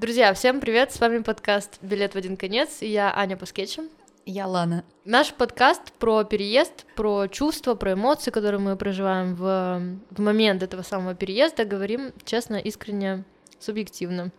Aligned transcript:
Друзья, 0.00 0.32
всем 0.32 0.62
привет! 0.62 0.92
С 0.92 0.98
вами 0.98 1.18
подкаст 1.18 1.76
«Билет 1.82 2.14
в 2.14 2.16
один 2.16 2.38
конец» 2.38 2.80
и 2.80 2.86
я 2.86 3.14
Аня 3.14 3.36
Паскетчем. 3.36 3.90
Я 4.24 4.46
Лана. 4.46 4.82
Наш 5.04 5.34
подкаст 5.34 5.92
про 5.92 6.24
переезд, 6.24 6.86
про 6.96 7.26
чувства, 7.26 7.74
про 7.74 7.92
эмоции, 7.92 8.30
которые 8.30 8.60
мы 8.62 8.76
проживаем 8.76 9.34
в, 9.34 9.98
в 10.10 10.20
момент 10.22 10.62
этого 10.62 10.80
самого 10.80 11.14
переезда, 11.14 11.66
говорим 11.66 12.14
честно, 12.24 12.56
искренне, 12.56 13.24
субъективно. 13.58 14.32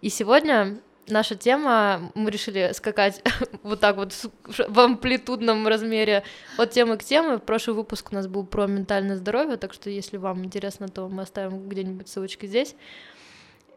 И 0.00 0.08
сегодня 0.08 0.80
наша 1.06 1.36
тема, 1.36 2.10
мы 2.16 2.32
решили 2.32 2.72
скакать 2.74 3.22
вот 3.62 3.78
так 3.78 3.94
вот 3.94 4.12
в 4.44 4.80
амплитудном 4.80 5.64
размере 5.68 6.24
от 6.58 6.72
темы 6.72 6.96
к 6.96 7.04
теме. 7.04 7.38
Прошлый 7.38 7.76
выпуск 7.76 8.08
у 8.10 8.16
нас 8.16 8.26
был 8.26 8.44
про 8.44 8.66
ментальное 8.66 9.14
здоровье, 9.14 9.58
так 9.58 9.74
что 9.74 9.90
если 9.90 10.16
вам 10.16 10.44
интересно, 10.44 10.88
то 10.88 11.08
мы 11.08 11.22
оставим 11.22 11.68
где-нибудь 11.68 12.08
ссылочки 12.08 12.46
здесь. 12.46 12.74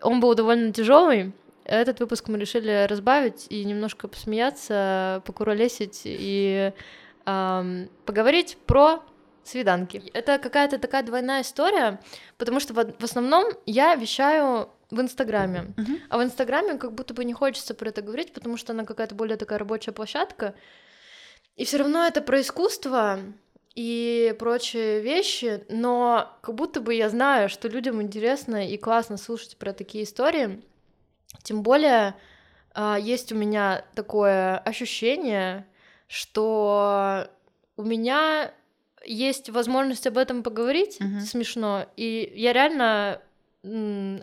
Он 0.05 0.19
был 0.19 0.35
довольно 0.35 0.71
тяжелый. 0.71 1.33
Этот 1.63 1.99
выпуск 1.99 2.27
мы 2.27 2.38
решили 2.38 2.85
разбавить 2.88 3.48
и 3.49 3.66
немножко 3.66 4.07
посмеяться, 4.07 5.23
покуролесить 5.25 6.02
и 6.05 6.71
эм, 7.25 7.89
поговорить 8.05 8.57
про 8.67 9.03
свиданки. 9.44 10.03
Это 10.13 10.38
какая-то 10.38 10.77
такая 10.77 11.03
двойная 11.03 11.41
история, 11.41 11.99
потому 12.38 12.59
что 12.59 12.73
в, 12.73 12.94
в 12.99 13.03
основном 13.03 13.45
я 13.66 13.95
вещаю 13.95 14.70
в 14.91 15.02
Инстаграме. 15.02 15.73
Uh-huh. 15.75 15.99
А 16.09 16.17
в 16.19 16.23
Инстаграме 16.23 16.77
как 16.77 16.94
будто 16.94 17.16
бы 17.16 17.25
не 17.25 17.33
хочется 17.33 17.73
про 17.73 17.89
это 17.89 18.03
говорить, 18.03 18.31
потому 18.33 18.58
что 18.58 18.73
она 18.73 18.85
какая-то 18.85 19.16
более 19.16 19.38
такая 19.38 19.58
рабочая 19.58 19.91
площадка. 19.91 20.53
И 21.55 21.66
все 21.66 21.77
равно 21.77 22.05
это 22.05 22.22
про 22.22 22.41
искусство 22.41 23.19
и 23.75 24.34
прочие 24.39 25.02
вещи, 25.02 25.65
но 25.70 26.38
как 26.41 26.55
будто 26.55 26.79
бы 26.79 26.93
я 26.93 27.09
знаю, 27.09 27.49
что 27.49 27.67
людям 27.67 28.02
интересно 28.02 28.67
и 28.67 28.77
классно 28.77 29.17
слушать 29.17 29.57
про 29.57 29.73
такие 29.73 30.05
истории. 30.05 30.63
Тем 31.43 31.61
более 31.61 32.16
а, 32.73 32.97
есть 32.97 33.31
у 33.31 33.35
меня 33.35 33.83
такое 33.93 34.57
ощущение, 34.59 35.67
что 36.08 37.30
у 37.75 37.83
меня 37.83 38.53
есть 39.03 39.50
возможность 39.50 40.07
об 40.07 40.17
этом 40.17 40.41
поговорить, 40.41 40.97
uh-huh. 41.00 41.19
смешно, 41.22 41.85
и 41.95 42.31
я 42.35 42.53
реально 42.53 43.22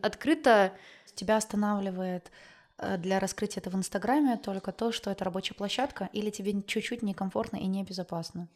открыто... 0.02 0.72
Тебя 1.14 1.36
останавливает 1.36 2.32
э, 2.78 2.96
для 2.96 3.20
раскрытия 3.20 3.60
этого 3.60 3.76
в 3.76 3.78
Инстаграме 3.80 4.38
только 4.38 4.72
то, 4.72 4.92
что 4.92 5.10
это 5.10 5.26
рабочая 5.26 5.52
площадка, 5.52 6.08
или 6.14 6.30
тебе 6.30 6.54
чуть-чуть 6.62 7.02
некомфортно 7.02 7.58
и 7.58 7.66
небезопасно? 7.66 8.48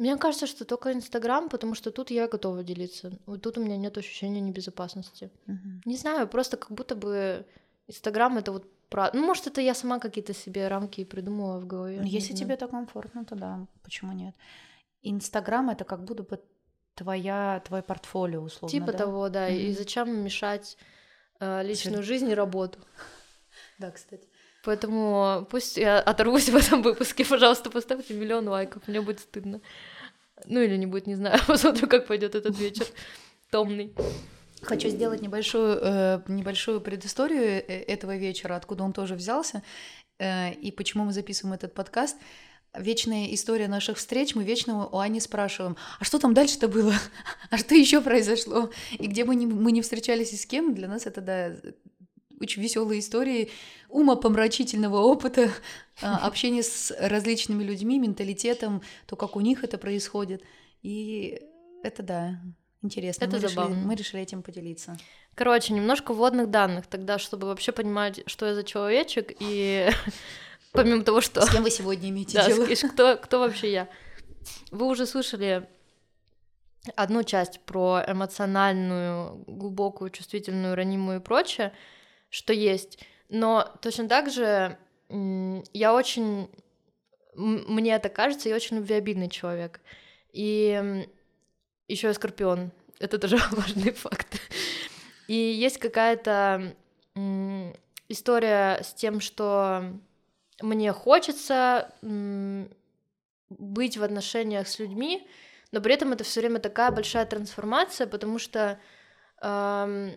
Мне 0.00 0.16
кажется, 0.16 0.46
что 0.46 0.64
только 0.64 0.94
Инстаграм, 0.94 1.50
потому 1.50 1.74
что 1.74 1.90
тут 1.90 2.10
я 2.10 2.26
готова 2.26 2.64
делиться. 2.64 3.12
Вот 3.26 3.42
тут 3.42 3.58
у 3.58 3.62
меня 3.62 3.76
нет 3.76 3.98
ощущения 3.98 4.40
небезопасности. 4.40 5.30
Угу. 5.46 5.82
Не 5.84 5.96
знаю, 5.96 6.26
просто 6.26 6.56
как 6.56 6.70
будто 6.70 6.94
бы 6.94 7.46
Инстаграм 7.86 8.38
это 8.38 8.50
вот 8.50 8.64
про... 8.88 9.10
Ну, 9.12 9.26
может, 9.26 9.46
это 9.46 9.60
я 9.60 9.74
сама 9.74 9.98
какие-то 9.98 10.32
себе 10.32 10.68
рамки 10.68 11.04
придумала 11.04 11.58
в 11.58 11.66
голове. 11.66 11.98
Ну, 12.00 12.06
если 12.06 12.34
тебе 12.34 12.56
так 12.56 12.70
комфортно, 12.70 13.26
то 13.26 13.34
да, 13.34 13.66
почему 13.82 14.12
нет? 14.12 14.34
Инстаграм 15.02 15.68
это 15.68 15.84
как 15.84 16.02
будто 16.02 16.22
бы 16.22 16.40
твоя, 16.94 17.62
твое 17.66 17.82
портфолио, 17.82 18.40
условно. 18.40 18.72
Типа 18.72 18.92
да? 18.92 18.98
того, 18.98 19.28
да. 19.28 19.50
Mm-hmm. 19.50 19.60
И 19.60 19.72
зачем 19.74 20.24
мешать 20.24 20.78
э, 21.40 21.62
личную 21.62 22.02
жизнь 22.02 22.30
и 22.30 22.34
работу? 22.34 22.78
Да, 23.78 23.90
кстати. 23.90 24.29
Поэтому 24.64 25.46
пусть 25.50 25.76
я 25.76 26.00
оторвусь 26.00 26.48
в 26.50 26.56
этом 26.56 26.82
выпуске, 26.82 27.24
пожалуйста, 27.24 27.70
поставьте 27.70 28.14
миллион 28.14 28.48
лайков, 28.48 28.86
мне 28.86 29.00
будет 29.00 29.20
стыдно. 29.20 29.60
Ну 30.46 30.60
или 30.60 30.76
не 30.76 30.86
будет, 30.86 31.06
не 31.06 31.14
знаю, 31.14 31.38
посмотрю, 31.46 31.88
как 31.88 32.06
пойдет 32.06 32.34
этот 32.34 32.58
вечер 32.58 32.86
томный. 33.50 33.94
Хочу 34.62 34.88
сделать 34.88 35.22
небольшую, 35.22 35.78
э, 35.82 36.20
небольшую 36.28 36.80
предысторию 36.82 37.42
э, 37.42 37.82
этого 37.84 38.16
вечера, 38.16 38.56
откуда 38.56 38.84
он 38.84 38.92
тоже 38.92 39.14
взялся, 39.14 39.62
э, 40.18 40.52
и 40.52 40.70
почему 40.70 41.04
мы 41.04 41.12
записываем 41.12 41.54
этот 41.54 41.72
подкаст 41.72 42.16
вечная 42.74 43.32
история 43.34 43.68
наших 43.68 43.98
встреч, 43.98 44.34
мы 44.34 44.44
вечно 44.44 44.86
у 44.86 44.98
Ани 44.98 45.20
спрашиваем, 45.20 45.76
а 45.98 46.04
что 46.04 46.18
там 46.18 46.34
дальше-то 46.34 46.68
было? 46.68 46.94
А 47.50 47.58
что 47.58 47.74
еще 47.74 48.00
произошло? 48.00 48.70
И 48.92 49.06
где 49.06 49.24
бы 49.24 49.34
ни, 49.34 49.46
мы 49.46 49.72
не 49.72 49.82
встречались 49.82 50.32
и 50.32 50.36
с 50.36 50.46
кем, 50.46 50.74
для 50.74 50.86
нас 50.86 51.06
это, 51.06 51.20
да, 51.20 51.56
очень 52.40 52.62
веселые 52.62 53.00
истории 53.00 53.50
умопомрачительного 53.88 54.98
опыта, 54.98 55.50
а, 56.02 56.26
общения 56.26 56.62
с 56.62 56.94
различными 56.98 57.62
людьми, 57.62 57.98
менталитетом, 57.98 58.82
то, 59.06 59.16
как 59.16 59.36
у 59.36 59.40
них 59.40 59.62
это 59.62 59.78
происходит. 59.78 60.42
И 60.82 61.42
это, 61.82 62.02
да, 62.02 62.40
интересно. 62.82 63.24
Это 63.24 63.36
мы 63.36 63.48
забавно. 63.48 63.74
Решили, 63.74 63.86
мы 63.86 63.94
решили 63.94 64.22
этим 64.22 64.42
поделиться. 64.42 64.96
Короче, 65.34 65.74
немножко 65.74 66.14
вводных 66.14 66.50
данных 66.50 66.86
тогда, 66.86 67.18
чтобы 67.18 67.46
вообще 67.46 67.72
понимать, 67.72 68.22
что 68.26 68.46
я 68.46 68.54
за 68.54 68.64
человечек 68.64 69.32
и 69.38 69.90
Помимо 70.72 71.02
того, 71.02 71.20
что... 71.20 71.40
С 71.42 71.50
кем 71.50 71.62
вы 71.62 71.70
сегодня 71.70 72.10
имеете 72.10 72.38
да, 72.38 72.46
дело? 72.46 72.66
Кто, 72.92 73.16
кто 73.16 73.40
вообще 73.40 73.72
я? 73.72 73.88
Вы 74.70 74.86
уже 74.86 75.06
слышали 75.06 75.68
одну 76.94 77.22
часть 77.24 77.60
про 77.60 78.02
эмоциональную, 78.06 79.44
глубокую, 79.46 80.10
чувствительную, 80.10 80.76
ранимую 80.76 81.20
и 81.20 81.22
прочее, 81.22 81.72
что 82.30 82.52
есть. 82.52 82.98
Но 83.28 83.76
точно 83.82 84.08
так 84.08 84.30
же 84.30 84.78
я 85.08 85.94
очень... 85.94 86.48
Мне 87.34 87.94
это 87.94 88.08
кажется, 88.08 88.48
я 88.48 88.56
очень 88.56 88.76
любвеобильный 88.76 89.28
человек. 89.28 89.80
И 90.32 91.06
еще 91.88 92.08
я 92.08 92.14
скорпион. 92.14 92.70
Это 92.98 93.18
тоже 93.18 93.38
важный 93.50 93.92
факт. 93.92 94.40
И 95.26 95.34
есть 95.34 95.78
какая-то 95.78 96.74
история 98.08 98.82
с 98.82 98.94
тем, 98.94 99.20
что 99.20 99.84
мне 100.60 100.92
хочется 100.92 101.92
быть 103.48 103.96
в 103.96 104.02
отношениях 104.02 104.68
с 104.68 104.78
людьми, 104.78 105.26
но 105.72 105.80
при 105.80 105.94
этом 105.94 106.12
это 106.12 106.24
все 106.24 106.40
время 106.40 106.60
такая 106.60 106.90
большая 106.90 107.26
трансформация, 107.26 108.06
потому 108.06 108.38
что 108.38 108.80
эм, 109.42 110.12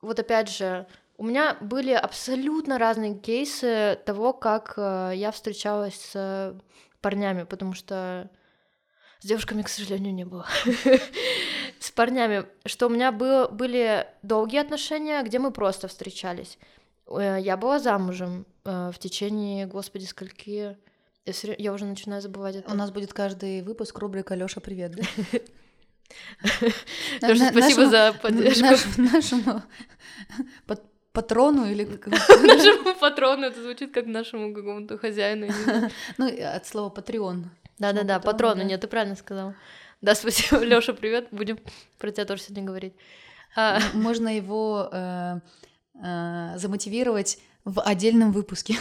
вот 0.00 0.18
опять 0.18 0.48
же 0.48 0.86
у 1.22 1.24
меня 1.24 1.56
были 1.60 1.92
абсолютно 1.92 2.78
разные 2.78 3.14
кейсы 3.14 3.96
того, 4.04 4.32
как 4.32 4.74
э, 4.76 5.12
я 5.14 5.30
встречалась 5.30 5.94
с 5.94 6.56
парнями, 7.00 7.44
потому 7.44 7.74
что 7.74 8.28
с 9.20 9.26
девушками, 9.26 9.62
к 9.62 9.68
сожалению, 9.68 10.12
не 10.12 10.24
было. 10.24 10.48
С 11.78 11.92
парнями, 11.92 12.44
что 12.66 12.88
у 12.88 12.90
меня 12.90 13.12
были 13.12 14.04
долгие 14.24 14.58
отношения, 14.58 15.22
где 15.22 15.38
мы 15.38 15.52
просто 15.52 15.86
встречались. 15.86 16.58
Э, 17.06 17.38
я 17.40 17.56
была 17.56 17.78
замужем 17.78 18.44
э, 18.64 18.90
в 18.92 18.98
течение, 18.98 19.66
господи, 19.66 20.06
скольки... 20.06 20.76
Я, 21.24 21.72
уже 21.72 21.84
начинаю 21.84 22.20
забывать 22.20 22.56
это. 22.56 22.72
У 22.72 22.74
нас 22.74 22.90
будет 22.90 23.12
каждый 23.12 23.62
выпуск 23.62 23.96
рубрика 23.96 24.34
Лёша, 24.34 24.60
привет, 24.60 24.98
спасибо 27.20 27.86
за 27.86 28.12
поддержку. 28.20 29.00
Нашему 29.00 29.62
патрону 31.12 31.66
или 31.66 31.84
нашему 32.46 32.94
патрону 32.94 33.46
это 33.46 33.62
звучит 33.62 33.92
как 33.92 34.06
нашему 34.06 34.54
какому-то 34.54 34.98
хозяину 34.98 35.48
ну 36.18 36.28
от 36.54 36.66
слова 36.66 36.90
патреон 36.90 37.50
да-да-да 37.78 38.20
патрону 38.20 38.62
нет 38.62 38.80
ты 38.80 38.86
правильно 38.86 39.16
сказал 39.16 39.54
да 40.00 40.14
спасибо 40.14 40.58
Лёша 40.64 40.94
привет 40.94 41.28
будем 41.30 41.58
про 41.98 42.10
тебя 42.10 42.24
тоже 42.24 42.42
сегодня 42.42 42.64
говорить 42.64 42.94
а. 43.54 43.78
можно 43.92 44.34
его 44.34 44.88
э, 44.90 45.40
э, 46.02 46.52
замотивировать 46.56 47.38
в 47.64 47.80
отдельном 47.80 48.32
выпуске. 48.32 48.76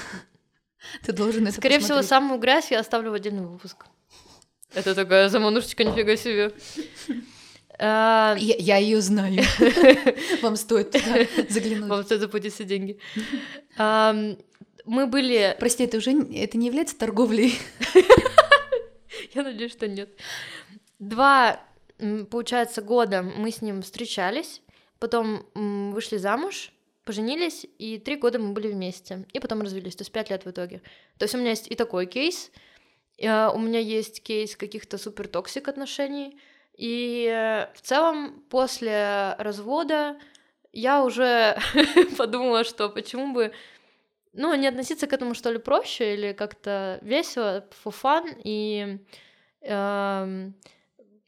Ты 1.03 1.13
должен 1.13 1.47
это 1.47 1.57
Скорее 1.57 1.79
всего, 1.79 2.01
самую 2.01 2.39
грязь 2.39 2.71
я 2.71 2.79
оставлю 2.79 3.11
в 3.11 3.13
отдельный 3.13 3.45
выпуск. 3.45 3.85
Это 4.73 4.95
такая 4.95 5.29
заманушечка, 5.29 5.83
нифига 5.83 6.15
себе. 6.15 6.53
А, 7.83 8.35
я, 8.37 8.55
я 8.57 8.77
ее 8.77 9.01
знаю. 9.01 9.41
Вам 10.43 10.55
стоит 10.55 10.93
заглянуть. 11.49 11.89
Вам 11.89 12.03
стоит 12.03 12.21
заплатить 12.21 12.53
все 12.53 12.63
деньги. 12.63 12.99
Мы 14.85 15.07
были... 15.07 15.55
Прости, 15.59 15.83
это 15.85 15.97
уже 15.97 16.11
это 16.11 16.57
не 16.57 16.67
является 16.67 16.97
торговлей? 16.97 17.57
Я 19.33 19.43
надеюсь, 19.43 19.71
что 19.71 19.87
нет. 19.87 20.09
Два, 20.99 21.59
получается, 22.29 22.81
года 22.81 23.23
мы 23.23 23.51
с 23.51 23.61
ним 23.61 23.81
встречались, 23.81 24.61
потом 24.99 25.45
вышли 25.55 26.17
замуж, 26.17 26.73
поженились, 27.03 27.65
и 27.79 27.97
три 27.97 28.15
года 28.15 28.39
мы 28.39 28.53
были 28.53 28.67
вместе, 28.67 29.25
и 29.33 29.39
потом 29.39 29.61
развелись, 29.61 29.95
то 29.95 30.01
есть 30.01 30.11
пять 30.11 30.29
лет 30.29 30.45
в 30.45 30.51
итоге. 30.51 30.81
То 31.17 31.23
есть 31.23 31.35
у 31.35 31.37
меня 31.37 31.51
есть 31.51 31.69
и 31.71 31.75
такой 31.75 32.05
кейс, 32.05 32.51
э, 33.19 33.53
у 33.53 33.59
меня 33.59 33.79
есть 33.79 34.21
кейс 34.21 34.55
каких-то 34.55 34.97
супер 34.97 35.27
toxic 35.27 35.67
отношений, 35.67 36.37
и 36.81 37.27
э, 37.31 37.69
в 37.75 37.81
целом 37.81 38.43
после 38.49 39.35
развода 39.37 40.17
я 40.73 41.03
уже 41.03 41.55
подумала, 42.17 42.63
что 42.63 42.89
почему 42.89 43.33
бы 43.33 43.53
ну, 44.33 44.55
не 44.55 44.67
относиться 44.67 45.05
к 45.05 45.13
этому, 45.13 45.35
что 45.35 45.51
ли, 45.51 45.59
проще 45.59 46.15
или 46.15 46.33
как-то 46.33 46.97
весело, 47.03 47.67
fun, 47.85 48.41
и 48.43 48.97
э, 49.61 50.51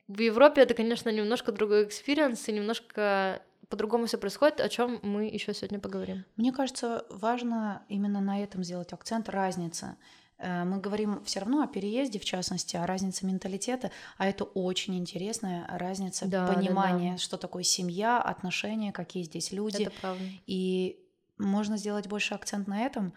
в 0.08 0.20
Европе 0.20 0.62
это, 0.62 0.74
конечно, 0.74 1.10
немножко 1.10 1.52
другой 1.52 1.84
experience 1.84 2.48
и 2.48 2.54
немножко 2.54 3.42
по-другому 3.70 4.06
все 4.06 4.18
происходит, 4.18 4.62
о 4.62 4.70
чем 4.70 5.00
мы 5.04 5.26
еще 5.26 5.54
сегодня 5.54 5.80
поговорим. 5.80 6.26
Мне 6.36 6.52
кажется, 6.52 7.06
важно 7.10 7.84
именно 7.90 8.22
на 8.22 8.42
этом 8.42 8.64
сделать 8.64 8.94
акцент 8.94 9.30
разница. 9.30 9.98
Э, 10.38 10.64
мы 10.64 10.80
говорим 10.80 11.24
все 11.24 11.40
равно 11.40 11.62
о 11.62 11.68
переезде, 11.68 12.20
в 12.20 12.26
частности, 12.26 12.76
о 12.76 12.86
разнице 12.86 13.26
менталитета, 13.26 13.92
а 14.18 14.28
это 14.28 14.44
очень 14.44 14.96
интересная 14.98 15.66
разница 15.70 16.26
Да, 16.28 16.48
да, 16.48 16.54
понимания, 16.54 17.14
да. 17.14 17.18
что 17.18 17.38
такое 17.38 17.64
семья, 17.64 18.22
отношения, 18.22 18.92
какие 18.92 19.24
здесь 19.24 19.52
люди. 19.52 19.84
Это 19.84 19.92
правда. 20.02 20.24
И 20.48 21.00
можно 21.38 21.78
сделать 21.78 22.08
больше 22.08 22.34
акцент 22.34 22.68
на 22.68 22.82
этом. 22.86 23.14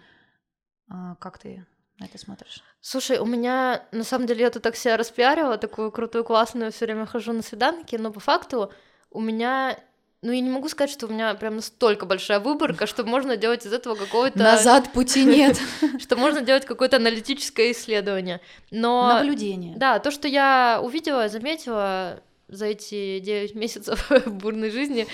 А, 0.88 1.16
Как 1.16 1.38
ты 1.38 1.66
на 1.98 2.04
это 2.04 2.18
смотришь? 2.18 2.62
Слушай, 2.80 3.18
у 3.18 3.26
меня, 3.26 3.86
на 3.92 4.04
самом 4.04 4.26
деле, 4.26 4.42
я 4.42 4.50
тут 4.50 4.62
так 4.62 4.76
себя 4.76 4.96
распиарила, 4.96 5.58
такую 5.58 5.90
крутую, 5.90 6.24
классную, 6.24 6.70
все 6.70 6.84
время 6.84 7.06
хожу 7.06 7.32
на 7.32 7.42
свиданки, 7.42 7.96
но 7.96 8.12
по 8.12 8.20
факту 8.20 8.70
у 9.10 9.20
меня, 9.20 9.78
ну, 10.26 10.32
я 10.32 10.40
не 10.40 10.50
могу 10.50 10.68
сказать, 10.68 10.90
что 10.90 11.06
у 11.06 11.08
меня 11.08 11.32
прям 11.34 11.54
настолько 11.54 12.04
большая 12.04 12.40
выборка, 12.40 12.86
что 12.88 13.04
можно 13.04 13.36
делать 13.36 13.64
из 13.64 13.72
этого 13.72 13.94
какое-то... 13.94 14.36
Назад 14.36 14.92
пути 14.92 15.24
нет. 15.24 15.56
Что 16.00 16.16
можно 16.16 16.40
делать 16.40 16.66
какое-то 16.66 16.96
аналитическое 16.96 17.70
исследование. 17.70 18.40
Но... 18.72 19.06
Наблюдение. 19.06 19.76
Да, 19.76 20.00
то, 20.00 20.10
что 20.10 20.26
я 20.26 20.80
увидела, 20.82 21.28
заметила 21.28 22.24
за 22.48 22.66
эти 22.66 23.20
9 23.20 23.54
месяцев 23.54 24.10
бурной 24.26 24.70
жизни, 24.70 25.06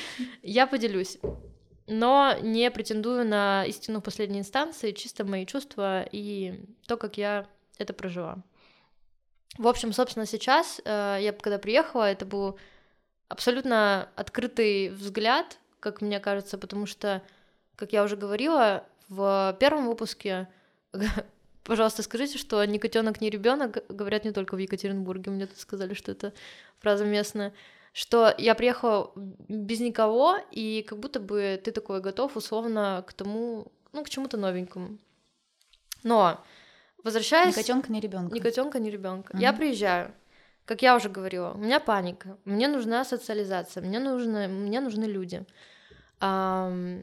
я 0.42 0.66
поделюсь. 0.66 1.18
Но 1.86 2.34
не 2.40 2.70
претендую 2.70 3.26
на 3.26 3.66
истину 3.66 4.00
в 4.00 4.04
последней 4.04 4.38
инстанции, 4.38 4.92
чисто 4.92 5.26
мои 5.26 5.44
чувства 5.44 6.06
и 6.10 6.64
то, 6.86 6.96
как 6.96 7.18
я 7.18 7.46
это 7.76 7.92
прожила. 7.92 8.38
В 9.58 9.68
общем, 9.68 9.92
собственно, 9.92 10.24
сейчас 10.24 10.80
э, 10.86 11.18
я 11.20 11.32
когда 11.32 11.58
приехала, 11.58 12.10
это 12.10 12.24
был 12.24 12.58
абсолютно 13.32 14.10
открытый 14.14 14.90
взгляд, 14.90 15.58
как 15.80 16.02
мне 16.02 16.20
кажется, 16.20 16.58
потому 16.58 16.84
что, 16.84 17.22
как 17.76 17.94
я 17.94 18.04
уже 18.04 18.16
говорила, 18.16 18.84
в 19.08 19.56
первом 19.58 19.86
выпуске, 19.86 20.48
пожалуйста, 21.64 22.02
скажите, 22.02 22.36
что 22.36 22.62
ни 22.66 22.76
котенок, 22.76 23.22
ни 23.22 23.30
ребенок 23.30 23.84
говорят 23.88 24.26
не 24.26 24.32
только 24.32 24.54
в 24.54 24.58
Екатеринбурге. 24.58 25.30
Мне 25.30 25.46
тут 25.46 25.58
сказали, 25.58 25.94
что 25.94 26.12
это 26.12 26.34
фраза 26.78 27.06
местная. 27.06 27.54
Что 27.94 28.34
я 28.36 28.54
приехала 28.54 29.12
без 29.16 29.80
никого, 29.80 30.36
и 30.50 30.84
как 30.86 30.98
будто 30.98 31.18
бы 31.18 31.60
ты 31.62 31.72
такой 31.72 32.00
готов 32.00 32.36
условно 32.36 33.02
к 33.06 33.14
тому, 33.14 33.72
ну, 33.92 34.04
к 34.04 34.10
чему-то 34.10 34.36
новенькому. 34.36 34.98
Но 36.02 36.42
Ни 36.98 37.04
возвращаясь... 37.04 37.54
котенка, 37.54 37.90
ни 37.92 38.00
ребенка. 38.00 38.34
Ни 38.34 38.40
котенка, 38.40 38.78
ни 38.78 38.90
ребенка. 38.90 39.32
Мгм. 39.32 39.42
Я 39.42 39.52
приезжаю, 39.52 40.12
как 40.64 40.82
я 40.82 40.96
уже 40.96 41.08
говорила, 41.08 41.52
у 41.52 41.58
меня 41.58 41.80
паника, 41.80 42.38
мне 42.44 42.68
нужна 42.68 43.04
социализация, 43.04 43.82
мне 43.82 43.98
нужны, 43.98 44.48
мне 44.48 44.80
нужны 44.80 45.04
люди. 45.04 45.44
Ам, 46.20 47.02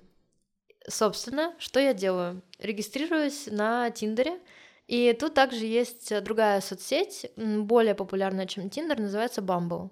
собственно, 0.87 1.53
что 1.59 1.79
я 1.79 1.93
делаю? 1.93 2.41
Регистрируюсь 2.59 3.47
на 3.47 3.89
Тиндере, 3.91 4.39
и 4.87 5.13
тут 5.13 5.33
также 5.33 5.65
есть 5.65 6.23
другая 6.23 6.61
соцсеть, 6.61 7.31
более 7.35 7.95
популярная, 7.95 8.47
чем 8.47 8.69
Тиндер, 8.69 8.99
называется 8.99 9.41
Bumble. 9.41 9.89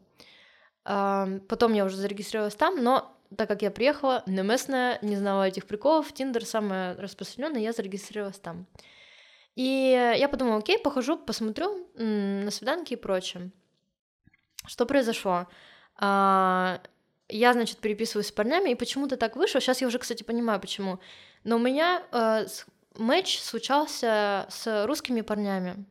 Ам, 0.85 1.41
потом 1.41 1.73
я 1.73 1.85
уже 1.85 1.97
зарегистрировалась 1.97 2.55
там, 2.55 2.81
но 2.81 3.13
так 3.35 3.49
как 3.49 3.61
я 3.61 3.71
приехала, 3.71 4.23
не 4.25 4.41
местная, 4.41 4.99
не 5.01 5.17
знала 5.17 5.47
этих 5.47 5.67
приколов, 5.67 6.13
Тиндер 6.13 6.45
самая 6.45 6.95
распространенная, 6.95 7.61
я 7.61 7.73
зарегистрировалась 7.73 8.39
там. 8.39 8.65
И 9.57 10.13
я 10.19 10.29
подумала, 10.29 10.57
окей, 10.57 10.77
похожу, 10.77 11.17
посмотрю 11.17 11.87
на 11.95 12.51
свиданки 12.51 12.93
и 12.93 12.95
прочее. 12.95 13.49
Что 14.67 14.85
произошло? 14.85 15.47
А, 15.95 16.79
я, 17.27 17.53
значит, 17.53 17.79
переписываюсь 17.79 18.27
с 18.27 18.31
парнями, 18.31 18.69
и 18.69 18.75
почему-то 18.75 19.17
так 19.17 19.35
вышло. 19.35 19.59
Сейчас 19.59 19.81
я 19.81 19.87
уже, 19.87 19.97
кстати, 19.97 20.21
понимаю, 20.21 20.59
почему. 20.59 20.99
Но 21.43 21.55
у 21.55 21.59
меня 21.59 22.03
э, 22.11 22.45
матч 22.99 23.39
случался 23.39 24.45
с 24.49 24.85
русскими 24.85 25.21
парнями. 25.21 25.85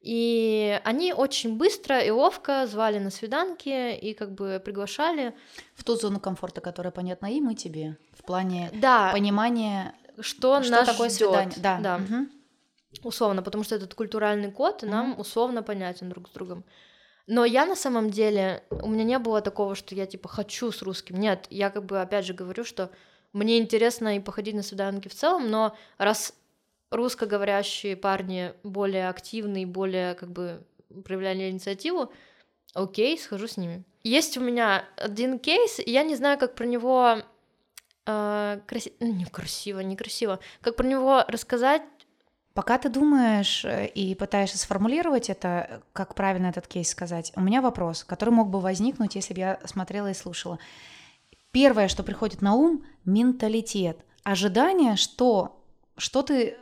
И 0.00 0.80
они 0.84 1.12
очень 1.12 1.56
быстро 1.56 2.00
и 2.00 2.10
ловко 2.10 2.66
звали 2.66 2.98
на 2.98 3.10
свиданки 3.10 3.94
и 3.94 4.12
как 4.12 4.32
бы 4.32 4.60
приглашали. 4.64 5.36
В 5.76 5.84
ту 5.84 5.94
зону 5.94 6.18
комфорта, 6.18 6.60
которая 6.60 6.90
понятна 6.90 7.26
им 7.26 7.50
и 7.50 7.54
тебе. 7.54 7.96
В 8.18 8.24
плане 8.24 8.70
Да, 8.74 9.10
понимания, 9.12 9.94
что, 10.18 10.62
что 10.64 10.72
нас 10.72 10.88
такое 10.88 11.10
ждёт. 11.10 11.30
свидание. 11.30 11.58
Да. 11.58 11.78
да. 11.80 11.98
Мгм. 11.98 12.30
Условно, 13.02 13.42
потому 13.42 13.64
что 13.64 13.74
этот 13.76 13.94
культуральный 13.94 14.50
код 14.50 14.82
нам 14.82 15.10
Мгм. 15.10 15.20
условно 15.20 15.62
понятен 15.62 16.08
друг 16.08 16.28
с 16.28 16.32
другом. 16.32 16.64
Но 17.26 17.44
я 17.44 17.66
на 17.66 17.76
самом 17.76 18.10
деле, 18.10 18.64
у 18.70 18.88
меня 18.88 19.04
не 19.04 19.18
было 19.18 19.40
такого, 19.42 19.74
что 19.74 19.94
я 19.94 20.06
типа 20.06 20.28
хочу 20.28 20.72
с 20.72 20.82
русским. 20.82 21.16
Нет, 21.16 21.46
я 21.50 21.68
как 21.70 21.84
бы 21.84 22.00
опять 22.00 22.24
же 22.24 22.32
говорю, 22.32 22.64
что 22.64 22.90
мне 23.34 23.58
интересно 23.58 24.16
и 24.16 24.20
походить 24.20 24.54
на 24.54 24.62
свиданки 24.62 25.08
в 25.08 25.14
целом, 25.14 25.50
но 25.50 25.76
раз 25.98 26.34
русскоговорящие 26.90 27.96
парни 27.96 28.54
более 28.62 29.10
активные, 29.10 29.66
более 29.66 30.14
как 30.14 30.30
бы 30.30 30.64
проявляли 31.04 31.50
инициативу, 31.50 32.10
окей, 32.72 33.18
схожу 33.18 33.46
с 33.46 33.58
ними. 33.58 33.84
Есть 34.02 34.38
у 34.38 34.40
меня 34.40 34.84
один 34.96 35.38
кейс, 35.38 35.78
и 35.80 35.90
я 35.90 36.02
не 36.02 36.16
знаю, 36.16 36.38
как 36.38 36.54
про 36.54 36.64
него 36.64 37.18
э, 38.06 38.60
краси- 38.66 38.94
ну, 39.00 39.12
не 39.12 39.26
красиво, 39.26 39.80
некрасиво, 39.80 40.38
как 40.62 40.76
про 40.76 40.86
него 40.86 41.24
рассказать, 41.28 41.82
Пока 42.58 42.76
ты 42.76 42.88
думаешь 42.88 43.64
э, 43.64 43.86
и 43.86 44.16
пытаешься 44.16 44.58
сформулировать 44.58 45.30
это, 45.30 45.80
как 45.92 46.16
правильно 46.16 46.48
этот 46.48 46.66
кейс 46.66 46.88
сказать, 46.88 47.30
у 47.36 47.40
меня 47.40 47.62
вопрос, 47.62 48.02
который 48.02 48.30
мог 48.30 48.50
бы 48.50 48.60
возникнуть, 48.60 49.14
если 49.14 49.32
бы 49.32 49.38
я 49.38 49.60
смотрела 49.64 50.10
и 50.10 50.14
слушала. 50.14 50.58
Первое, 51.52 51.86
что 51.86 52.02
приходит 52.02 52.42
на 52.42 52.54
ум, 52.54 52.84
менталитет. 53.04 54.04
Ожидание, 54.24 54.96
что, 54.96 55.64
что 55.96 56.22
ты 56.22 56.56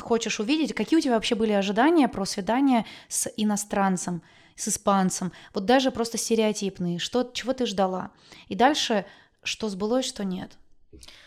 хочешь 0.00 0.40
увидеть, 0.40 0.72
какие 0.72 0.98
у 0.98 1.02
тебя 1.02 1.16
вообще 1.16 1.34
были 1.34 1.52
ожидания 1.52 2.08
про 2.08 2.24
свидание 2.24 2.86
с 3.08 3.30
иностранцем, 3.36 4.22
с 4.56 4.68
испанцем, 4.68 5.32
вот 5.52 5.66
даже 5.66 5.90
просто 5.90 6.16
стереотипные, 6.16 6.98
что, 6.98 7.30
чего 7.30 7.52
ты 7.52 7.66
ждала. 7.66 8.10
И 8.48 8.54
дальше, 8.54 9.04
что 9.42 9.68
сбылось, 9.68 10.06
что 10.06 10.24
нет. 10.24 10.56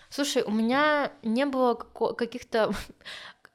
Слушай, 0.10 0.42
у 0.44 0.52
меня 0.52 1.12
не 1.22 1.46
было 1.46 1.76
каких-то... 1.76 2.74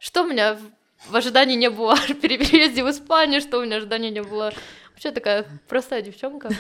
Что 0.07 0.23
у 0.23 0.27
меня 0.27 0.59
в- 1.07 1.17
ожидании 1.17 1.57
не 1.57 1.71
было 1.71 1.95
при 2.21 2.37
переезде 2.39 2.83
в 2.83 2.91
Испанию, 2.91 3.41
что 3.41 3.59
у 3.59 3.65
меня 3.65 3.77
ожидания 3.77 4.11
не 4.11 4.23
было. 4.23 4.53
Вообще 4.91 5.13
такая 5.13 5.47
простая 5.69 6.03
девчонка. 6.03 6.51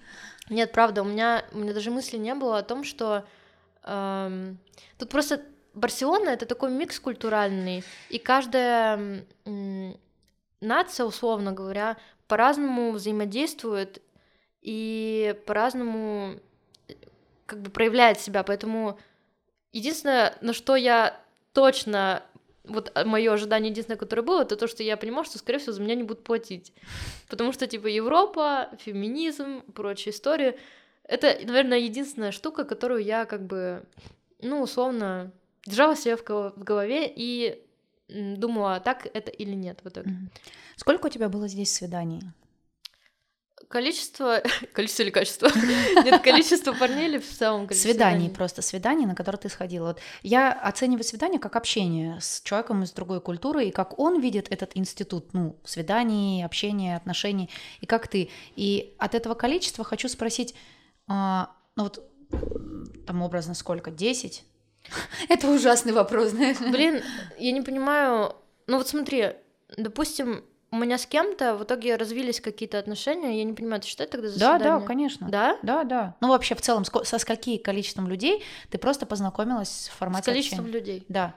Нет, 0.50 0.72
правда, 0.72 1.02
у 1.02 1.04
меня, 1.04 1.44
у 1.52 1.58
меня 1.58 1.74
даже 1.74 1.90
мысли 1.90 2.16
не 2.16 2.34
было 2.34 2.58
о 2.58 2.62
том, 2.62 2.84
что 2.84 3.26
эм, 3.84 4.58
тут 4.98 5.10
просто 5.10 5.42
Барселона 5.74 6.30
это 6.30 6.46
такой 6.46 6.70
микс 6.70 6.98
культуральный, 6.98 7.84
и 8.08 8.18
каждая 8.18 9.24
м, 9.44 9.96
нация, 10.60 11.06
условно 11.06 11.52
говоря, 11.52 11.96
по-разному 12.26 12.92
взаимодействует 12.92 14.02
и 14.62 15.36
по-разному 15.46 16.40
э, 16.88 16.94
как 17.46 17.60
бы 17.60 17.70
проявляет 17.70 18.20
себя, 18.20 18.42
поэтому 18.42 18.98
единственное, 19.72 20.36
на 20.40 20.52
что 20.52 20.76
я 20.76 21.20
точно 21.52 22.22
вот 22.68 22.92
мое 23.04 23.32
ожидание 23.32 23.70
единственное, 23.70 23.98
которое 23.98 24.22
было, 24.22 24.42
это 24.42 24.56
то, 24.56 24.66
что 24.66 24.82
я 24.82 24.96
понимала, 24.96 25.24
что, 25.24 25.38
скорее 25.38 25.58
всего, 25.58 25.72
за 25.72 25.82
меня 25.82 25.94
не 25.94 26.02
будут 26.04 26.24
платить. 26.24 26.72
Потому 27.28 27.52
что, 27.52 27.66
типа, 27.66 27.86
Европа, 27.86 28.70
феминизм, 28.78 29.62
прочие 29.72 30.12
истории, 30.14 30.58
это, 31.04 31.38
наверное, 31.44 31.78
единственная 31.78 32.32
штука, 32.32 32.64
которую 32.64 33.02
я, 33.02 33.24
как 33.24 33.46
бы, 33.46 33.82
ну, 34.42 34.62
условно, 34.62 35.32
держала 35.66 35.96
себе 35.96 36.16
в 36.16 36.24
го- 36.24 36.52
в 36.56 36.64
голове 36.64 37.10
и 37.14 37.62
думала, 38.08 38.80
так 38.80 39.06
это 39.12 39.30
или 39.30 39.54
нет 39.54 39.80
в 39.84 39.88
итоге. 39.88 40.10
Сколько 40.76 41.06
у 41.06 41.10
тебя 41.10 41.28
было 41.28 41.48
здесь 41.48 41.72
свиданий? 41.72 42.22
Количество... 43.68 44.42
Количество 44.72 45.02
или 45.02 45.10
качество? 45.10 45.50
Нет, 46.04 46.22
количество 46.22 46.72
парней 46.72 47.06
или 47.06 47.18
в 47.18 47.30
целом 47.30 47.66
количество 47.66 47.90
Свиданий, 47.90 48.30
просто 48.30 48.62
свиданий, 48.62 49.04
на 49.04 49.14
которые 49.14 49.38
ты 49.40 49.48
сходила. 49.50 49.88
Вот 49.88 50.00
я 50.22 50.52
оцениваю 50.52 51.04
свидание 51.04 51.38
как 51.38 51.54
общение 51.54 52.18
с 52.20 52.40
человеком 52.42 52.82
из 52.82 52.92
другой 52.92 53.20
культуры, 53.20 53.66
и 53.66 53.70
как 53.70 53.98
он 53.98 54.20
видит 54.20 54.50
этот 54.50 54.72
институт, 54.74 55.34
ну, 55.34 55.58
свиданий, 55.64 56.44
общения, 56.44 56.96
отношений, 56.96 57.50
и 57.80 57.86
как 57.86 58.08
ты. 58.08 58.30
И 58.56 58.94
от 58.98 59.14
этого 59.14 59.34
количества 59.34 59.84
хочу 59.84 60.08
спросить, 60.08 60.54
а, 61.06 61.50
ну 61.76 61.84
вот 61.84 62.02
там 63.06 63.22
образно 63.22 63.54
сколько, 63.54 63.90
10? 63.90 64.44
Это 65.28 65.50
ужасный 65.50 65.92
вопрос, 65.92 66.30
знаешь. 66.30 66.58
Блин, 66.58 67.02
я 67.38 67.52
не 67.52 67.60
понимаю. 67.60 68.34
Ну 68.66 68.78
вот 68.78 68.88
смотри, 68.88 69.34
допустим, 69.76 70.44
у 70.70 70.76
меня 70.76 70.98
с 70.98 71.06
кем-то 71.06 71.56
в 71.56 71.64
итоге 71.64 71.96
развились 71.96 72.40
какие-то 72.40 72.78
отношения, 72.78 73.38
я 73.38 73.44
не 73.44 73.54
понимаю, 73.54 73.80
ты 73.80 73.88
считаешь 73.88 74.10
тогда 74.10 74.28
за 74.28 74.38
Да, 74.38 74.52
да, 74.52 74.58
свидание? 74.58 74.86
конечно. 74.86 75.28
Да? 75.30 75.58
Да, 75.62 75.84
да. 75.84 76.16
Ну, 76.20 76.28
вообще, 76.28 76.54
в 76.54 76.60
целом, 76.60 76.84
со 76.84 77.18
скольки 77.18 77.56
количеством 77.58 78.08
людей 78.08 78.42
ты 78.70 78.78
просто 78.78 79.06
познакомилась 79.06 79.68
в 79.68 79.94
С 79.94 79.96
формате 79.96 80.24
количеством 80.26 80.60
общения? 80.66 80.78
людей. 80.80 81.04
Да. 81.08 81.34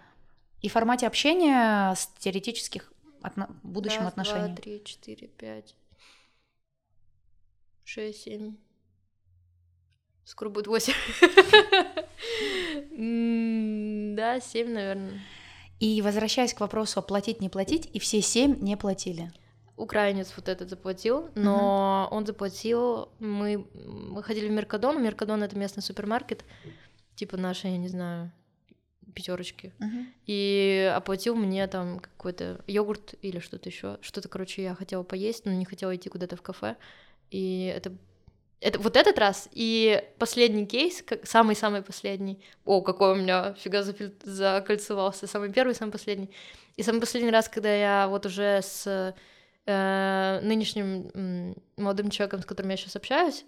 И 0.62 0.70
в 0.70 0.74
формате 0.74 1.08
общения 1.08 1.94
с 1.96 2.08
теоретических 2.20 2.92
отно- 3.24 3.50
будущим 3.64 4.00
Раз, 4.02 4.10
отношениям. 4.10 4.54
два, 4.56 4.62
три, 4.62 4.84
четыре, 4.84 5.28
пять, 5.28 5.76
шесть, 7.84 8.24
семь. 8.24 8.56
Скоро 10.26 10.50
будет 10.50 10.68
8. 10.68 10.94
Да, 14.16 14.40
7, 14.40 14.70
наверное. 14.72 15.20
И 15.82 16.00
возвращаясь 16.04 16.54
к 16.54 16.60
вопросу 16.60 17.02
платить, 17.02 17.42
не 17.42 17.50
платить, 17.50 17.90
и 17.92 17.98
все 17.98 18.22
семь 18.22 18.56
не 18.62 18.78
платили. 18.78 19.32
Украинец 19.78 20.32
вот 20.36 20.48
этот 20.48 20.70
заплатил, 20.70 21.30
но 21.34 22.08
он 22.12 22.28
заплатил. 22.28 23.10
Мы, 23.18 23.66
мы 23.74 24.22
ходили 24.22 24.48
в 24.48 24.52
Меркадон. 24.52 25.02
Меркадон 25.02 25.42
это 25.42 25.58
местный 25.58 25.82
супермаркет, 25.82 26.46
типа 27.16 27.36
нашей, 27.36 27.72
я 27.72 27.78
не 27.78 27.88
знаю, 27.88 28.32
пятерочки. 29.16 29.74
И 30.28 30.94
оплатил 30.96 31.36
мне 31.36 31.66
там 31.66 32.00
какой-то 32.00 32.64
йогурт 32.68 33.16
или 33.24 33.40
что-то 33.40 33.68
еще. 33.68 33.98
Что-то, 34.02 34.30
короче, 34.30 34.62
я 34.62 34.76
хотела 34.76 35.02
поесть, 35.02 35.46
но 35.46 35.52
не 35.52 35.66
хотела 35.66 35.96
идти 35.96 36.10
куда-то 36.10 36.36
в 36.36 36.44
кафе. 36.44 36.78
И 37.32 37.74
это 37.76 37.92
это 38.62 38.80
вот 38.80 38.96
этот 38.96 39.18
раз 39.18 39.50
и 39.52 40.04
последний 40.20 40.68
кейс, 40.68 41.04
самый-самый 41.24 41.82
последний. 41.82 42.40
О, 42.64 42.82
какой 42.82 43.14
у 43.14 43.16
меня 43.16 43.56
фига 43.56 43.82
зафиль... 43.82 44.14
закольцевался. 44.24 45.26
Самый 45.26 45.52
первый, 45.52 45.74
самый 45.74 45.92
последний. 45.92 46.30
И 46.78 46.84
самый 46.84 47.00
последний 47.00 47.32
раз, 47.32 47.50
когда 47.50 47.74
я 47.74 48.08
вот 48.08 48.28
уже 48.28 48.62
с 48.62 49.16
э, 49.66 50.40
нынешним 50.44 51.56
молодым 51.76 52.12
человеком, 52.12 52.42
с 52.42 52.46
которым 52.46 52.70
я 52.70 52.78
сейчас 52.78 52.96
общаюсь, 52.96 53.46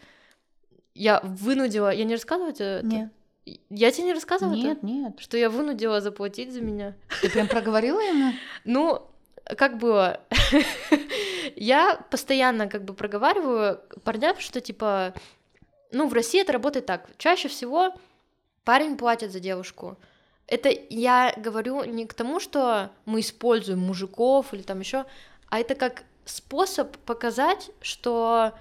я 0.95 1.21
вынудила... 1.23 1.93
Я 1.93 2.05
не 2.05 2.15
рассказывала 2.15 2.49
это? 2.49 2.81
Нет. 2.83 3.11
Я 3.69 3.91
тебе 3.91 4.05
не 4.05 4.13
рассказывала 4.13 4.55
Нет, 4.55 4.77
это? 4.77 4.85
нет. 4.85 5.19
Что 5.19 5.37
я 5.37 5.49
вынудила 5.49 5.99
заплатить 6.01 6.53
за 6.53 6.61
меня. 6.61 6.95
Ты 7.21 7.29
прям 7.29 7.47
проговорила 7.47 7.99
ему? 7.99 8.31
Ну, 8.63 9.01
как 9.57 9.77
было? 9.77 10.21
я 11.55 11.95
постоянно 12.09 12.67
как 12.67 12.83
бы 12.83 12.93
проговариваю 12.93 13.79
парням, 14.03 14.39
что 14.39 14.61
типа, 14.61 15.13
ну, 15.91 16.07
в 16.07 16.13
России 16.13 16.41
это 16.41 16.53
работает 16.53 16.85
так. 16.85 17.09
Чаще 17.17 17.47
всего 17.47 17.93
парень 18.63 18.97
платит 18.97 19.31
за 19.31 19.39
девушку. 19.39 19.97
Это 20.47 20.69
я 20.89 21.33
говорю 21.37 21.83
не 21.83 22.05
к 22.05 22.13
тому, 22.13 22.39
что 22.39 22.91
мы 23.05 23.21
используем 23.21 23.79
мужиков 23.79 24.53
или 24.53 24.61
там 24.61 24.79
еще, 24.79 25.05
а 25.49 25.59
это 25.59 25.75
как 25.75 26.03
способ 26.25 26.97
показать, 26.99 27.71
что 27.81 28.53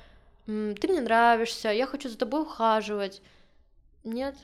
ты 0.47 0.89
мне 0.89 1.01
нравишься, 1.01 1.71
я 1.71 1.87
хочу 1.87 2.09
за 2.09 2.19
тобой 2.19 2.43
ухаживать. 2.43 3.21
Нет, 4.05 4.35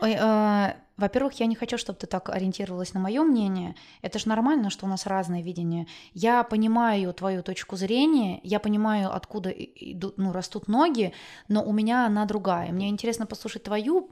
Э, 0.00 0.06
э, 0.06 0.74
Во-первых, 0.98 1.34
я 1.34 1.46
не 1.46 1.54
хочу, 1.54 1.78
чтобы 1.78 1.98
ты 1.98 2.08
так 2.08 2.28
ориентировалась 2.28 2.92
на 2.92 3.00
мое 3.00 3.22
мнение. 3.22 3.76
Это 4.02 4.18
же 4.18 4.28
нормально, 4.28 4.68
что 4.68 4.84
у 4.84 4.88
нас 4.88 5.06
разное 5.06 5.42
видение. 5.42 5.86
Я 6.12 6.42
понимаю 6.42 7.14
твою 7.14 7.42
точку 7.44 7.76
зрения, 7.76 8.40
я 8.42 8.58
понимаю, 8.58 9.14
откуда 9.14 9.50
идут, 9.50 10.18
ну, 10.18 10.32
растут 10.32 10.66
ноги, 10.66 11.14
но 11.46 11.62
у 11.62 11.72
меня 11.72 12.04
она 12.04 12.26
другая. 12.26 12.72
Мне 12.72 12.88
интересно 12.88 13.26
послушать 13.26 13.62
твою, 13.62 14.10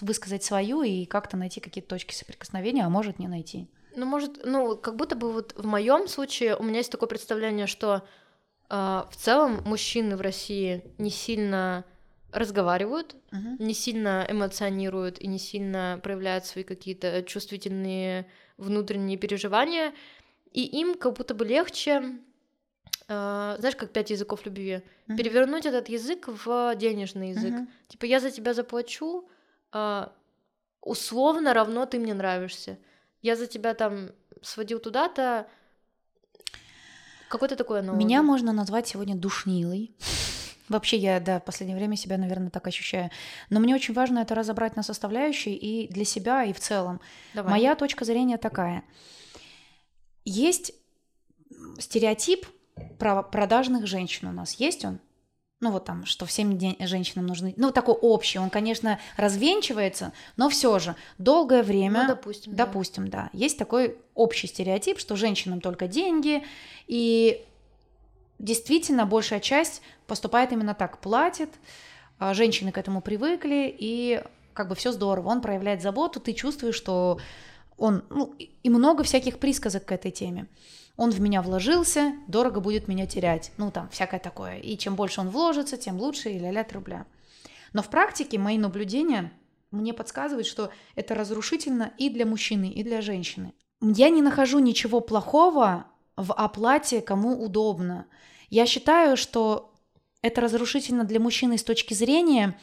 высказать 0.00 0.42
свою 0.42 0.82
и 0.82 1.04
как-то 1.04 1.36
найти 1.36 1.60
какие-то 1.60 1.90
точки 1.90 2.14
соприкосновения, 2.14 2.86
а 2.86 2.88
может 2.88 3.18
не 3.18 3.28
найти. 3.28 3.68
Ну, 3.94 4.06
может, 4.06 4.40
ну, 4.44 4.76
как 4.76 4.96
будто 4.96 5.16
бы 5.16 5.32
вот 5.32 5.54
в 5.56 5.66
моем 5.66 6.08
случае 6.08 6.56
у 6.56 6.62
меня 6.62 6.78
есть 6.78 6.92
такое 6.92 7.08
представление, 7.10 7.66
что 7.66 8.02
э, 8.70 9.02
в 9.10 9.16
целом 9.16 9.62
мужчины 9.66 10.16
в 10.16 10.22
России 10.22 10.82
не 10.96 11.10
сильно 11.10 11.84
разговаривают, 12.36 13.16
Мгм. 13.32 13.56
не 13.58 13.74
сильно 13.74 14.26
эмоционируют 14.28 15.18
и 15.20 15.26
не 15.26 15.38
сильно 15.38 15.98
проявляют 16.02 16.44
свои 16.44 16.64
какие-то 16.64 17.22
чувствительные 17.22 18.26
внутренние 18.58 19.18
переживания, 19.18 19.92
и 20.52 20.62
им 20.80 20.94
как 20.94 21.14
будто 21.14 21.34
бы 21.34 21.44
легче, 21.44 22.18
э, 23.08 23.56
знаешь, 23.58 23.76
как 23.76 23.92
пять 23.92 24.10
языков 24.10 24.44
любви, 24.46 24.82
Мгм. 25.06 25.16
перевернуть 25.16 25.66
этот 25.66 25.88
язык 25.88 26.28
в 26.28 26.74
денежный 26.76 27.30
язык. 27.30 27.52
Мгм. 27.52 27.68
Типа 27.88 28.06
я 28.06 28.20
за 28.20 28.30
тебя 28.30 28.54
заплачу, 28.54 29.28
а, 29.72 30.12
условно 30.80 31.52
равно 31.54 31.86
ты 31.86 31.98
мне 31.98 32.14
нравишься. 32.14 32.78
Я 33.22 33.36
за 33.36 33.46
тебя 33.46 33.74
там 33.74 34.10
сводил 34.42 34.78
туда-то. 34.78 35.46
Какой-то 37.28 37.56
такой 37.56 37.80
аналог. 37.80 37.98
Меня 37.98 38.22
можно 38.22 38.52
назвать 38.52 38.86
сегодня 38.86 39.16
душнилой. 39.16 39.94
Вообще 40.68 40.96
я, 40.96 41.20
да, 41.20 41.38
в 41.38 41.44
последнее 41.44 41.76
время 41.76 41.96
себя, 41.96 42.18
наверное, 42.18 42.50
так 42.50 42.66
ощущаю. 42.66 43.10
Но 43.50 43.60
мне 43.60 43.74
очень 43.74 43.94
важно 43.94 44.20
это 44.20 44.34
разобрать 44.34 44.76
на 44.76 44.82
составляющие 44.82 45.54
и 45.54 45.92
для 45.92 46.04
себя, 46.04 46.44
и 46.44 46.52
в 46.52 46.60
целом. 46.60 47.00
Давай. 47.34 47.52
Моя 47.52 47.74
точка 47.76 48.04
зрения 48.04 48.36
такая. 48.36 48.82
Есть 50.24 50.72
стереотип 51.78 52.46
про 52.98 53.22
продажных 53.22 53.86
женщин 53.86 54.28
у 54.28 54.32
нас. 54.32 54.54
Есть 54.54 54.84
он? 54.84 54.98
Ну 55.60 55.70
вот 55.70 55.86
там, 55.86 56.04
что 56.04 56.26
всем 56.26 56.58
де- 56.58 56.76
женщинам 56.80 57.26
нужны... 57.26 57.54
Ну 57.56 57.70
такой 57.70 57.94
общий, 57.94 58.38
он, 58.38 58.50
конечно, 58.50 58.98
развенчивается, 59.16 60.12
но 60.36 60.50
все 60.50 60.78
же 60.78 60.96
долгое 61.16 61.62
время... 61.62 62.02
Ну, 62.02 62.08
допустим. 62.08 62.54
да. 62.54 62.66
Допустим, 62.66 63.08
да. 63.08 63.30
Есть 63.32 63.56
такой 63.56 63.96
общий 64.14 64.48
стереотип, 64.48 64.98
что 64.98 65.16
женщинам 65.16 65.62
только 65.62 65.88
деньги, 65.88 66.44
и 66.86 67.42
действительно 68.38 69.06
большая 69.06 69.40
часть 69.40 69.82
поступает 70.06 70.52
именно 70.52 70.74
так, 70.74 70.98
платит, 71.00 71.50
а 72.18 72.34
женщины 72.34 72.72
к 72.72 72.78
этому 72.78 73.00
привыкли, 73.00 73.74
и 73.78 74.22
как 74.54 74.68
бы 74.68 74.74
все 74.74 74.92
здорово, 74.92 75.28
он 75.28 75.40
проявляет 75.42 75.82
заботу, 75.82 76.18
ты 76.20 76.32
чувствуешь, 76.32 76.76
что 76.76 77.18
он, 77.76 78.04
ну, 78.08 78.34
и- 78.38 78.70
много 78.70 79.02
всяких 79.04 79.38
присказок 79.38 79.84
к 79.84 79.92
этой 79.92 80.10
теме. 80.10 80.48
Он 80.96 81.10
в 81.10 81.20
меня 81.20 81.42
вложился, 81.42 82.14
дорого 82.26 82.60
будет 82.60 82.88
меня 82.88 83.06
терять. 83.06 83.52
Ну, 83.58 83.70
там, 83.70 83.90
всякое 83.90 84.18
такое. 84.18 84.56
И 84.56 84.78
чем 84.78 84.96
больше 84.96 85.20
он 85.20 85.28
вложится, 85.28 85.76
тем 85.76 85.98
лучше, 85.98 86.30
и 86.30 86.38
ля-ля 86.38 86.64
трубля. 86.64 87.06
Но 87.74 87.82
в 87.82 87.90
практике 87.90 88.38
мои 88.38 88.56
наблюдения 88.56 89.30
мне 89.70 89.92
подсказывают, 89.92 90.46
что 90.46 90.70
это 90.94 91.14
разрушительно 91.14 91.92
и 91.98 92.08
для 92.08 92.24
мужчины, 92.24 92.70
и 92.70 92.82
для 92.82 93.02
женщины. 93.02 93.52
Я 93.82 94.08
не 94.08 94.22
нахожу 94.22 94.58
ничего 94.58 95.00
плохого 95.00 95.84
в 96.16 96.32
оплате, 96.32 97.00
кому 97.00 97.42
удобно. 97.42 98.06
Я 98.48 98.66
считаю, 98.66 99.16
что 99.16 99.72
это 100.22 100.40
разрушительно 100.40 101.04
для 101.04 101.20
мужчины 101.20 101.58
с 101.58 101.64
точки 101.64 101.94
зрения 101.94 102.58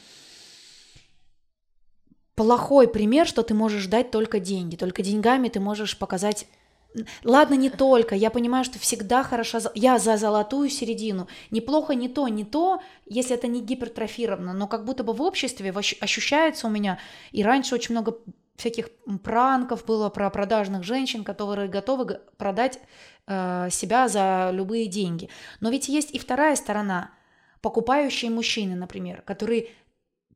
плохой 2.34 2.88
пример, 2.88 3.26
что 3.26 3.42
ты 3.42 3.54
можешь 3.54 3.86
дать 3.86 4.10
только 4.10 4.40
деньги. 4.40 4.76
Только 4.76 5.02
деньгами 5.02 5.48
ты 5.48 5.60
можешь 5.60 5.98
показать 5.98 6.46
Ладно, 7.24 7.54
не 7.54 7.70
только. 7.70 8.14
Я 8.14 8.30
понимаю, 8.30 8.64
что 8.64 8.78
всегда 8.78 9.24
хорошо. 9.24 9.58
Я 9.74 9.98
за 9.98 10.16
золотую 10.16 10.70
середину. 10.70 11.26
Неплохо 11.50 11.94
не 11.94 12.08
то, 12.08 12.28
не 12.28 12.44
то, 12.44 12.80
если 13.04 13.34
это 13.34 13.48
не 13.48 13.60
гипертрофировано. 13.60 14.52
Но 14.52 14.68
как 14.68 14.84
будто 14.84 15.02
бы 15.02 15.12
в 15.12 15.20
обществе 15.20 15.74
ощущается 16.00 16.68
у 16.68 16.70
меня. 16.70 16.98
И 17.32 17.42
раньше 17.42 17.74
очень 17.74 17.94
много 17.94 18.18
всяких 18.56 18.90
пранков 19.24 19.84
было 19.84 20.08
про 20.08 20.30
продажных 20.30 20.84
женщин, 20.84 21.24
которые 21.24 21.68
готовы 21.68 22.20
продать 22.36 22.78
э, 23.26 23.68
себя 23.70 24.08
за 24.08 24.50
любые 24.52 24.86
деньги. 24.86 25.28
Но 25.60 25.70
ведь 25.70 25.88
есть 25.88 26.10
и 26.12 26.18
вторая 26.18 26.56
сторона. 26.56 27.10
Покупающие 27.60 28.30
мужчины, 28.30 28.76
например, 28.76 29.22
которые 29.22 29.68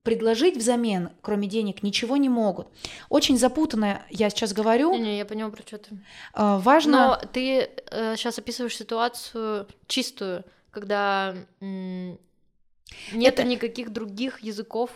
предложить 0.02 0.56
взамен, 0.56 1.10
кроме 1.20 1.46
денег, 1.48 1.82
ничего 1.82 2.16
не 2.16 2.28
могут. 2.30 2.68
Очень 3.10 3.36
запутанно, 3.36 4.02
я 4.08 4.30
сейчас 4.30 4.54
говорю. 4.54 4.92
Не-не, 4.94 5.18
я 5.18 5.26
поняла, 5.26 5.50
про 5.50 5.62
что 5.62 5.78
ты. 5.78 5.90
Э, 6.34 6.58
важно... 6.58 7.18
Но 7.20 7.28
ты 7.32 7.68
сейчас 8.16 8.38
описываешь 8.38 8.76
ситуацию 8.76 9.66
чистую, 9.86 10.44
когда 10.70 11.34
м, 11.60 12.18
нет 13.12 13.34
Это- 13.34 13.44
никаких 13.44 13.90
других 13.92 14.40
языков 14.40 14.90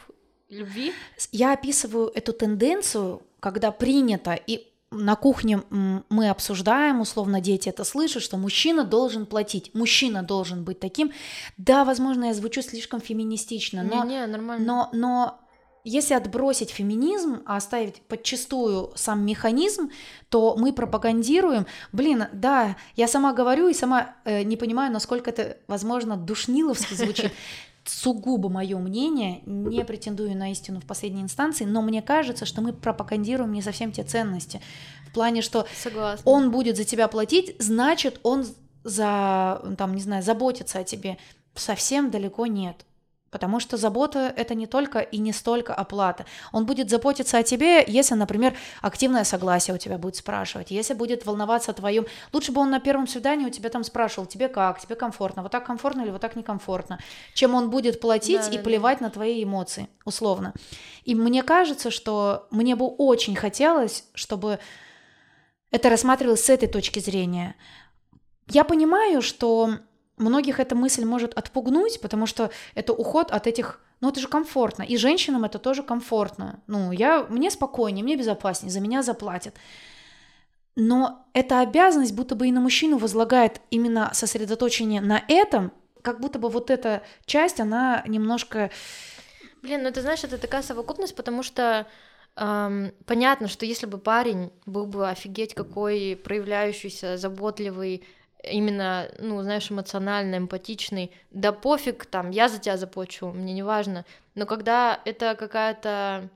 любви. 0.49 0.93
Я 1.33 1.53
описываю 1.53 2.11
эту 2.15 2.33
тенденцию, 2.33 3.23
когда 3.41 3.71
принято, 3.73 4.33
и 4.35 4.72
на 4.93 5.17
кухне 5.17 5.63
мы 5.71 6.29
обсуждаем, 6.29 7.01
условно 7.01 7.41
дети 7.41 7.69
это 7.69 7.85
слышат, 7.85 8.23
что 8.23 8.37
мужчина 8.37 8.85
должен 8.85 9.27
платить, 9.27 9.75
мужчина 9.75 10.23
должен 10.23 10.65
быть 10.65 10.81
таким. 10.81 11.13
Да, 11.57 11.85
возможно, 11.85 12.27
я 12.27 12.35
звучу 12.35 12.63
слишком 12.63 13.01
феминистично, 13.01 13.83
но, 13.83 14.05
Не-не, 14.05 14.27
нормально. 14.27 14.65
но, 14.65 14.89
но 14.93 15.41
если 15.85 16.15
отбросить 16.15 16.71
феминизм, 16.71 17.43
а 17.45 17.57
оставить 17.57 18.03
подчистую 18.03 18.93
сам 18.95 19.25
механизм, 19.27 19.91
то 20.29 20.55
мы 20.57 20.73
пропагандируем, 20.73 21.67
блин, 21.91 22.27
да, 22.33 22.77
я 22.95 23.09
сама 23.09 23.33
говорю 23.33 23.69
и 23.69 23.75
сама 23.75 24.15
э, 24.25 24.43
не 24.43 24.57
понимаю, 24.57 24.93
насколько 24.93 25.31
это, 25.31 25.57
возможно, 25.67 26.17
душниловски 26.17 26.95
звучит. 26.95 27.33
Сугубо 27.85 28.49
мое 28.49 28.79
мнение, 28.79 29.41
не 29.45 29.85
претендую 29.85 30.37
на 30.37 30.53
истину 30.53 30.81
в 30.81 30.85
последней 30.85 31.23
инстанции, 31.23 31.65
но 31.65 31.83
мне 31.83 32.01
кажется, 32.01 32.47
что 32.47 32.61
мы 32.61 32.73
пропагандируем 32.73 33.53
не 33.53 33.63
совсем 33.63 33.91
те 33.91 34.05
ценности. 34.05 34.61
В 35.09 35.13
плане, 35.13 35.43
что 35.43 35.67
Согласна. 35.83 36.31
он 36.31 36.51
будет 36.51 36.77
за 36.77 36.85
тебя 36.85 37.09
платить, 37.09 37.57
значит, 37.59 38.21
он 38.23 38.47
за, 38.85 39.75
там, 39.77 39.95
не 39.95 40.01
знаю, 40.01 40.23
заботится 40.23 40.79
о 40.79 40.85
тебе. 40.85 41.19
Совсем 41.55 42.11
далеко 42.11 42.47
нет. 42.47 42.87
Потому 43.33 43.61
что 43.61 43.79
забота— 43.79 44.33
это 44.37 44.55
не 44.55 44.67
только 44.67 44.99
и 44.99 45.17
не 45.17 45.33
столько 45.33 45.75
оплата. 45.75 46.27
Он 46.53 46.67
будет 46.67 46.91
заботиться 46.91 47.39
о 47.39 47.43
тебе, 47.43 47.83
если, 47.87 48.15
например, 48.15 48.55
активное 48.83 49.25
согласие 49.25 49.75
у 49.75 49.79
тебя 49.79 49.97
будет 49.97 50.17
спрашивать, 50.17 50.71
если 50.71 50.93
будет 50.93 51.25
волноваться 51.25 51.71
о 51.71 51.75
твоем... 51.75 52.05
Лучше 52.35 52.53
бы 52.53 52.61
он 52.61 52.71
на 52.71 52.79
первом 52.79 53.09
свидании 53.09 53.47
у 53.47 53.51
тебя 53.51 53.71
там 53.71 53.85
спрашивал, 53.85 54.27
тебе 54.27 54.49
как, 54.49 54.79
тебе 54.81 54.97
комфортно, 54.97 55.43
вот 55.43 55.51
так 55.51 55.65
комфортно 55.67 56.03
или 56.03 56.11
вот 56.11 56.21
так 56.21 56.37
некомфортно, 56.37 56.99
чем 57.33 57.55
он 57.55 57.71
будет 57.71 58.01
платить 58.01 58.43
да, 58.43 58.49
и 58.49 58.59
да, 58.59 58.63
плевать 58.63 58.99
да. 58.99 59.07
на 59.07 59.11
твои 59.11 59.43
эмоции, 59.43 59.89
условно. 60.05 60.53
И 61.05 61.15
мне 61.15 61.43
кажется, 61.43 61.91
что 61.91 62.47
мне 62.51 62.77
бы 62.77 62.87
очень 62.87 63.35
хотелось, 63.35 64.05
чтобы 64.13 64.59
это 65.71 65.89
рассматривалось 65.89 66.45
с 66.45 66.51
этой 66.51 66.69
точки 66.69 66.99
зрения. 66.99 67.57
Я 68.49 68.65
понимаю, 68.65 69.23
что 69.23 69.79
многих 70.23 70.61
эта 70.61 70.75
мысль 70.75 71.05
может 71.05 71.35
отпугнуть, 71.35 72.01
потому 72.01 72.27
что 72.27 72.51
это 72.75 72.93
уход 72.93 73.31
от 73.31 73.47
этих 73.47 73.81
ну, 74.03 74.09
это 74.09 74.19
же 74.19 74.27
комфортно. 74.27 74.83
И 74.83 74.97
женщинам 74.97 75.45
это 75.45 75.61
тоже 75.61 75.85
комфортно. 75.85 76.61
Ну, 76.67 76.91
я, 76.91 77.25
мне 77.29 77.53
спокойнее, 77.53 78.03
мне 78.03 78.17
безопаснее, 78.17 78.73
за 78.73 78.81
меня 78.81 79.01
заплатят. 79.05 79.55
Но 80.75 81.25
эта 81.35 81.61
обязанность 81.61 82.15
будто 82.15 82.35
бы 82.35 82.49
и 82.49 82.53
на 82.53 82.61
мужчину 82.61 82.99
возлагает 82.99 83.61
именно 83.71 84.11
сосредоточение 84.13 85.01
на 85.01 85.23
этом, 85.29 85.73
как 86.03 86.19
будто 86.21 86.41
бы 86.41 86.49
вот 86.49 86.71
эта 86.71 87.03
часть, 87.27 87.61
она 87.61 88.03
немножко... 88.07 88.71
Блин, 89.63 89.85
ну 89.85 89.93
ты 89.93 90.01
знаешь, 90.01 90.25
это 90.25 90.39
такая 90.39 90.63
совокупность, 90.63 91.15
потому 91.15 91.45
что 91.45 91.87
эм, 92.35 92.93
понятно, 93.07 93.47
что 93.47 93.65
если 93.67 93.87
бы 93.87 93.99
парень 93.99 94.51
был 94.67 94.87
бы 94.87 95.09
офигеть 95.09 95.55
какой 95.55 96.21
проявляющийся, 96.23 97.17
заботливый, 97.17 98.05
именно, 98.43 99.09
ну, 99.19 99.41
знаешь, 99.43 99.71
эмоционально, 99.71 100.37
эмпатичный, 100.37 101.13
да 101.31 101.53
пофиг, 101.53 102.07
там, 102.07 102.31
я 102.31 102.49
за 102.49 102.59
тебя 102.59 102.77
заплачу, 102.77 103.29
мне 103.29 103.53
не 103.53 103.63
важно. 103.63 104.05
Но 104.35 104.47
когда 104.47 105.01
это 105.05 105.35
какая-то, 105.35 106.29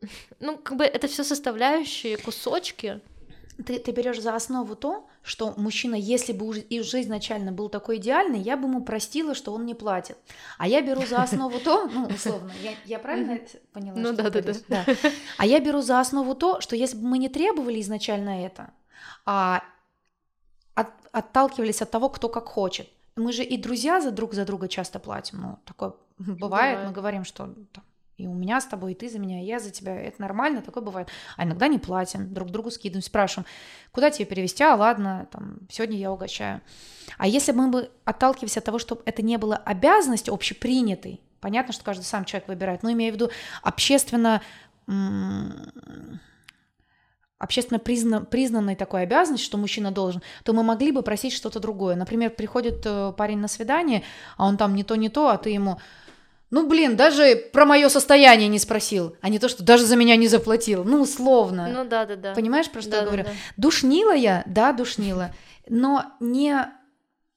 ну, 0.40 0.58
как 0.58 0.76
бы 0.76 0.84
это 0.84 1.08
все 1.08 1.24
составляющие 1.24 2.16
кусочки, 2.16 3.00
ты, 3.66 3.80
ты 3.80 3.90
берешь 3.90 4.20
за 4.20 4.36
основу 4.36 4.76
то, 4.76 5.08
что 5.22 5.52
мужчина, 5.56 5.96
если 5.96 6.32
бы 6.32 6.46
уже, 6.46 6.64
уже 6.70 7.02
изначально 7.02 7.50
был 7.50 7.68
такой 7.68 7.96
идеальный, 7.96 8.38
я 8.38 8.56
бы 8.56 8.68
ему 8.68 8.82
простила, 8.82 9.34
что 9.34 9.52
он 9.52 9.66
не 9.66 9.74
платит. 9.74 10.16
А 10.58 10.68
я 10.68 10.80
беру 10.80 11.04
за 11.04 11.22
основу 11.22 11.58
то, 11.58 11.88
ну, 11.88 12.06
условно, 12.06 12.52
я, 12.62 12.70
я 12.84 12.98
правильно 13.00 13.40
поняла? 13.72 13.96
Ну 13.98 14.12
да, 14.12 14.30
да, 14.30 14.40
да, 14.42 14.52
да. 14.68 14.86
А 15.38 15.46
я 15.46 15.58
беру 15.58 15.80
за 15.80 15.98
основу 15.98 16.36
то, 16.36 16.60
что 16.60 16.76
если 16.76 16.96
бы 16.96 17.08
мы 17.08 17.18
не 17.18 17.28
требовали 17.28 17.80
изначально 17.80 18.46
это, 18.46 18.70
а 19.26 19.64
отталкивались 21.12 21.82
от 21.82 21.90
того, 21.90 22.08
кто 22.08 22.28
как 22.28 22.46
хочет. 22.48 22.88
Мы 23.16 23.32
же 23.32 23.42
и 23.42 23.56
друзья 23.56 24.00
за 24.00 24.10
друг 24.10 24.34
за 24.34 24.44
друга 24.44 24.68
часто 24.68 24.98
платим. 24.98 25.40
Ну, 25.40 25.58
такое 25.64 25.94
бывает. 26.18 26.40
бывает. 26.40 26.78
Мы 26.86 26.92
говорим, 26.92 27.24
что 27.24 27.54
там, 27.72 27.84
и 28.18 28.26
у 28.26 28.34
меня 28.34 28.60
с 28.60 28.66
тобой, 28.66 28.92
и 28.92 28.94
ты 28.96 29.08
за 29.08 29.20
меня, 29.20 29.40
и 29.40 29.46
я 29.46 29.60
за 29.60 29.70
тебя. 29.70 29.94
Это 29.94 30.20
нормально, 30.20 30.60
такое 30.60 30.82
бывает. 30.82 31.08
А 31.36 31.44
иногда 31.44 31.68
не 31.68 31.78
платим, 31.78 32.34
друг 32.34 32.50
другу 32.50 32.70
скидываем, 32.70 33.02
спрашиваем, 33.02 33.46
куда 33.92 34.10
тебе 34.10 34.26
перевести? 34.26 34.64
А 34.64 34.74
ладно, 34.74 35.28
там, 35.30 35.60
сегодня 35.70 35.96
я 35.96 36.10
угощаю. 36.10 36.60
А 37.16 37.28
если 37.28 37.52
мы 37.52 37.68
бы 37.68 37.90
отталкивались 38.04 38.56
от 38.56 38.64
того, 38.64 38.80
чтобы 38.80 39.02
это 39.04 39.22
не 39.22 39.38
было 39.38 39.56
обязанность 39.56 40.28
общепринятой, 40.28 41.20
понятно, 41.40 41.72
что 41.72 41.84
каждый 41.84 42.02
сам 42.02 42.24
человек 42.24 42.48
выбирает, 42.48 42.82
но 42.82 42.90
имею 42.90 43.12
в 43.12 43.14
виду 43.14 43.30
общественно 43.62 44.42
общественно 47.38 47.78
признан, 47.78 48.26
признанной 48.26 48.76
такой 48.76 49.02
обязанности, 49.02 49.44
что 49.44 49.58
мужчина 49.58 49.90
должен, 49.90 50.22
то 50.44 50.52
мы 50.52 50.62
могли 50.62 50.92
бы 50.92 51.02
просить 51.02 51.32
что-то 51.32 51.60
другое. 51.60 51.96
Например, 51.96 52.30
приходит 52.30 52.82
э, 52.84 53.12
парень 53.16 53.38
на 53.38 53.48
свидание, 53.48 54.02
а 54.36 54.46
он 54.46 54.56
там 54.56 54.74
не 54.74 54.84
то, 54.84 54.96
не 54.96 55.08
то, 55.08 55.28
а 55.28 55.38
ты 55.38 55.50
ему, 55.50 55.78
ну, 56.50 56.66
блин, 56.66 56.96
даже 56.96 57.36
про 57.36 57.64
мое 57.64 57.88
состояние 57.88 58.48
не 58.48 58.58
спросил, 58.58 59.16
а 59.20 59.28
не 59.28 59.38
то, 59.38 59.48
что 59.48 59.62
даже 59.62 59.84
за 59.84 59.96
меня 59.96 60.16
не 60.16 60.28
заплатил. 60.28 60.82
Ну, 60.84 61.02
условно. 61.02 61.68
Ну, 61.72 61.84
да, 61.84 62.06
да, 62.06 62.16
да. 62.16 62.34
Понимаешь, 62.34 62.70
про 62.70 62.80
что 62.80 62.90
да, 62.90 62.96
я 62.98 63.04
говорю? 63.04 63.24
Да, 63.24 63.30
да. 63.30 63.36
Душнила 63.56 64.14
я, 64.14 64.42
да, 64.46 64.72
душнила, 64.72 65.34
но 65.68 66.06
не 66.20 66.56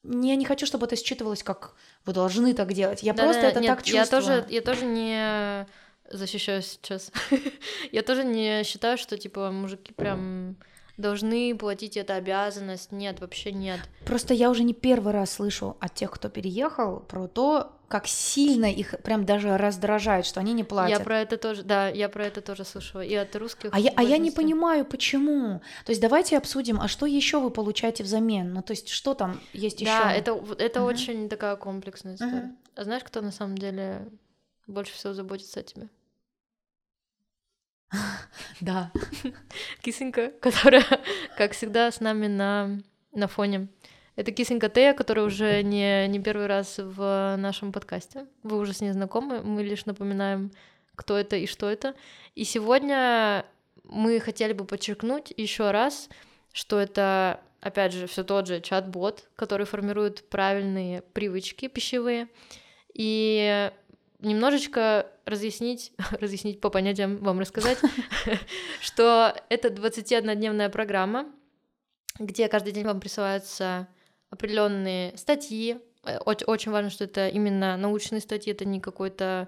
я 0.03 0.35
не 0.35 0.45
хочу, 0.45 0.65
чтобы 0.65 0.87
это 0.87 0.95
считывалось 0.95 1.43
как 1.43 1.75
вы 2.05 2.13
должны 2.13 2.55
так 2.55 2.73
делать. 2.73 3.03
Я 3.03 3.13
да, 3.13 3.23
просто 3.23 3.43
да, 3.43 3.47
это 3.49 3.59
нет, 3.59 3.69
так 3.69 3.83
чувствую. 3.83 4.01
Я 4.01 4.05
тоже, 4.07 4.45
я 4.49 4.61
тоже 4.61 4.85
не 4.85 5.67
защищаюсь 6.11 6.79
сейчас. 6.81 7.11
я 7.91 8.01
тоже 8.01 8.23
не 8.23 8.63
считаю, 8.63 8.97
что 8.97 9.17
типа 9.17 9.51
мужики 9.51 9.93
прям 9.93 10.57
должны 10.97 11.55
платить 11.55 11.97
это 11.97 12.15
обязанность. 12.15 12.91
Нет, 12.91 13.19
вообще 13.19 13.51
нет. 13.51 13.79
Просто 14.05 14.33
я 14.33 14.49
уже 14.49 14.63
не 14.63 14.73
первый 14.73 15.13
раз 15.13 15.31
слышу 15.33 15.77
от 15.79 15.95
тех, 15.95 16.11
кто 16.11 16.29
переехал, 16.29 16.99
про 17.01 17.27
то, 17.27 17.73
как 17.87 18.07
сильно 18.07 18.71
их 18.71 18.95
прям 19.03 19.25
даже 19.25 19.57
раздражает, 19.57 20.25
что 20.25 20.39
они 20.39 20.53
не 20.53 20.63
платят. 20.63 20.99
Я 20.99 21.03
про 21.03 21.19
это 21.19 21.37
тоже, 21.37 21.63
да, 21.63 21.89
я 21.89 22.07
про 22.07 22.25
это 22.25 22.41
тоже 22.41 22.63
слышала 22.63 23.01
и 23.01 23.13
от 23.13 23.35
русских. 23.35 23.69
А 23.73 23.79
я, 23.79 23.91
а 23.95 24.03
я 24.03 24.17
не 24.17 24.31
понимаю, 24.31 24.85
почему. 24.85 25.61
То 25.85 25.91
есть 25.91 26.01
давайте 26.01 26.37
обсудим, 26.37 26.79
а 26.79 26.87
что 26.87 27.05
еще 27.05 27.39
вы 27.39 27.51
получаете 27.51 28.03
взамен? 28.03 28.53
Ну 28.53 28.61
то 28.61 28.71
есть 28.71 28.87
что 28.87 29.13
там 29.13 29.41
есть 29.51 29.81
еще? 29.81 29.91
Да, 29.91 30.13
это 30.13 30.31
это 30.57 30.81
угу. 30.81 30.89
очень 30.89 31.27
такая 31.27 31.57
комплексная 31.57 32.15
история. 32.15 32.43
Угу. 32.43 32.55
А 32.75 32.83
знаешь, 32.85 33.03
кто 33.03 33.21
на 33.21 33.31
самом 33.31 33.57
деле 33.57 34.07
больше 34.67 34.93
всего 34.93 35.13
заботится 35.13 35.59
о 35.59 35.63
тебе? 35.63 35.89
Да. 38.61 38.91
Кисенька, 39.81 40.31
которая, 40.39 40.85
как 41.37 41.53
всегда, 41.53 41.91
с 41.91 41.99
нами 41.99 42.27
на, 42.27 42.79
на 43.13 43.27
фоне. 43.27 43.67
Это 44.15 44.31
кисенька 44.31 44.69
Тея, 44.69 44.93
которая 44.93 45.25
уже 45.25 45.63
не, 45.63 46.07
не 46.07 46.19
первый 46.19 46.47
раз 46.47 46.75
в 46.77 47.35
нашем 47.37 47.71
подкасте. 47.71 48.27
Вы 48.43 48.57
уже 48.57 48.73
с 48.73 48.81
ней 48.81 48.91
знакомы, 48.91 49.41
мы 49.41 49.63
лишь 49.63 49.85
напоминаем, 49.85 50.51
кто 50.95 51.17
это 51.17 51.37
и 51.37 51.47
что 51.47 51.69
это. 51.69 51.95
И 52.35 52.43
сегодня 52.43 53.45
мы 53.83 54.19
хотели 54.19 54.53
бы 54.53 54.65
подчеркнуть 54.65 55.33
еще 55.35 55.71
раз, 55.71 56.09
что 56.51 56.79
это, 56.79 57.39
опять 57.61 57.93
же, 57.93 58.07
все 58.07 58.23
тот 58.23 58.47
же 58.47 58.61
чат-бот, 58.61 59.29
который 59.35 59.65
формирует 59.65 60.29
правильные 60.29 61.01
привычки 61.13 61.67
пищевые. 61.67 62.27
И 62.93 63.71
немножечко 64.19 65.07
разъяснить, 65.31 65.93
разъяснить 66.19 66.61
по 66.61 66.69
понятиям, 66.69 67.17
вам 67.17 67.39
рассказать, 67.39 67.79
что 68.81 69.35
это 69.49 69.69
21-дневная 69.69 70.69
программа, 70.69 71.31
где 72.19 72.47
каждый 72.47 72.73
день 72.73 72.85
вам 72.85 72.99
присылаются 72.99 73.87
определенные 74.29 75.17
статьи. 75.17 75.79
Э, 76.03 76.19
очень 76.19 76.71
важно, 76.71 76.89
что 76.89 77.05
это 77.05 77.27
именно 77.27 77.77
научные 77.77 78.21
статьи, 78.21 78.53
это 78.53 78.65
не 78.65 78.79
какой-то, 78.79 79.47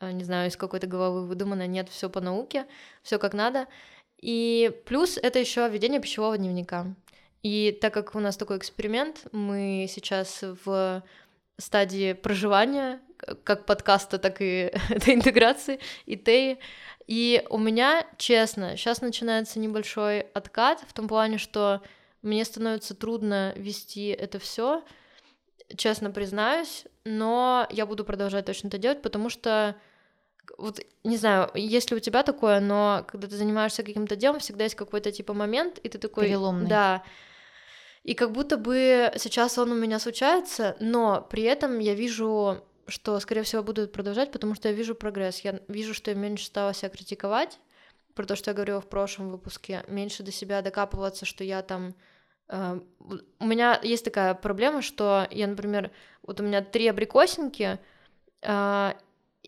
э, 0.00 0.10
не 0.12 0.24
знаю, 0.24 0.50
из 0.50 0.56
какой-то 0.56 0.86
головы 0.86 1.26
выдумано, 1.26 1.66
нет, 1.66 1.88
все 1.88 2.10
по 2.10 2.20
науке, 2.20 2.66
все 3.02 3.18
как 3.18 3.32
надо. 3.32 3.66
И 4.20 4.70
плюс 4.84 5.16
это 5.16 5.38
еще 5.38 5.68
ведение 5.68 6.00
пищевого 6.00 6.36
дневника. 6.36 6.94
И 7.42 7.76
так 7.80 7.94
как 7.94 8.14
у 8.14 8.20
нас 8.20 8.36
такой 8.36 8.58
эксперимент, 8.58 9.26
мы 9.32 9.86
сейчас 9.88 10.44
в 10.64 11.02
стадии 11.58 12.12
проживания, 12.12 13.00
как 13.44 13.66
подкаста, 13.66 14.18
так 14.18 14.40
и 14.40 14.72
этой 14.88 15.14
интеграции, 15.14 15.80
и 16.06 16.16
Теи. 16.16 16.58
И 17.06 17.44
у 17.50 17.58
меня, 17.58 18.06
честно, 18.18 18.76
сейчас 18.76 19.00
начинается 19.00 19.58
небольшой 19.58 20.20
откат 20.20 20.80
в 20.86 20.92
том 20.92 21.08
плане, 21.08 21.38
что 21.38 21.82
мне 22.22 22.44
становится 22.44 22.94
трудно 22.94 23.52
вести 23.56 24.08
это 24.08 24.38
все, 24.38 24.84
честно 25.76 26.10
признаюсь, 26.10 26.84
но 27.04 27.66
я 27.70 27.86
буду 27.86 28.04
продолжать 28.04 28.44
точно 28.44 28.68
это 28.68 28.78
делать, 28.78 29.02
потому 29.02 29.28
что 29.28 29.76
вот 30.58 30.80
не 31.04 31.16
знаю, 31.16 31.50
есть 31.54 31.90
ли 31.90 31.96
у 31.96 32.00
тебя 32.00 32.22
такое, 32.22 32.60
но 32.60 33.04
когда 33.08 33.28
ты 33.28 33.36
занимаешься 33.36 33.82
каким-то 33.82 34.16
делом, 34.16 34.40
всегда 34.40 34.64
есть 34.64 34.74
какой-то 34.74 35.12
типа 35.12 35.32
момент, 35.32 35.78
и 35.78 35.88
ты 35.88 35.98
такой, 35.98 36.26
Переломный. 36.26 36.68
да, 36.68 37.02
и 38.02 38.14
как 38.14 38.32
будто 38.32 38.56
бы 38.56 39.12
сейчас 39.16 39.58
он 39.58 39.72
у 39.72 39.74
меня 39.74 39.98
случается, 39.98 40.76
но 40.80 41.26
при 41.30 41.42
этом 41.42 41.78
я 41.78 41.94
вижу, 41.94 42.62
что, 42.90 43.18
скорее 43.20 43.42
всего, 43.42 43.62
буду 43.62 43.88
продолжать, 43.88 44.32
потому 44.32 44.54
что 44.54 44.68
я 44.68 44.74
вижу 44.74 44.94
прогресс. 44.94 45.40
Я 45.40 45.60
вижу, 45.68 45.94
что 45.94 46.10
я 46.10 46.16
меньше 46.16 46.46
стала 46.46 46.74
себя 46.74 46.90
критиковать, 46.90 47.58
про 48.14 48.26
то, 48.26 48.36
что 48.36 48.50
я 48.50 48.54
говорила 48.54 48.80
в 48.80 48.88
прошлом 48.88 49.30
выпуске, 49.30 49.84
меньше 49.88 50.22
до 50.22 50.32
себя 50.32 50.62
докапываться, 50.62 51.24
что 51.24 51.44
я 51.44 51.62
там... 51.62 51.94
Э, 52.48 52.80
у 53.38 53.44
меня 53.46 53.80
есть 53.82 54.04
такая 54.04 54.34
проблема, 54.34 54.82
что 54.82 55.26
я, 55.30 55.46
например, 55.46 55.90
вот 56.22 56.40
у 56.40 56.42
меня 56.42 56.62
три 56.62 56.88
абрикосинки, 56.88 57.78
э, 58.42 58.92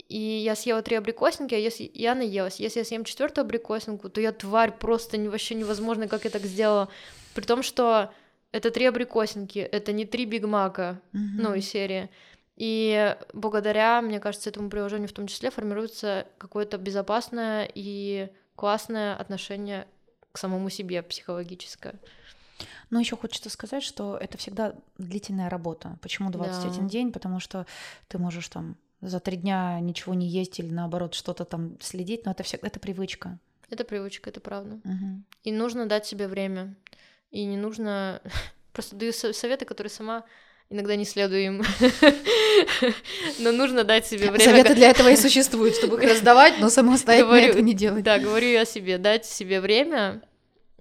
и 0.09 0.19
я 0.19 0.55
съела 0.55 0.83
три 0.83 0.97
абрикосинки, 0.97 1.55
а 1.55 1.59
если 1.59 1.91
я 1.93 2.15
наелась, 2.15 2.61
если 2.61 2.81
я 2.81 2.85
съем 2.85 3.05
четвертую 3.05 3.45
абрикосинку, 3.45 4.09
то 4.09 4.21
я 4.21 4.33
тварь 4.33 4.73
просто 4.73 5.17
не, 5.17 5.29
вообще 5.29 5.55
невозможно, 5.55 6.09
как 6.09 6.25
я 6.25 6.31
так 6.31 6.43
сделала. 6.43 6.89
При 7.35 7.45
том, 7.45 7.63
что 7.63 8.13
это 8.53 8.71
три 8.71 8.87
абрикосинки, 8.87 9.59
это 9.59 9.93
не 9.93 10.05
три 10.05 10.25
бигмака, 10.25 11.01
mm-hmm. 11.13 11.39
ну, 11.39 11.55
из 11.55 11.69
серии. 11.69 12.11
И 12.57 13.17
благодаря, 13.33 14.03
мне 14.03 14.21
кажется, 14.21 14.51
этому 14.51 14.69
приложению 14.69 15.09
в 15.09 15.13
том 15.13 15.27
числе 15.27 15.51
формируется 15.51 16.27
какое-то 16.39 16.79
безопасное 16.79 17.69
и 17.75 18.31
классное 18.55 19.17
отношение 19.17 19.87
к 20.33 20.39
самому 20.39 20.69
себе 20.69 21.03
психологическое. 21.03 21.95
Но 22.91 23.01
еще 23.01 23.17
хочется 23.17 23.49
сказать, 23.49 23.83
что 23.83 24.17
это 24.19 24.37
всегда 24.37 24.75
длительная 24.99 25.49
работа. 25.49 25.99
Почему 26.03 26.31
21 26.31 26.83
да. 26.83 26.89
день? 26.89 27.13
Потому 27.13 27.41
что 27.41 27.67
ты 28.09 28.19
можешь 28.19 28.49
там 28.49 28.77
за 29.01 29.19
три 29.19 29.37
дня 29.37 29.81
ничего 29.81 30.15
не 30.15 30.29
есть 30.29 30.59
или 30.61 30.71
наоборот 30.71 31.15
что-то 31.15 31.45
там 31.45 31.79
следить, 31.81 32.25
но 32.25 32.33
это 32.33 32.43
все 32.43 32.59
это 32.59 32.79
привычка. 32.79 33.39
Это 33.71 33.85
привычка, 33.85 34.31
это 34.31 34.41
правда. 34.41 34.79
Мгм. 34.85 35.25
И 35.43 35.53
нужно 35.53 35.87
дать 35.87 36.07
себе 36.07 36.29
время. 36.29 36.75
И 37.31 37.45
не 37.45 37.57
нужно... 37.57 38.21
Просто 38.73 38.97
даю 38.97 39.13
со- 39.13 39.33
советы, 39.33 39.65
которые 39.65 39.91
сама 39.91 40.25
иногда 40.73 40.97
не 40.97 41.05
следую 41.05 41.45
им. 41.45 41.63
Но 43.39 43.53
нужно 43.53 43.85
дать 43.85 44.07
себе 44.07 44.31
время. 44.31 44.45
Советы 44.45 44.75
для 44.75 44.91
этого 44.91 45.09
и 45.09 45.17
существуют, 45.17 45.77
чтобы 45.77 46.03
их 46.03 46.11
раздавать, 46.11 46.59
но 46.59 46.71
самостоятельно 46.71 47.29
Говорю, 47.29 47.53
это 47.53 47.63
не 47.63 47.75
делать. 47.75 48.03
Да, 48.03 48.19
говорю 48.19 48.49
я 48.49 48.65
себе, 48.65 48.99
дать 48.99 49.27
себе 49.27 49.61
время, 49.61 50.23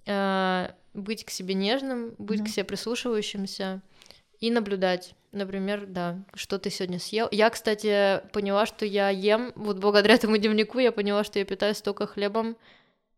а, 0.08 0.74
быть 0.94 1.26
к 1.26 1.30
себе 1.30 1.54
нежным, 1.54 2.16
быть 2.18 2.44
к 2.44 2.48
себе 2.48 2.64
прислушивающимся 2.64 3.82
и 4.40 4.50
наблюдать. 4.50 5.14
Например, 5.32 5.86
да, 5.86 6.24
что 6.34 6.58
ты 6.60 6.70
сегодня 6.70 7.00
съел. 7.00 7.28
Я, 7.32 7.50
кстати, 7.50 8.22
поняла, 8.34 8.66
что 8.66 8.86
я 8.86 9.10
ем, 9.10 9.54
вот 9.56 9.78
благодаря 9.78 10.16
этому 10.16 10.38
дневнику 10.38 10.80
я 10.80 10.92
поняла, 10.92 11.24
что 11.24 11.40
я 11.40 11.46
питаюсь 11.46 11.82
только 11.82 12.06
хлебом 12.06 12.58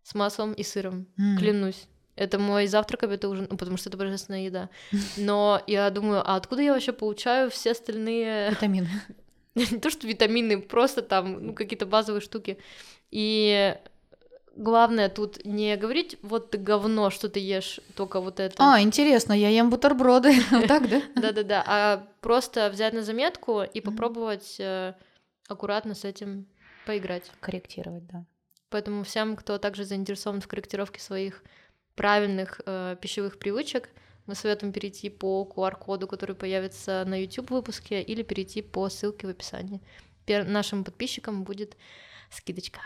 с 0.03 0.13
маслом 0.13 0.53
и 0.53 0.63
сыром. 0.63 1.07
М. 1.17 1.37
Клянусь. 1.37 1.87
Это 2.15 2.37
мой 2.37 2.67
завтрак, 2.67 3.03
обед 3.03 3.23
и 3.23 3.27
ужин, 3.27 3.47
ну, 3.49 3.57
потому 3.57 3.77
что 3.77 3.89
это 3.89 3.97
божественная 3.97 4.45
еда. 4.45 4.69
Но 5.17 5.61
я 5.67 5.89
думаю, 5.89 6.21
а 6.25 6.35
откуда 6.35 6.61
я 6.61 6.73
вообще 6.73 6.93
получаю 6.93 7.49
все 7.49 7.71
остальные 7.71 8.49
Витамины. 8.51 8.89
не 9.55 9.65
то 9.65 9.89
что 9.89 10.07
витамины, 10.07 10.61
просто 10.61 11.01
там 11.01 11.47
ну, 11.47 11.53
какие-то 11.53 11.85
базовые 11.85 12.21
штуки. 12.21 12.57
И 13.09 13.75
главное 14.55 15.09
тут 15.09 15.43
не 15.45 15.75
говорить, 15.75 16.17
вот 16.21 16.51
ты 16.51 16.57
говно, 16.57 17.09
что 17.09 17.29
ты 17.29 17.39
ешь 17.39 17.79
только 17.95 18.19
вот 18.19 18.39
это. 18.39 18.55
А, 18.59 18.81
интересно, 18.81 19.33
я 19.33 19.49
ем 19.49 19.69
бутерброды. 19.69 20.33
Вот 20.51 20.67
так, 20.67 20.87
да? 20.89 21.01
Да-да-да, 21.15 21.63
а 21.65 22.07
просто 22.21 22.69
взять 22.69 22.93
на 22.93 23.01
заметку 23.01 23.63
и 23.63 23.81
попробовать 23.81 24.57
э, 24.59 24.93
аккуратно 25.47 25.95
с 25.95 26.05
этим 26.05 26.45
поиграть. 26.85 27.31
Корректировать, 27.39 28.05
да. 28.07 28.25
Поэтому 28.69 29.03
всем, 29.03 29.35
кто 29.35 29.57
также 29.57 29.85
заинтересован 29.85 30.41
в 30.41 30.47
корректировке 30.47 30.99
своих 30.99 31.43
правильных 31.95 32.61
э, 32.65 32.95
пищевых 33.01 33.39
привычек, 33.39 33.89
мы 34.25 34.35
советуем 34.35 34.71
перейти 34.71 35.09
по 35.09 35.49
QR-коду, 35.53 36.07
который 36.07 36.35
появится 36.35 37.03
на 37.05 37.21
YouTube 37.21 37.51
выпуске, 37.51 38.01
или 38.01 38.23
перейти 38.23 38.61
по 38.61 38.89
ссылке 38.89 39.27
в 39.27 39.29
описании. 39.29 39.81
Пер- 40.25 40.45
нашим 40.45 40.83
подписчикам 40.83 41.43
будет 41.43 41.75
скидочка. 42.29 42.79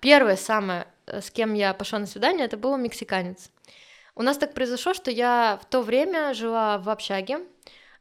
Первое 0.00 0.36
самое, 0.36 0.86
э, 1.06 1.20
с 1.20 1.30
кем 1.30 1.54
я 1.54 1.74
пошла 1.74 1.98
на 1.98 2.06
свидание, 2.06 2.46
это 2.46 2.56
был 2.56 2.76
мексиканец. 2.76 3.50
У 4.14 4.22
нас 4.22 4.38
так 4.38 4.54
произошло, 4.54 4.94
что 4.94 5.10
я 5.10 5.58
в 5.60 5.64
то 5.68 5.82
время 5.82 6.34
жила 6.34 6.78
в 6.78 6.88
общаге. 6.88 7.40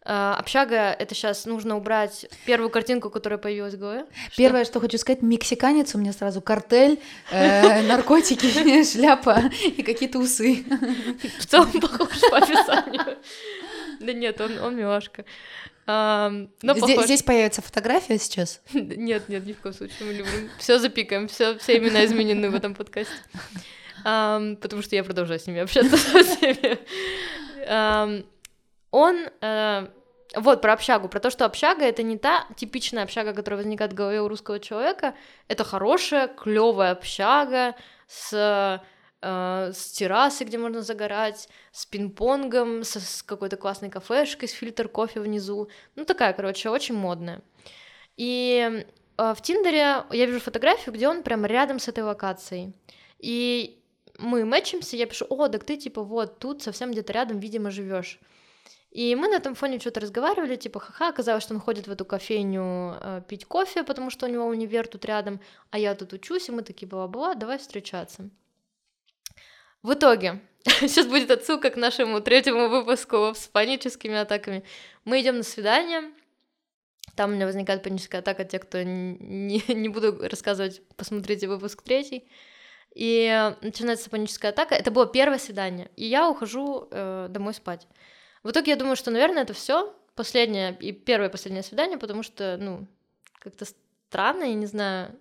Э, 0.05 0.35
Общага 0.37 0.75
это 0.97 1.15
сейчас 1.15 1.45
нужно 1.45 1.77
убрать 1.77 2.25
первую 2.45 2.69
картинку, 2.69 3.09
которая 3.09 3.37
появилась 3.37 3.73
в 3.75 3.79
голове. 3.79 4.05
Что? 4.27 4.37
Первое, 4.37 4.65
что 4.65 4.79
хочу 4.79 4.97
сказать, 4.97 5.21
мексиканец 5.21 5.95
у 5.95 5.97
меня 5.97 6.13
сразу 6.13 6.41
картель, 6.41 6.99
э, 7.31 7.81
наркотики, 7.87 8.83
шляпа 8.91 9.43
и 9.63 9.81
какие-то 9.83 10.19
усы. 10.19 10.65
В 11.39 11.45
целом 11.45 11.71
похож 11.79 12.19
по 12.29 12.37
описанию. 12.37 13.17
Да 13.99 14.13
нет, 14.13 14.41
он, 14.41 14.59
он 14.59 14.75
милашка. 14.75 15.23
Ам, 15.85 16.49
но 16.61 16.73
Здесь, 16.73 16.83
похож. 16.83 17.05
здесь 17.05 17.23
появится 17.23 17.61
фотография 17.61 18.17
сейчас. 18.17 18.61
Нет, 18.73 19.27
нет, 19.27 19.45
ни 19.45 19.53
в 19.53 19.59
коем 19.59 19.75
случае. 19.75 19.97
Мы 20.01 20.13
любим. 20.13 20.49
Все 20.57 20.79
запикаем, 20.79 21.27
все, 21.27 21.57
все 21.57 21.77
имена 21.77 22.05
изменены 22.05 22.49
в 22.49 22.55
этом 22.55 22.73
подкасте. 22.73 23.13
Потому 24.03 24.81
что 24.81 24.95
я 24.95 25.03
продолжаю 25.03 25.39
с 25.39 25.47
ними 25.47 25.59
общаться 25.61 25.97
со 25.97 26.23
всеми. 26.23 26.79
Он 28.93 29.27
э, 29.41 29.87
вот 30.35 30.61
про 30.61 30.73
общагу, 30.73 31.09
про 31.09 31.19
то, 31.19 31.31
что 31.31 31.45
общага 31.45 31.83
это 31.83 32.03
не 32.03 32.15
та 32.15 32.45
типичная 32.55 33.03
общага, 33.03 33.33
которая 33.33 33.57
возникает 33.57 33.93
в 33.93 33.95
голове 33.95 34.21
у 34.21 34.27
русского 34.27 34.59
человека. 34.59 35.15
Это 35.47 35.63
хорошая, 35.63 36.27
клевая 36.27 36.91
общага 36.91 37.75
с 38.07 38.31
э, 38.31 39.71
с 39.73 39.91
террасой, 39.93 40.45
где 40.45 40.59
можно 40.59 40.83
загорать, 40.83 41.49
с 41.71 41.87
пинг-понгом, 41.87 42.83
с, 42.83 42.99
с 42.99 43.23
какой-то 43.23 43.57
классной 43.57 43.89
кафешкой, 43.89 44.47
с 44.47 44.51
фильтр 44.51 44.87
кофе 44.89 45.21
внизу. 45.21 45.69
Ну, 45.95 46.05
такая, 46.05 46.33
короче, 46.33 46.69
очень 46.69 46.95
модная. 46.95 47.41
И 48.15 48.85
э, 49.17 49.33
в 49.33 49.41
Тиндере 49.41 50.03
я 50.11 50.25
вижу 50.27 50.39
фотографию, 50.39 50.93
где 50.93 51.07
он 51.07 51.23
прям 51.23 51.47
рядом 51.47 51.79
с 51.79 51.87
этой 51.87 52.03
локацией. 52.03 52.75
И 53.17 53.79
мы 54.19 54.45
мэчимся, 54.45 54.97
я 54.97 55.07
пишу, 55.07 55.25
о, 55.29 55.47
так 55.47 55.63
ты 55.63 55.77
типа 55.77 56.03
вот 56.03 56.37
тут 56.37 56.61
совсем 56.61 56.91
где-то 56.91 57.11
рядом, 57.13 57.39
видимо, 57.39 57.71
живешь. 57.71 58.19
И 58.93 59.15
мы 59.15 59.27
на 59.27 59.37
этом 59.37 59.55
фоне 59.55 59.79
что-то 59.79 60.01
разговаривали, 60.01 60.55
типа, 60.55 60.79
ха-ха, 60.79 61.09
оказалось, 61.09 61.43
что 61.43 61.55
он 61.55 61.59
ходит 61.59 61.87
в 61.87 61.91
эту 61.91 62.05
кофейню 62.05 62.95
э, 63.01 63.21
пить 63.27 63.45
кофе, 63.45 63.83
потому 63.83 64.11
что 64.11 64.27
у 64.27 64.29
него 64.29 64.45
универ 64.45 64.87
тут 64.87 65.03
рядом, 65.05 65.39
а 65.71 65.79
я 65.79 65.95
тут 65.95 66.13
учусь, 66.13 66.47
и 66.47 66.51
мы 66.51 66.61
такие, 66.61 66.87
бла-бла, 66.87 67.33
давай 67.33 67.57
встречаться. 67.57 68.29
В 69.81 69.93
итоге, 69.93 70.41
сейчас 70.65 71.07
будет 71.07 71.31
отсылка 71.31 71.71
к 71.71 71.75
нашему 71.75 72.21
третьему 72.21 72.69
выпуску 72.69 73.33
с 73.35 73.47
паническими 73.47 74.15
атаками. 74.15 74.63
Мы 75.05 75.21
идем 75.21 75.37
на 75.37 75.43
свидание, 75.43 76.11
там 77.15 77.31
у 77.31 77.33
меня 77.33 77.47
возникает 77.47 77.81
паническая 77.81 78.21
атака, 78.21 78.45
те, 78.45 78.59
кто 78.59 78.83
не, 78.83 79.63
не 79.73 79.89
буду 79.89 80.19
рассказывать, 80.21 80.83
посмотрите 80.97 81.47
выпуск 81.47 81.81
третий. 81.81 82.27
И 82.93 83.51
начинается 83.61 84.11
паническая 84.11 84.51
атака. 84.51 84.75
Это 84.75 84.91
было 84.91 85.07
первое 85.07 85.39
свидание, 85.39 85.89
и 85.95 86.05
я 86.05 86.29
ухожу 86.29 86.87
э, 86.91 87.25
домой 87.31 87.55
спать. 87.55 87.87
В 88.43 88.51
итоге 88.51 88.71
я 88.71 88.77
думаю, 88.77 88.95
что, 88.95 89.11
наверное, 89.11 89.43
это 89.43 89.53
все 89.53 89.95
последнее 90.15 90.77
и 90.79 90.91
первое 90.91 91.29
последнее 91.29 91.63
свидание, 91.63 91.97
потому 91.97 92.23
что, 92.23 92.57
ну, 92.59 92.85
как-то 93.39 93.65
странно, 94.09 94.43
я 94.43 94.53
не 94.53 94.65
знаю, 94.65 95.15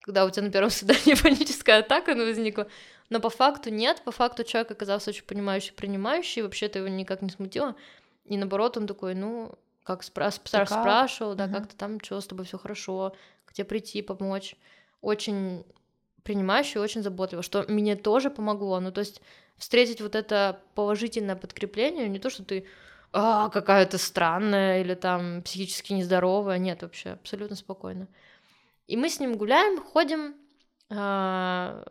когда 0.00 0.24
у 0.24 0.30
тебя 0.30 0.44
на 0.44 0.50
первом 0.52 0.70
свидании 0.70 1.20
паническая 1.20 1.80
атака 1.80 2.14
ну, 2.14 2.24
возникла. 2.24 2.68
Но 3.10 3.20
по 3.20 3.28
факту 3.30 3.70
нет, 3.70 4.02
по 4.04 4.12
факту 4.12 4.44
человек 4.44 4.70
оказался 4.70 5.10
очень 5.10 5.24
понимающий, 5.24 5.72
принимающий, 5.74 6.42
вообще 6.42 6.66
это 6.66 6.78
его 6.78 6.88
никак 6.88 7.22
не 7.22 7.30
смутило. 7.30 7.74
И 8.24 8.36
наоборот, 8.36 8.76
он 8.76 8.86
такой, 8.86 9.14
ну, 9.14 9.54
как 9.82 10.02
спра- 10.02 10.30
спра- 10.30 10.66
как? 10.66 10.68
спрашивал, 10.68 11.34
да, 11.34 11.46
Мгм. 11.46 11.54
как 11.54 11.66
то 11.68 11.76
там, 11.76 12.00
что 12.00 12.20
с 12.20 12.26
тобой 12.26 12.46
все 12.46 12.56
хорошо, 12.58 13.14
где 13.46 13.64
прийти, 13.64 14.00
помочь. 14.00 14.56
Очень 15.02 15.64
принимающий, 16.22 16.80
очень 16.80 17.02
заботливо, 17.02 17.42
что 17.42 17.64
мне 17.68 17.94
тоже 17.96 18.30
помогло. 18.30 18.80
Ну, 18.80 18.90
то 18.90 19.00
есть 19.00 19.20
встретить 19.56 20.00
вот 20.00 20.14
это 20.14 20.60
положительное 20.74 21.36
подкрепление, 21.36 22.08
не 22.08 22.18
то, 22.18 22.30
что 22.30 22.44
ты 22.44 22.66
а, 23.12 23.48
какая 23.48 23.86
то 23.86 23.96
странная 23.96 24.80
или 24.80 24.94
там 24.94 25.42
психически 25.42 25.92
нездоровая, 25.92 26.58
нет, 26.58 26.82
вообще 26.82 27.10
абсолютно 27.10 27.54
спокойно. 27.54 28.08
И 28.88 28.96
мы 28.96 29.08
с 29.08 29.20
ним 29.20 29.36
гуляем, 29.36 29.80
ходим, 29.80 30.34
а, 30.90 31.84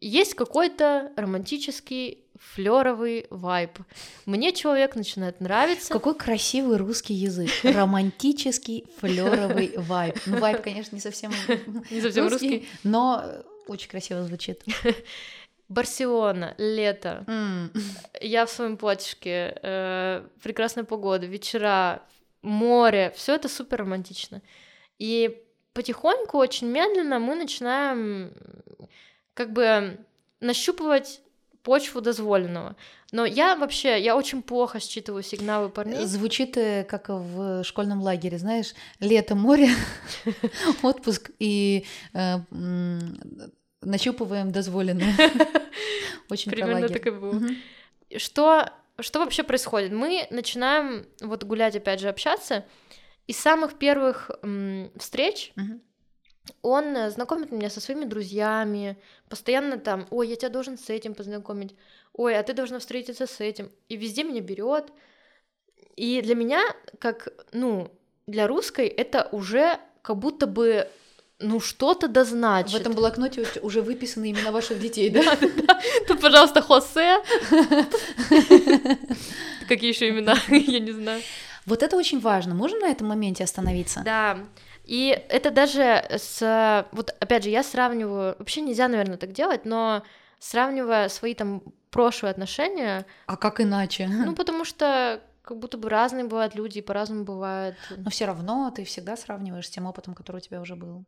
есть 0.00 0.34
какой-то 0.34 1.12
романтический 1.16 2.24
флеровый 2.38 3.26
вайб. 3.30 3.78
Мне 4.26 4.52
человек 4.52 4.94
начинает 4.94 5.40
нравиться. 5.40 5.92
Какой 5.92 6.14
красивый 6.14 6.76
русский 6.76 7.14
язык. 7.14 7.50
Романтический 7.64 8.86
флеровый 8.98 9.74
вайб. 9.76 10.16
Ну, 10.26 10.38
вайб, 10.38 10.62
конечно, 10.62 10.94
не 10.94 11.00
совсем 11.00 11.32
Не 11.90 12.00
совсем 12.00 12.28
русский. 12.28 12.68
но 12.84 13.22
э, 13.24 13.42
очень 13.66 13.88
красиво 13.88 14.22
звучит. 14.22 14.62
Барселона, 15.68 16.54
лето. 16.58 17.24
М. 17.26 17.72
Я 18.20 18.44
в 18.46 18.50
своем 18.50 18.76
платьишке, 18.76 19.58
э, 19.62 20.26
прекрасная 20.42 20.84
погода, 20.84 21.26
вечера, 21.26 22.02
море, 22.42 23.12
все 23.16 23.34
это 23.34 23.48
супер 23.48 23.80
романтично. 23.80 24.40
И 24.98 25.42
потихоньку, 25.74 26.38
очень 26.38 26.68
медленно 26.68 27.18
мы 27.18 27.34
начинаем 27.34 28.32
как 29.34 29.52
бы 29.52 29.98
нащупывать 30.40 31.20
почву 31.62 32.00
дозволенного. 32.00 32.76
Но 33.12 33.26
я 33.26 33.56
вообще, 33.56 34.00
я 34.00 34.16
очень 34.16 34.42
плохо 34.42 34.80
считываю 34.80 35.22
сигналы 35.22 35.68
парней. 35.68 36.04
Звучит 36.06 36.56
э, 36.56 36.84
как 36.84 37.08
в 37.08 37.62
школьном 37.64 38.00
лагере, 38.02 38.38
знаешь, 38.38 38.74
лето, 39.00 39.34
море, 39.34 39.70
отпуск 40.82 41.30
и 41.38 41.84
э, 42.14 42.36
нащупываем 43.80 44.50
дозволенное. 44.50 45.14
Очень 46.30 46.50
Примерно 46.50 46.88
так 46.88 47.06
и 47.06 47.10
было. 47.10 47.40
Что, 48.16 48.70
что 49.00 49.20
вообще 49.20 49.42
происходит? 49.42 49.92
Мы 49.92 50.26
начинаем 50.30 51.06
вот 51.20 51.44
гулять, 51.44 51.76
опять 51.76 52.00
же, 52.00 52.08
общаться, 52.08 52.64
и 53.26 53.32
с 53.32 53.38
самых 53.38 53.78
первых 53.78 54.30
м, 54.42 54.90
встреч 54.96 55.52
Мгм. 55.56 55.82
он 56.62 57.10
знакомит 57.10 57.52
меня 57.52 57.68
со 57.68 57.80
своими 57.80 58.06
друзьями, 58.06 58.96
постоянно 59.28 59.78
там, 59.78 60.06
ой, 60.10 60.28
я 60.28 60.36
тебя 60.36 60.48
должен 60.48 60.78
с 60.78 60.88
этим 60.88 61.14
познакомить, 61.14 61.74
ой, 62.14 62.38
а 62.38 62.42
ты 62.42 62.54
должна 62.54 62.78
встретиться 62.78 63.26
с 63.26 63.40
этим, 63.40 63.70
и 63.88 63.96
везде 63.96 64.24
меня 64.24 64.40
берет. 64.40 64.90
И 65.96 66.22
для 66.22 66.34
меня, 66.34 66.62
как, 66.98 67.28
ну, 67.52 67.90
для 68.26 68.46
русской, 68.46 68.86
это 68.86 69.28
уже 69.32 69.78
как 70.02 70.16
будто 70.16 70.46
бы, 70.46 70.88
ну, 71.40 71.60
что-то 71.60 72.08
да 72.08 72.24
В 72.24 72.28
значит. 72.28 72.80
этом 72.80 72.94
блокноте 72.94 73.46
уже 73.62 73.80
выписаны 73.80 74.30
имена 74.30 74.50
ваших 74.50 74.80
детей, 74.80 75.08
да? 75.10 75.22
Тут, 76.08 76.20
пожалуйста, 76.20 76.62
Хосе. 76.62 77.18
Какие 79.68 79.92
еще 79.92 80.08
имена? 80.08 80.34
Я 80.48 80.80
не 80.80 80.92
знаю. 80.92 81.22
Вот 81.64 81.82
это 81.82 81.96
очень 81.96 82.18
важно. 82.18 82.54
Можем 82.54 82.80
на 82.80 82.88
этом 82.88 83.08
моменте 83.08 83.44
остановиться? 83.44 84.02
Да. 84.04 84.38
И 84.84 85.10
это 85.28 85.50
даже 85.50 86.04
с... 86.10 86.86
Вот 86.92 87.14
опять 87.20 87.44
же, 87.44 87.50
я 87.50 87.62
сравниваю... 87.62 88.34
Вообще 88.38 88.62
нельзя, 88.62 88.88
наверное, 88.88 89.18
так 89.18 89.32
делать, 89.32 89.64
но 89.64 90.02
сравнивая 90.40 91.08
свои 91.08 91.34
там 91.34 91.62
прошлые 91.90 92.30
отношения... 92.32 93.06
А 93.26 93.36
как 93.36 93.60
иначе? 93.60 94.08
Ну, 94.08 94.34
потому 94.34 94.64
что 94.64 95.20
как 95.42 95.58
будто 95.58 95.78
бы 95.78 95.88
разные 95.88 96.24
бывают 96.24 96.54
люди, 96.54 96.78
и 96.78 96.82
по-разному 96.82 97.24
бывает. 97.24 97.76
Но 97.96 98.10
все 98.10 98.26
равно 98.26 98.70
ты 98.74 98.84
всегда 98.84 99.16
сравниваешь 99.16 99.66
с 99.66 99.70
тем 99.70 99.86
опытом, 99.86 100.14
который 100.14 100.38
у 100.38 100.40
тебя 100.40 100.60
уже 100.60 100.76
был. 100.76 101.04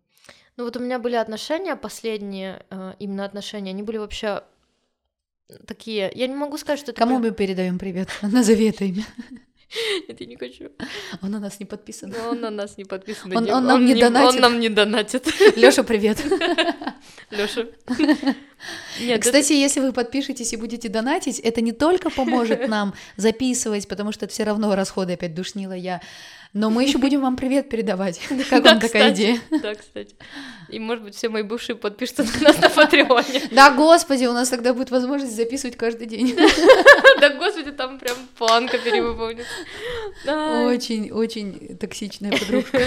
Ну 0.57 0.65
вот 0.65 0.77
у 0.77 0.81
меня 0.81 0.99
были 0.99 1.15
отношения 1.15 1.77
последние, 1.77 2.65
э, 2.71 2.95
именно 2.99 3.25
отношения, 3.25 3.71
они 3.71 3.83
были 3.83 3.99
вообще 3.99 4.43
такие. 5.67 6.11
Я 6.15 6.27
не 6.27 6.35
могу 6.35 6.59
сказать, 6.59 6.81
что 6.81 6.93
это. 6.93 6.99
Кому 6.99 7.19
мы 7.19 7.31
передаем 7.31 7.79
привет? 7.79 8.09
Назови 8.23 8.69
это 8.69 8.85
имя. 8.85 9.05
Нет, 10.09 10.21
я 10.21 10.27
не 10.27 10.37
хочу. 10.37 10.71
Он 11.23 11.31
на 11.31 11.39
нас 11.39 11.61
не 11.61 11.67
подписан. 11.67 12.13
Он 12.29 12.41
на 12.41 12.51
нас 12.51 12.77
не 12.77 12.85
подписан. 12.85 13.37
Он, 13.37 13.49
он, 13.49 13.65
нам 13.65 13.85
не 13.85 13.95
донатит. 13.95 14.35
Он 14.35 14.41
нам 14.41 14.61
не 14.61 14.69
донатит. 14.69 15.29
Лёша, 15.57 15.85
привет. 15.85 16.19
Лёша. 17.31 17.69
Нет, 19.01 19.23
Кстати, 19.23 19.53
это... 19.53 19.55
если 19.55 19.81
вы 19.81 19.93
подпишетесь 19.93 20.53
и 20.53 20.57
будете 20.57 20.89
донатить, 20.89 21.39
это 21.39 21.61
не 21.61 21.71
только 21.71 22.11
поможет 22.11 22.67
нам 22.69 22.95
записывать, 23.17 23.87
потому 23.87 24.11
что 24.11 24.25
это 24.25 24.35
все 24.35 24.43
равно 24.43 24.75
расходы 24.75 25.13
опять 25.13 25.35
душнила 25.35 25.73
я 25.73 26.01
но 26.53 26.69
мы 26.69 26.83
еще 26.83 26.99
будем 26.99 27.21
вам 27.21 27.37
привет 27.37 27.69
передавать. 27.69 28.21
Как 28.51 28.65
вам 28.65 28.81
такая 28.81 29.13
идея? 29.13 29.41
Да, 29.63 29.75
кстати. 29.75 30.17
И, 30.69 30.81
может 30.81 31.05
быть, 31.05 31.15
все 31.15 31.29
мои 31.29 31.43
бывшие 31.43 31.77
подпишутся 31.77 32.25
на 32.25 32.49
нас 32.49 32.61
на 32.61 32.69
Патреоне. 32.71 33.43
Да, 33.53 33.71
господи, 33.71 34.27
у 34.27 34.33
нас 34.33 34.49
тогда 34.49 34.75
будет 34.75 34.91
возможность 34.91 35.37
записывать 35.37 35.77
каждый 35.77 36.07
день. 36.07 36.37
Да, 37.21 37.31
господи, 37.35 37.71
там 37.71 37.99
прям 37.99 38.17
планка 38.37 38.79
перевыполнится. 38.79 39.53
Очень, 40.27 41.11
очень 41.13 41.77
токсичная 41.77 42.33
подружка. 42.33 42.81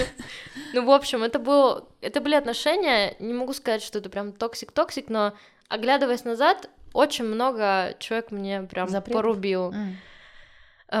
Ну, 0.72 0.84
в 0.84 0.90
общем, 0.90 1.22
это 1.22 1.38
было, 1.38 1.88
это 2.00 2.20
были 2.20 2.34
отношения, 2.34 3.16
не 3.20 3.32
могу 3.32 3.52
сказать, 3.52 3.82
что 3.82 4.00
это 4.00 4.10
прям 4.10 4.32
toxic-toxic, 4.32 5.04
но 5.08 5.34
оглядываясь 5.68 6.24
назад, 6.24 6.68
очень 6.92 7.24
много 7.24 7.94
человек 7.98 8.30
мне 8.30 8.62
прям 8.62 8.88
порубил. 9.02 9.72
Э, 9.72 9.92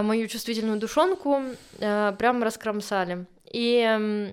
мою 0.02 0.28
чувствительную 0.28 0.78
душонку 0.78 1.42
э, 1.78 2.12
прям 2.18 2.42
раскромсали. 2.42 3.26
И 3.50 4.32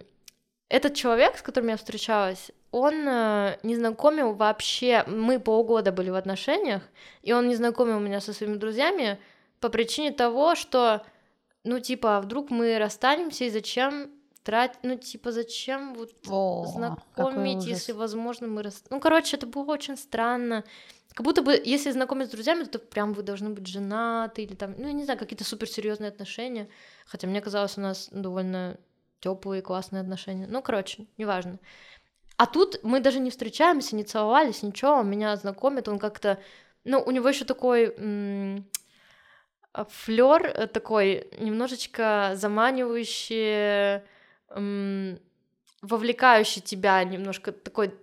этот 0.69 0.95
человек, 0.95 1.38
с 1.38 1.41
которым 1.41 1.69
я 1.69 1.78
встречалась, 1.78 2.52
он 2.71 3.06
э, 3.06 3.58
не 3.63 3.76
знакомил 3.76 4.34
вообще, 4.34 5.04
мы 5.06 5.39
полгода 5.39 5.91
были 5.91 6.10
в 6.10 6.15
отношениях, 6.15 6.82
и 7.21 7.34
он 7.34 7.50
не 7.50 7.56
знакомил 7.56 8.00
меня 8.00 8.21
со 8.21 8.34
своими 8.34 8.56
друзьями 8.56 9.19
по 9.60 9.67
причине 9.67 10.12
того, 10.12 10.56
что, 10.56 11.06
ну, 11.65 11.80
типа, 11.80 12.17
а 12.17 12.21
вдруг 12.21 12.50
мы 12.50 12.80
расстанемся, 12.80 13.43
и 13.43 13.50
зачем 13.50 14.10
тратить, 14.43 14.80
ну, 14.84 14.97
типа, 14.97 15.34
зачем 15.34 15.93
вот 15.93 16.12
О, 16.30 16.65
знакомить, 16.65 17.65
если, 17.65 17.91
возможно, 17.91 18.47
мы 18.47 18.63
расстанемся. 18.63 18.93
Ну, 18.93 19.00
короче, 19.02 19.36
это 19.36 19.47
было 19.47 19.74
очень 19.74 19.97
странно. 19.97 20.63
Как 21.13 21.26
будто 21.26 21.41
бы, 21.41 21.62
если 21.63 21.91
знакомиться 21.91 22.32
с 22.32 22.34
друзьями, 22.34 22.63
то 22.63 22.80
прям 22.80 23.13
вы 23.13 23.24
должны 23.24 23.50
быть 23.50 23.67
женаты 23.67 24.43
или 24.43 24.56
там, 24.56 24.76
ну, 24.78 24.88
я 24.88 24.93
не 24.93 25.04
знаю, 25.04 25.19
какие-то 25.19 25.43
суперсерьезные 25.43 26.08
отношения. 26.08 26.69
Хотя 27.06 27.28
мне 27.28 27.41
казалось, 27.41 27.78
у 27.78 27.82
нас 27.82 28.10
довольно 28.12 28.78
теплые, 29.19 29.62
классные 29.62 30.02
отношения. 30.02 30.47
Ну, 30.47 30.62
короче, 30.62 31.06
неважно. 31.17 31.60
А 32.38 32.45
тут 32.47 32.80
мы 32.84 33.02
даже 33.02 33.19
не 33.19 33.30
встречаемся, 33.30 33.95
не 33.95 34.04
целовались, 34.04 34.63
ничего, 34.63 35.04
меня 35.04 35.36
знакомит, 35.36 35.88
он 35.88 36.00
как-то, 36.00 36.39
ну, 36.86 37.00
у 37.06 37.12
него 37.12 37.30
еще 37.30 37.45
такой 37.45 37.93
флер 39.89 40.45
э, 40.45 40.67
такой 40.67 41.30
немножечко 41.38 42.32
заманивающий, 42.36 44.02
вовлекающий 45.82 46.62
тебя 46.62 47.04
немножко 47.04 47.52
такой 47.52 47.93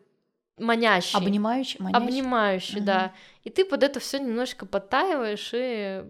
манящий. 0.59 1.19
Обнимающий, 1.19 1.81
манящий. 1.81 2.07
Обнимающий, 2.07 2.79
угу. 2.79 2.87
да. 2.87 3.13
И 3.45 3.51
ты 3.51 3.65
под 3.65 3.83
это 3.83 4.01
все 4.01 4.19
немножко 4.19 4.67
подтаиваешь 4.67 5.51
и 5.55 6.05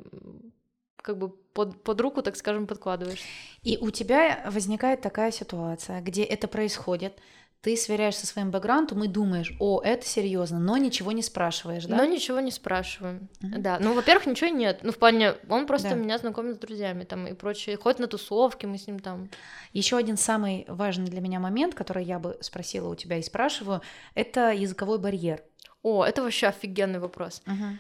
как 0.97 1.19
бы 1.19 1.31
под, 1.31 1.83
под 1.83 2.01
руку, 2.01 2.23
так 2.23 2.37
скажем, 2.37 2.67
подкладываешь. 2.67 3.23
И 3.63 3.79
у 3.79 3.91
тебя 3.91 4.43
возникает 4.47 5.01
такая 5.01 5.31
ситуация, 5.31 6.01
где 6.01 6.23
это 6.23 6.49
происходит, 6.49 7.19
ты 7.61 7.77
сверяешься 7.77 8.21
со 8.21 8.33
своим 8.33 8.51
бэкграундом 8.51 9.03
и 9.03 9.09
думаешь, 9.09 9.53
о, 9.59 9.81
это 9.83 10.07
серьезно, 10.07 10.61
но 10.61 10.77
ничего 10.77 11.11
не 11.11 11.23
спрашиваешь, 11.23 11.87
да? 11.87 11.97
Но 11.97 12.05
ничего 12.05 12.39
не 12.39 12.53
спрашиваем, 12.53 13.29
mm-hmm. 13.41 13.59
да. 13.59 13.79
Ну, 13.81 13.95
во-первых, 13.95 14.27
ничего 14.27 14.51
нет. 14.51 14.81
Ну, 14.83 14.93
в 14.93 14.99
плане, 14.99 15.35
он 15.49 15.67
просто 15.67 15.91
да. 15.91 15.95
меня 15.97 16.19
знакомит 16.19 16.57
с 16.57 16.59
друзьями 16.59 17.03
там 17.03 17.27
и 17.27 17.35
прочее. 17.35 17.77
Ходит 17.77 17.99
на 17.99 18.07
тусовки, 18.07 18.67
мы 18.67 18.79
с 18.79 18.87
ним 18.87 19.01
там. 19.01 19.29
Еще 19.73 19.97
один 19.97 20.17
самый 20.17 20.67
важный 20.69 21.07
для 21.07 21.21
меня 21.21 21.41
момент, 21.41 21.75
который 21.75 22.05
я 22.05 22.21
бы 22.21 22.39
спросила 22.41 22.89
у 22.89 22.95
тебя 22.95 23.19
и 23.19 23.23
спрашиваю, 23.23 23.83
это 24.15 24.53
языковой 24.53 24.99
барьер. 24.99 25.43
О, 25.83 26.05
это 26.05 26.23
вообще 26.23 26.47
офигенный 26.47 27.01
вопрос. 27.01 27.43
Mm-hmm. 27.47 27.77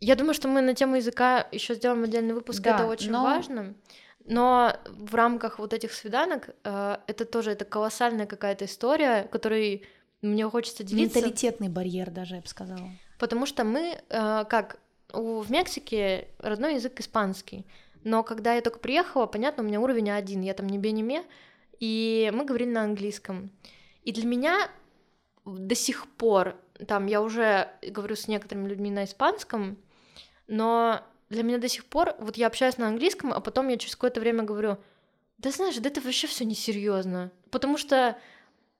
Я 0.00 0.14
думаю, 0.14 0.34
что 0.34 0.46
мы 0.46 0.60
на 0.60 0.74
тему 0.74 0.94
языка 0.94 1.48
еще 1.50 1.74
сделаем 1.74 2.04
отдельный 2.04 2.34
выпуск, 2.34 2.62
да, 2.62 2.76
это 2.76 2.86
очень 2.86 3.10
но... 3.10 3.24
важно. 3.24 3.74
Но 4.28 4.76
в 4.86 5.14
рамках 5.14 5.58
вот 5.58 5.72
этих 5.72 5.92
свиданок 5.92 6.50
э, 6.62 6.96
это 7.06 7.24
тоже 7.24 7.52
это 7.52 7.64
колоссальная 7.64 8.26
какая-то 8.26 8.66
история, 8.66 9.22
которой 9.24 9.84
мне 10.20 10.48
хочется 10.48 10.84
делиться. 10.84 11.18
Менталитетный 11.18 11.70
барьер 11.70 12.10
даже, 12.10 12.36
я 12.36 12.40
бы 12.42 12.46
сказала. 12.46 12.90
Потому 13.18 13.46
что 13.46 13.64
мы, 13.64 13.98
э, 14.08 14.44
как 14.44 14.78
у, 15.14 15.40
в 15.40 15.50
Мексике 15.50 16.28
родной 16.38 16.74
язык 16.74 17.00
испанский, 17.00 17.64
но 18.04 18.22
когда 18.22 18.52
я 18.54 18.60
только 18.60 18.78
приехала, 18.78 19.24
понятно, 19.24 19.62
у 19.62 19.66
меня 19.66 19.80
уровень 19.80 20.10
один, 20.10 20.42
я 20.42 20.52
там 20.52 20.66
не 20.66 20.76
бениме, 20.76 21.24
и 21.80 22.30
мы 22.34 22.44
говорили 22.44 22.70
на 22.70 22.82
английском. 22.82 23.50
И 24.04 24.12
для 24.12 24.26
меня 24.26 24.70
до 25.46 25.74
сих 25.74 26.06
пор, 26.06 26.56
там 26.86 27.06
я 27.06 27.22
уже 27.22 27.70
говорю 27.82 28.14
с 28.14 28.28
некоторыми 28.28 28.68
людьми 28.68 28.90
на 28.90 29.04
испанском, 29.04 29.78
но 30.46 31.02
для 31.30 31.42
меня 31.42 31.58
до 31.58 31.68
сих 31.68 31.84
пор, 31.84 32.14
вот 32.18 32.36
я 32.36 32.46
общаюсь 32.46 32.78
на 32.78 32.88
английском, 32.88 33.32
а 33.32 33.40
потом 33.40 33.68
я 33.68 33.76
через 33.76 33.96
какое-то 33.96 34.20
время 34.20 34.44
говорю, 34.44 34.78
да 35.38 35.50
знаешь, 35.50 35.76
да 35.76 35.88
это 35.88 36.00
вообще 36.00 36.26
все 36.26 36.44
несерьезно, 36.44 37.30
потому 37.50 37.78
что 37.78 38.18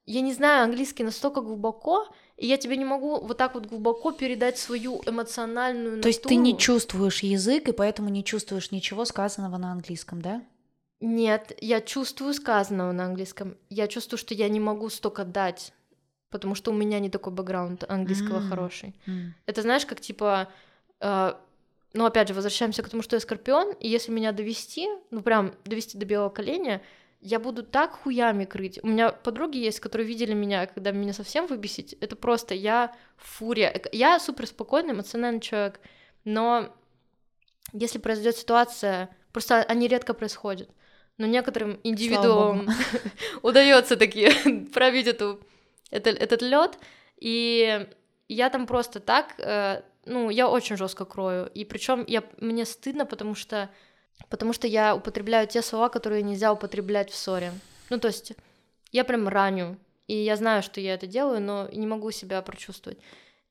я 0.07 0.23
не 0.23 0.33
знаю 0.33 0.65
английский 0.65 1.05
настолько 1.05 1.43
глубоко, 1.43 2.09
и 2.39 2.47
я 2.47 2.57
тебе 2.57 2.77
не 2.77 2.85
могу 2.85 3.21
вот 3.21 3.37
так 3.37 3.55
вот 3.55 3.67
глубоко 3.67 4.13
передать 4.13 4.57
свою 4.57 5.03
эмоциональную 5.05 5.97
натуру. 5.97 6.03
То 6.03 6.09
есть 6.09 6.23
ты 6.23 6.37
не 6.37 6.57
чувствуешь 6.57 7.23
язык, 7.23 7.69
и 7.69 7.73
поэтому 7.73 8.09
не 8.09 8.25
чувствуешь 8.25 8.71
ничего 8.71 9.05
сказанного 9.05 9.59
на 9.59 9.73
английском, 9.73 10.23
да? 10.23 10.43
Нет, 11.01 11.53
я 11.61 11.81
чувствую 11.81 12.33
сказанного 12.33 12.93
на 12.93 13.05
английском. 13.05 13.57
Я 13.69 13.87
чувствую, 13.87 14.19
что 14.19 14.35
я 14.35 14.49
не 14.49 14.61
могу 14.61 14.89
столько 14.89 15.25
дать, 15.25 15.73
потому 16.31 16.55
что 16.55 16.71
у 16.71 16.75
меня 16.75 16.99
не 17.01 17.11
такой 17.11 17.33
бэкграунд 17.33 17.85
английского 17.89 18.39
mm. 18.39 18.49
хороший. 18.49 18.95
Mm. 19.07 19.33
Это 19.47 19.63
знаешь, 19.63 19.85
как 19.85 20.01
типа 20.01 20.49
э, 21.01 21.35
но 21.95 22.07
опять 22.07 22.29
же, 22.29 22.35
возвращаемся 22.35 22.83
к 22.83 22.89
тому, 22.89 23.03
что 23.03 23.17
я 23.17 23.21
скорпион, 23.21 23.73
и 23.81 23.89
если 23.89 24.13
меня 24.13 24.33
довести, 24.33 24.89
ну 25.11 25.23
прям 25.23 25.55
довести 25.65 25.97
до 25.97 26.05
белого 26.05 26.29
коленя, 26.29 26.83
я 27.21 27.41
буду 27.41 27.65
так 27.65 27.93
хуями 27.93 28.45
крыть. 28.45 28.79
У 28.83 28.87
меня 28.87 29.11
подруги 29.11 29.59
есть, 29.59 29.81
которые 29.81 30.07
видели 30.07 30.35
меня, 30.35 30.67
когда 30.67 30.93
меня 30.93 31.13
совсем 31.13 31.47
выбесить. 31.47 31.95
Это 31.95 32.15
просто 32.15 32.55
я 32.55 32.95
фурия. 33.17 33.83
Я 33.91 34.21
супер 34.21 34.47
спокойный, 34.47 34.93
эмоциональный 34.93 35.41
человек, 35.41 35.81
но 36.25 36.73
если 37.73 37.99
произойдет 37.99 38.37
ситуация, 38.37 39.11
просто 39.33 39.63
они 39.63 39.89
редко 39.89 40.15
происходят. 40.15 40.71
Но 41.17 41.27
некоторым 41.27 41.81
индивидуумам 41.83 42.69
удается 43.43 43.97
такие 43.97 44.31
пробить 44.73 45.09
эту, 45.09 45.41
это, 45.91 46.11
этот 46.11 46.43
лед, 46.43 46.79
и 47.17 47.89
я 48.29 48.51
там 48.51 48.67
просто 48.67 49.01
так 49.01 49.35
э, 49.39 49.83
ну, 50.09 50.31
я 50.31 50.49
очень 50.49 50.77
жестко 50.77 51.05
крою. 51.05 51.51
И 51.55 51.65
причем 51.65 52.05
я, 52.09 52.25
мне 52.41 52.65
стыдно, 52.65 53.07
потому 53.07 53.35
что, 53.35 53.69
потому 54.29 54.53
что 54.53 54.67
я 54.67 54.95
употребляю 54.95 55.47
те 55.47 55.63
слова, 55.63 55.89
которые 55.89 56.23
нельзя 56.23 56.53
употреблять 56.53 57.11
в 57.11 57.17
ссоре. 57.17 57.53
Ну, 57.91 57.99
то 57.99 58.09
есть 58.09 58.33
я 58.93 59.05
прям 59.05 59.29
раню, 59.29 59.77
и 60.07 60.15
я 60.15 60.37
знаю, 60.37 60.63
что 60.63 60.81
я 60.81 60.95
это 60.95 61.07
делаю, 61.07 61.41
но 61.41 61.69
не 61.73 61.87
могу 61.87 62.11
себя 62.11 62.43
прочувствовать. 62.43 62.99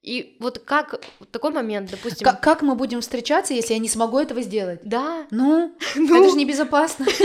И 0.02 0.38
вот 0.40 0.60
как 0.60 1.04
вот 1.20 1.32
такой 1.32 1.52
момент, 1.52 1.92
допустим... 1.92 2.24
Как, 2.24 2.42
как 2.42 2.62
мы 2.62 2.76
будем 2.76 3.02
встречаться, 3.02 3.54
если 3.54 3.74
я 3.74 3.80
не 3.80 3.90
смогу 3.90 4.20
этого 4.20 4.42
сделать? 4.42 4.80
Да. 4.84 5.28
Ну, 5.32 5.76
ну. 5.96 6.22
это 6.22 6.30
же 6.30 6.38
небезопасно. 6.38 7.06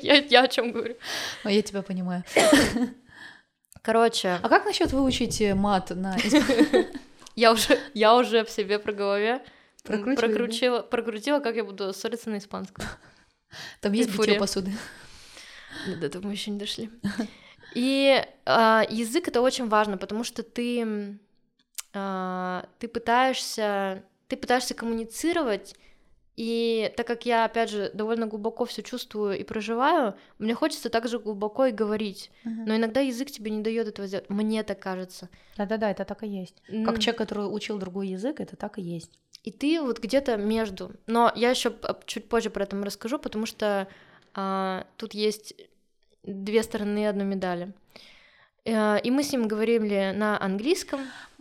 Я, 0.00 0.16
я 0.16 0.42
о 0.42 0.48
чем 0.48 0.72
говорю. 0.72 0.96
А 1.44 1.52
я 1.52 1.62
тебя 1.62 1.82
понимаю. 1.82 2.24
Короче. 3.80 4.40
А 4.42 4.48
как 4.48 4.64
насчет 4.64 4.92
выучить 4.92 5.40
мат 5.54 5.90
на 5.90 6.16
Я 7.34 7.52
уже, 7.52 7.78
я 7.94 8.16
уже 8.16 8.44
в 8.44 8.50
себе 8.50 8.78
про 8.78 8.92
голове 8.92 9.44
прокрутила, 9.82 10.82
прокрутила, 10.82 11.40
как 11.40 11.56
я 11.56 11.64
буду 11.64 11.92
ссориться 11.92 12.30
на 12.30 12.38
испанском. 12.38 12.84
Там 13.80 13.92
есть 13.92 14.16
битье 14.16 14.38
посуды. 14.38 14.72
До 16.00 16.06
этого 16.06 16.26
мы 16.26 16.32
еще 16.32 16.50
не 16.50 16.58
дошли. 16.58 16.90
И 17.74 18.24
а, 18.46 18.84
язык 18.88 19.28
это 19.28 19.40
очень 19.40 19.68
важно, 19.68 19.98
потому 19.98 20.22
что 20.22 20.42
ты 20.42 21.18
а, 21.92 22.68
ты 22.78 22.88
пытаешься 22.88 24.04
ты 24.28 24.36
пытаешься 24.36 24.74
коммуницировать 24.74 25.74
И 26.36 26.92
так 26.96 27.06
как 27.06 27.26
я, 27.26 27.44
опять 27.44 27.70
же, 27.70 27.90
довольно 27.94 28.26
глубоко 28.26 28.64
все 28.64 28.82
чувствую 28.82 29.38
и 29.38 29.44
проживаю, 29.44 30.14
мне 30.38 30.54
хочется 30.54 30.90
также 30.90 31.18
глубоко 31.20 31.66
и 31.66 31.70
говорить. 31.72 32.30
Мгм. 32.42 32.64
Но 32.64 32.76
иногда 32.76 33.00
язык 33.00 33.30
тебе 33.30 33.50
не 33.52 33.62
дает 33.62 33.86
этого 33.86 34.08
сделать. 34.08 34.28
Мне 34.28 34.62
так 34.64 34.80
кажется. 34.80 35.28
Да-да-да, 35.56 35.90
это 35.90 36.04
так 36.04 36.24
и 36.24 36.26
есть. 36.26 36.56
Как 36.66 36.94
М, 36.94 36.98
человек, 36.98 37.18
который 37.18 37.42
учил 37.44 37.78
другой 37.78 38.08
язык, 38.08 38.40
это 38.40 38.56
так 38.56 38.78
и 38.78 38.82
есть. 38.82 39.18
И 39.44 39.52
ты 39.52 39.80
вот 39.80 40.00
где-то 40.00 40.36
между. 40.36 40.92
Но 41.06 41.30
я 41.36 41.50
еще 41.50 41.72
чуть 42.06 42.28
позже 42.28 42.50
про 42.50 42.64
это 42.64 42.76
расскажу, 42.82 43.18
потому 43.18 43.46
что 43.46 43.86
а, 44.34 44.86
тут 44.96 45.14
есть 45.14 45.54
две 46.24 46.62
стороны 46.62 47.06
одной 47.06 47.26
медали. 47.26 47.72
Э, 48.64 48.98
И 49.02 49.10
мы 49.10 49.22
с 49.22 49.30
ним 49.32 49.46
говорили 49.46 50.12
на 50.16 50.40
английском. 50.42 51.00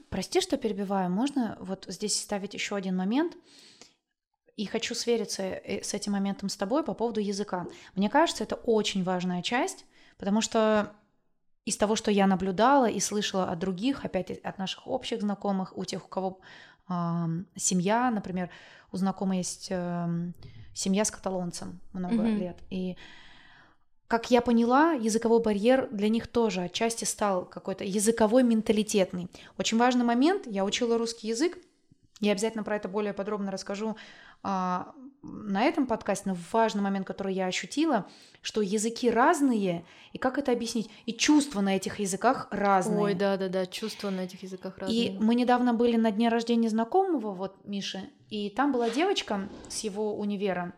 Прости, 0.09 0.41
что 0.41 0.57
перебиваю. 0.57 1.09
Можно 1.09 1.57
вот 1.59 1.85
здесь 1.87 2.19
ставить 2.21 2.53
еще 2.53 2.75
один 2.75 2.95
момент? 2.95 3.35
И 4.55 4.65
хочу 4.65 4.93
свериться 4.93 5.43
э, 5.43 5.81
с 5.83 5.93
этим 5.93 6.11
моментом 6.11 6.49
с 6.49 6.55
тобой 6.55 6.83
по 6.83 6.93
поводу 6.93 7.19
языка. 7.19 7.65
Мне 7.95 8.09
кажется, 8.09 8.43
это 8.43 8.55
очень 8.55 9.03
важная 9.03 9.41
часть, 9.41 9.85
потому 10.17 10.41
что 10.41 10.93
из 11.65 11.77
того, 11.77 11.95
что 11.95 12.11
я 12.11 12.27
наблюдала 12.27 12.89
и 12.89 12.99
слышала 12.99 13.45
от 13.49 13.59
других, 13.59 14.05
опять 14.05 14.31
от 14.31 14.57
наших 14.57 14.87
общих 14.87 15.21
знакомых, 15.21 15.77
у 15.77 15.85
тех, 15.85 16.05
у 16.05 16.07
кого 16.07 16.39
ам, 16.87 17.47
семья, 17.55 18.11
например, 18.11 18.49
у 18.91 18.97
знакомой 18.97 19.37
есть 19.37 19.67
эм, 19.69 20.33
семья 20.73 21.05
с 21.05 21.11
каталонцем 21.11 21.79
много 21.93 22.21
Мгм. 22.21 22.37
лет. 22.37 22.57
И 22.69 22.95
как 24.07 24.29
я 24.29 24.41
поняла, 24.41 24.91
языковой 24.91 25.41
барьер 25.41 25.87
для 25.91 26.09
них 26.09 26.27
тоже 26.27 26.61
отчасти 26.61 27.05
стал 27.05 27.45
какой-то 27.45 27.83
языковой 27.83 28.43
менталитетный. 28.43 29.27
Очень 29.57 29.77
важный 29.77 30.05
момент. 30.05 30.45
Я 30.45 30.65
учила 30.65 30.97
русский 30.97 31.29
язык. 31.29 31.57
Я 32.23 32.31
обязательно 32.31 32.63
про 32.63 32.77
это 32.77 32.87
более 32.87 33.13
подробно 33.13 33.51
расскажу 33.51 33.97
а, 34.43 34.93
на 35.23 35.63
этом 35.63 35.85
подкасте, 35.85 36.29
но 36.29 36.37
важный 36.53 36.81
момент, 36.81 37.05
который 37.05 37.33
я 37.33 37.47
ощутила, 37.47 38.07
что 38.41 38.61
языки 38.61 39.09
разные, 39.09 39.83
и 40.13 40.17
как 40.17 40.37
это 40.37 40.53
объяснить? 40.53 40.89
И 41.05 41.13
чувства 41.13 41.59
на 41.59 41.75
этих 41.75 41.99
языках 41.99 42.47
разные. 42.49 42.99
Ой, 42.99 43.13
да-да-да, 43.13 43.65
чувства 43.65 44.09
на 44.09 44.21
этих 44.21 44.43
языках 44.43 44.77
разные. 44.77 45.07
И 45.07 45.19
мы 45.19 45.35
недавно 45.35 45.73
были 45.73 45.97
на 45.97 46.11
дне 46.11 46.29
рождения 46.29 46.69
знакомого, 46.69 47.33
вот 47.33 47.57
Миши, 47.65 48.09
и 48.29 48.49
там 48.49 48.71
была 48.71 48.89
девочка 48.89 49.49
с 49.67 49.81
его 49.81 50.17
универа, 50.17 50.73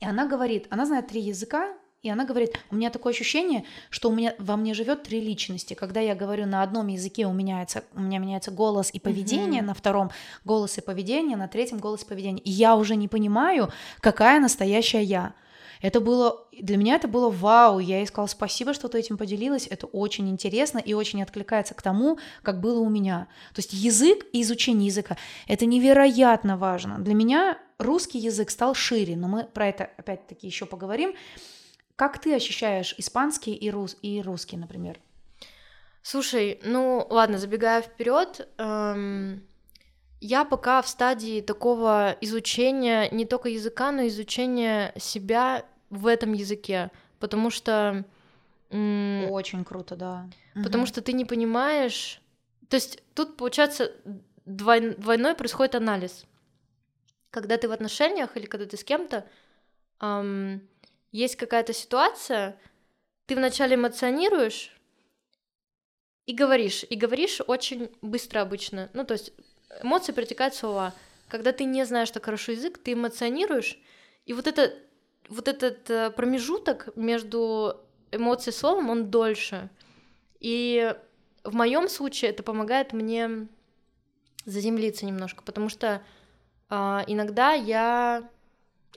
и 0.00 0.06
она 0.06 0.26
говорит, 0.26 0.68
она 0.70 0.86
знает 0.86 1.08
три 1.08 1.20
языка, 1.20 1.74
и 2.02 2.08
она 2.10 2.24
говорит, 2.24 2.58
у 2.70 2.74
меня 2.74 2.90
такое 2.90 3.12
ощущение, 3.12 3.64
что 3.88 4.10
у 4.10 4.14
меня 4.14 4.34
во 4.38 4.56
мне 4.56 4.74
живет 4.74 5.04
три 5.04 5.20
личности. 5.20 5.74
Когда 5.74 6.00
я 6.00 6.16
говорю 6.16 6.46
на 6.46 6.62
одном 6.62 6.88
языке, 6.88 7.26
у, 7.26 7.32
меняется, 7.32 7.84
у 7.94 8.00
меня 8.00 8.18
меняется 8.18 8.50
голос 8.50 8.90
и 8.92 8.98
поведение, 8.98 9.60
Мгм. 9.62 9.66
на 9.68 9.74
втором 9.74 10.10
голос 10.44 10.78
и 10.78 10.80
поведение, 10.80 11.36
на 11.36 11.46
третьем 11.46 11.78
голос 11.78 12.02
и 12.02 12.06
поведение. 12.06 12.42
И 12.42 12.50
я 12.50 12.74
уже 12.74 12.96
не 12.96 13.06
понимаю, 13.06 13.70
какая 14.00 14.40
настоящая 14.40 15.04
я. 15.04 15.34
Это 15.80 16.00
было 16.00 16.46
для 16.52 16.76
меня 16.76 16.96
это 16.96 17.08
было 17.08 17.30
вау. 17.30 17.78
Я 17.80 17.98
ей 17.98 18.06
сказала 18.06 18.26
спасибо, 18.28 18.74
что 18.74 18.88
ты 18.88 18.98
этим 18.98 19.16
поделилась. 19.16 19.66
Это 19.68 19.86
очень 19.86 20.28
интересно 20.28 20.78
и 20.78 20.94
очень 20.94 21.22
откликается 21.22 21.74
к 21.74 21.82
тому, 21.82 22.18
как 22.42 22.60
было 22.60 22.80
у 22.80 22.88
меня. 22.88 23.26
То 23.54 23.60
есть 23.60 23.72
язык 23.72 24.26
и 24.32 24.42
изучение 24.42 24.86
языка 24.86 25.16
это 25.48 25.66
невероятно 25.66 26.56
важно. 26.56 26.98
Для 26.98 27.14
меня 27.14 27.58
русский 27.78 28.18
язык 28.18 28.50
стал 28.50 28.74
шире, 28.74 29.16
но 29.16 29.28
мы 29.28 29.44
про 29.44 29.68
это 29.68 29.90
опять-таки 29.96 30.46
еще 30.46 30.66
поговорим. 30.66 31.14
Как 32.02 32.18
ты 32.18 32.34
ощущаешь 32.34 32.96
испанский 32.98 33.54
и, 33.54 33.70
рус, 33.70 33.96
и 34.02 34.20
русский, 34.22 34.56
например? 34.56 34.98
Слушай, 36.02 36.58
ну 36.64 37.06
ладно, 37.08 37.38
забегая 37.38 37.80
вперед, 37.80 38.48
эм, 38.58 39.46
я 40.20 40.44
пока 40.44 40.82
в 40.82 40.88
стадии 40.88 41.40
такого 41.40 42.16
изучения 42.20 43.08
не 43.12 43.24
только 43.24 43.50
языка, 43.50 43.92
но 43.92 44.04
изучения 44.08 44.92
себя 44.98 45.64
в 45.90 46.08
этом 46.08 46.32
языке, 46.32 46.90
потому 47.20 47.50
что 47.50 48.04
м, 48.70 49.30
Очень 49.30 49.64
круто, 49.64 49.94
да. 49.94 50.28
потому 50.54 50.86
что 50.86 51.02
ты 51.02 51.12
не 51.12 51.24
понимаешь, 51.24 52.20
то 52.68 52.74
есть 52.74 53.00
тут 53.14 53.36
получается 53.36 53.92
двой- 54.44 54.96
двойной 54.96 55.36
происходит 55.36 55.76
анализ, 55.76 56.24
когда 57.30 57.58
ты 57.58 57.68
в 57.68 57.70
отношениях 57.72 58.36
или 58.36 58.46
когда 58.46 58.66
ты 58.66 58.76
с 58.76 58.82
кем-то 58.82 59.24
ам, 60.00 60.62
есть 61.12 61.36
какая-то 61.36 61.72
ситуация, 61.72 62.58
ты 63.26 63.36
вначале 63.36 63.76
эмоционируешь 63.76 64.76
и 66.26 66.34
говоришь, 66.34 66.84
и 66.88 66.96
говоришь 66.96 67.40
очень 67.46 67.90
быстро 68.02 68.40
обычно. 68.40 68.90
Ну, 68.94 69.04
то 69.04 69.14
есть 69.14 69.32
эмоции 69.82 70.12
протекают 70.12 70.54
слова. 70.54 70.94
Когда 71.28 71.52
ты 71.52 71.64
не 71.64 71.84
знаешь 71.84 72.10
так 72.10 72.24
хорошо 72.24 72.52
язык, 72.52 72.78
ты 72.78 72.92
эмоционируешь, 72.92 73.78
и 74.26 74.32
вот, 74.32 74.46
это, 74.46 74.74
вот 75.28 75.48
этот 75.48 75.88
э, 75.90 76.10
промежуток 76.10 76.94
между 76.96 77.80
эмоцией 78.10 78.54
и 78.54 78.56
словом, 78.56 78.90
он 78.90 79.10
дольше. 79.10 79.70
И 80.40 80.94
в 81.44 81.54
моем 81.54 81.88
случае 81.88 82.30
это 82.30 82.42
помогает 82.42 82.92
мне 82.92 83.48
заземлиться 84.44 85.06
немножко, 85.06 85.42
потому 85.42 85.68
что 85.68 86.02
а, 86.68 87.04
иногда 87.06 87.52
я... 87.52 88.28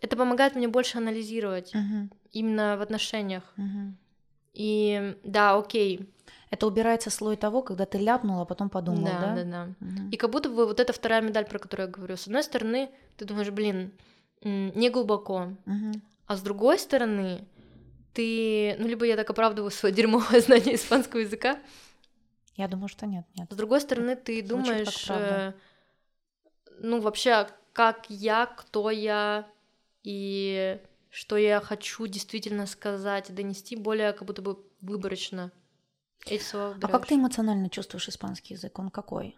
Это 0.01 0.17
помогает 0.17 0.55
мне 0.55 0.67
больше 0.67 0.97
анализировать 0.97 1.73
Мгм, 1.73 2.11
именно 2.31 2.77
в 2.77 2.81
отношениях. 2.81 3.43
мгм. 3.57 3.97
И 4.53 5.17
да, 5.23 5.57
окей. 5.57 6.09
Это 6.49 6.67
убирается 6.67 7.09
слой 7.09 7.35
того, 7.35 7.61
когда 7.61 7.85
ты 7.85 7.97
ляпнула, 7.97 8.43
а 8.43 8.45
потом 8.45 8.69
подумала, 8.69 9.05
да, 9.05 9.21
да? 9.21 9.35
да, 9.35 9.43
да. 9.43 9.75
Мгм. 9.79 10.09
И 10.09 10.17
как 10.17 10.31
будто 10.31 10.49
бы 10.49 10.65
вот 10.65 10.79
эта 10.79 10.93
вторая 10.93 11.21
медаль, 11.21 11.45
про 11.45 11.59
которую 11.59 11.87
я 11.87 11.91
говорю. 11.93 12.15
С 12.15 12.27
одной 12.27 12.43
стороны, 12.43 12.89
ты 13.17 13.25
думаешь, 13.25 13.51
блин, 13.51 13.91
не 14.41 14.89
глубоко. 14.89 15.49
Мгм. 15.65 16.01
А 16.27 16.37
с 16.37 16.41
другой 16.41 16.79
стороны, 16.79 17.45
ты... 18.13 18.75
Ну, 18.79 18.87
либо 18.87 19.05
я 19.05 19.15
так 19.15 19.29
оправдываю 19.29 19.71
свое 19.71 19.93
дерьмовое 19.93 20.39
знание 20.41 20.75
испанского 20.75 21.19
языка, 21.21 21.59
Я 22.55 22.67
думаю, 22.67 22.87
что 22.87 23.05
нет, 23.05 23.25
нет. 23.35 23.51
с 23.51 23.55
другой 23.55 23.81
стороны, 23.81 24.15
ты 24.15 24.35
Звучит 24.45 24.47
думаешь, 24.47 25.09
э, 25.09 25.53
ну, 26.79 27.01
вообще, 27.01 27.47
как 27.73 28.05
я, 28.09 28.45
кто 28.45 28.89
я, 28.89 29.45
и 30.05 30.79
что 31.09 31.37
я 31.37 31.59
хочу 31.61 32.07
действительно 32.07 32.67
сказать 32.67 33.33
донести 33.33 33.75
более 33.75 34.13
как 34.13 34.27
будто 34.27 34.41
бы 34.41 34.57
выборочно. 34.81 35.51
Эти 36.25 36.41
слова 36.41 36.69
А 36.69 36.73
как 36.73 36.83
выбираешь. 36.83 37.07
ты 37.07 37.15
эмоционально 37.15 37.69
чувствуешь 37.69 38.09
испанский 38.09 38.53
язык? 38.53 38.77
Он 38.79 38.89
какой? 38.89 39.37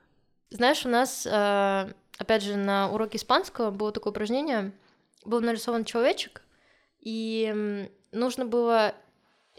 Знаешь, 0.49 0.85
у 0.85 0.89
нас, 0.89 1.25
э, 1.25 1.93
опять 2.17 2.43
же, 2.43 2.55
на 2.55 2.89
уроке 2.91 3.17
испанского 3.17 3.71
было 3.71 3.91
такое 3.91 4.11
упражнение, 4.11 4.71
был 5.25 5.41
нарисован 5.41 5.83
человечек, 5.85 6.41
и 6.99 7.89
нужно 8.11 8.45
было 8.45 8.95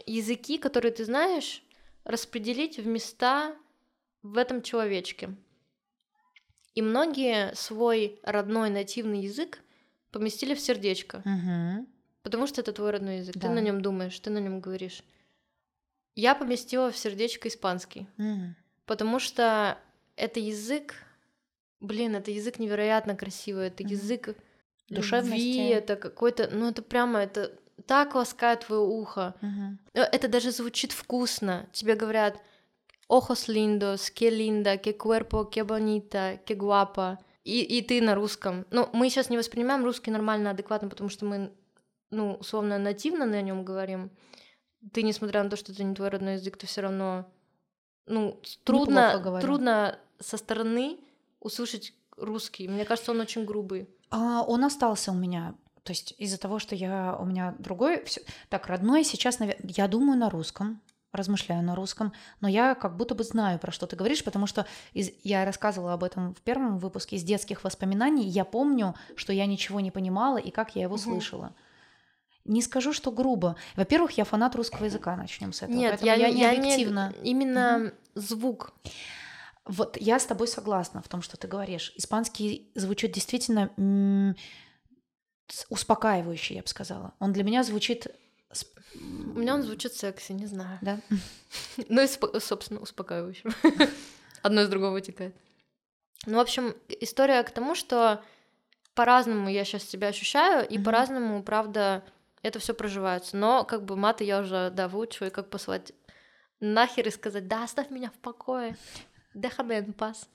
языки, 0.05 0.57
которые 0.57 0.91
ты 0.91 1.05
знаешь, 1.05 1.63
распределить 2.03 2.79
в 2.79 2.87
места 2.87 3.55
в 4.23 4.37
этом 4.37 4.61
человечке. 4.61 5.35
И 6.73 6.81
многие 6.81 7.53
свой 7.55 8.19
родной 8.23 8.69
нативный 8.69 9.21
язык 9.21 9.59
поместили 10.11 10.53
в 10.55 10.59
сердечко, 10.59 11.21
Мгм. 11.25 11.87
потому 12.23 12.47
что 12.47 12.61
это 12.61 12.71
твой 12.73 12.91
родной 12.91 13.17
язык. 13.19 13.33
Ты 13.33 13.39
Да. 13.47 13.49
на 13.49 13.59
нем 13.59 13.81
думаешь, 13.81 14.19
ты 14.19 14.29
на 14.29 14.39
нем 14.39 14.59
говоришь. 14.59 15.03
Я 16.15 16.35
поместила 16.35 16.91
в 16.91 16.97
сердечко 16.97 17.47
испанский. 17.47 18.07
М. 18.17 18.55
Потому 18.85 19.19
что 19.19 19.77
это 20.15 20.39
язык, 20.39 20.95
блин, 21.79 22.15
это 22.15 22.31
язык 22.31 22.59
невероятно 22.59 23.15
красивый, 23.15 23.67
это 23.67 23.83
Мгм. 23.83 23.91
язык 23.93 24.35
любви, 24.89 25.67
это 25.69 25.95
какой-то, 25.95 26.49
ну 26.51 26.67
это 26.69 26.81
прямо, 26.81 27.19
это 27.19 27.51
так 27.85 28.15
ласкает 28.15 28.61
твое 28.65 28.81
ухо. 28.81 29.33
Э, 29.93 30.01
Это 30.11 30.27
даже 30.27 30.51
звучит 30.51 30.91
вкусно. 30.91 31.67
Тебе 31.71 31.95
говорят 31.95 32.41
ojos 33.07 33.47
lindos, 33.47 34.11
que 34.13 34.29
linda, 34.29 34.77
que 34.77 34.93
cuerpo, 34.97 35.49
que 35.49 35.63
bonita, 35.63 36.37
que 36.45 36.55
guapa. 36.55 37.17
И, 37.49 37.77
и 37.77 37.81
ты 37.81 38.01
на 38.01 38.15
русском. 38.15 38.65
Ну, 38.71 38.87
мы 38.93 39.09
сейчас 39.09 39.29
не 39.29 39.37
воспринимаем 39.37 39.83
русский 39.83 40.11
нормально, 40.11 40.51
адекватно, 40.51 40.89
потому 40.89 41.09
что 41.09 41.25
мы, 41.25 41.51
ну, 42.11 42.35
условно, 42.35 42.77
нативно 42.77 43.25
на 43.25 43.41
нем 43.41 43.63
говорим. 43.65 44.11
Ты, 44.93 45.03
несмотря 45.03 45.43
на 45.43 45.49
то, 45.49 45.55
что 45.57 45.71
это 45.71 45.83
не 45.83 45.95
твой 45.95 46.09
родной 46.09 46.33
язык, 46.35 46.57
ты 46.57 46.67
все 46.67 46.81
равно, 46.81 47.25
ну, 48.05 48.39
трудно, 48.63 49.11
трудно 49.41 49.99
со 50.19 50.37
стороны 50.37 50.99
услышать 51.39 51.93
русский. 52.17 52.67
Мне 52.67 52.85
кажется, 52.85 53.11
он 53.11 53.19
очень 53.21 53.45
грубый. 53.45 53.87
А, 54.09 54.43
он 54.43 54.63
остался 54.63 55.11
у 55.11 55.15
меня. 55.15 55.55
То 55.83 55.91
есть 55.91 56.13
из-за 56.17 56.37
того, 56.37 56.59
что 56.59 56.75
я 56.75 57.15
у 57.19 57.25
меня 57.25 57.55
другой, 57.59 58.03
всё- 58.05 58.21
так 58.49 58.67
родной 58.67 59.03
сейчас, 59.03 59.39
наве- 59.39 59.57
я 59.63 59.87
думаю 59.87 60.17
на 60.19 60.29
русском, 60.29 60.81
размышляю 61.11 61.63
на 61.63 61.75
русском, 61.75 62.13
но 62.39 62.47
я 62.47 62.75
как 62.75 62.95
будто 62.95 63.15
бы 63.15 63.23
знаю, 63.23 63.57
про 63.59 63.71
что 63.71 63.87
ты 63.87 63.95
говоришь, 63.95 64.23
потому 64.23 64.45
что 64.47 64.65
из- 64.93 65.11
я 65.23 65.43
рассказывала 65.45 65.93
об 65.93 66.03
этом 66.03 66.35
в 66.35 66.41
первом 66.41 66.77
выпуске 66.77 67.15
из 67.15 67.23
детских 67.23 67.63
воспоминаний. 67.63 68.27
Я 68.27 68.45
помню, 68.45 68.95
что 69.15 69.33
я 69.33 69.45
ничего 69.45 69.79
не 69.79 69.91
понимала 69.91 70.37
и 70.37 70.51
как 70.51 70.75
я 70.75 70.83
его 70.83 70.95
Мгм. 70.95 71.03
слышала. 71.03 71.55
Не 72.45 72.61
скажу, 72.61 72.93
что 72.93 73.11
грубо. 73.11 73.55
Во-первых, 73.75 74.11
я 74.11 74.23
фанат 74.23 74.55
русского 74.55 74.85
языка, 74.85 75.15
начнем 75.15 75.51
с 75.53 75.61
этого. 75.63 75.75
Нет, 75.75 76.01
я, 76.01 76.13
я, 76.15 76.29
не- 76.29 76.39
я 76.39 76.51
не 76.55 76.59
объективно. 76.59 77.13
именно 77.23 77.91
звук. 78.15 78.73
Вот 79.65 79.97
я 79.97 80.19
с 80.19 80.25
тобой 80.25 80.47
согласна 80.47 81.01
в 81.01 81.07
том, 81.07 81.21
что 81.21 81.37
ты 81.37 81.47
говоришь. 81.47 81.93
Испанский 81.95 82.71
звучит 82.75 83.11
действительно 83.11 83.69
м, 83.77 84.35
успокаивающий, 85.69 86.55
я 86.55 86.61
бы 86.61 86.67
сказала. 86.67 87.13
Он 87.19 87.33
для 87.33 87.43
меня 87.43 87.63
звучит... 87.63 88.07
У 88.95 89.39
меня 89.39 89.55
он 89.55 89.63
звучит 89.63 89.93
секси, 89.93 90.31
не 90.31 90.45
знаю. 90.45 90.79
Да? 90.81 90.99
Ну 91.87 92.01
и, 92.01 92.07
собственно, 92.39 92.79
успокаивающим. 92.79 93.51
Одно 94.41 94.61
из 94.61 94.69
другого 94.69 94.91
вытекает. 94.91 95.35
Ну, 96.25 96.37
в 96.37 96.39
общем, 96.39 96.75
история 96.87 97.43
к 97.43 97.51
тому, 97.51 97.75
что 97.75 98.23
по-разному 98.93 99.49
я 99.49 99.63
сейчас 99.63 99.83
себя 99.83 100.09
ощущаю, 100.09 100.67
и 100.67 100.77
по-разному, 100.77 101.41
правда, 101.43 102.03
это 102.41 102.59
все 102.59 102.73
проживается. 102.73 103.37
Но 103.37 103.63
как 103.63 103.85
бы 103.85 103.95
маты 103.95 104.23
я 104.23 104.41
уже, 104.41 104.71
да, 104.71 104.87
выучила, 104.87 105.27
и 105.27 105.31
как 105.31 105.49
послать 105.49 105.93
нахер 106.59 107.07
и 107.07 107.11
сказать, 107.11 107.47
да, 107.47 107.63
оставь 107.63 107.89
меня 107.89 108.09
в 108.09 108.19
покое. 108.19 108.75
Déjame 109.33 109.77
en 109.77 109.93
paz. 109.93 110.27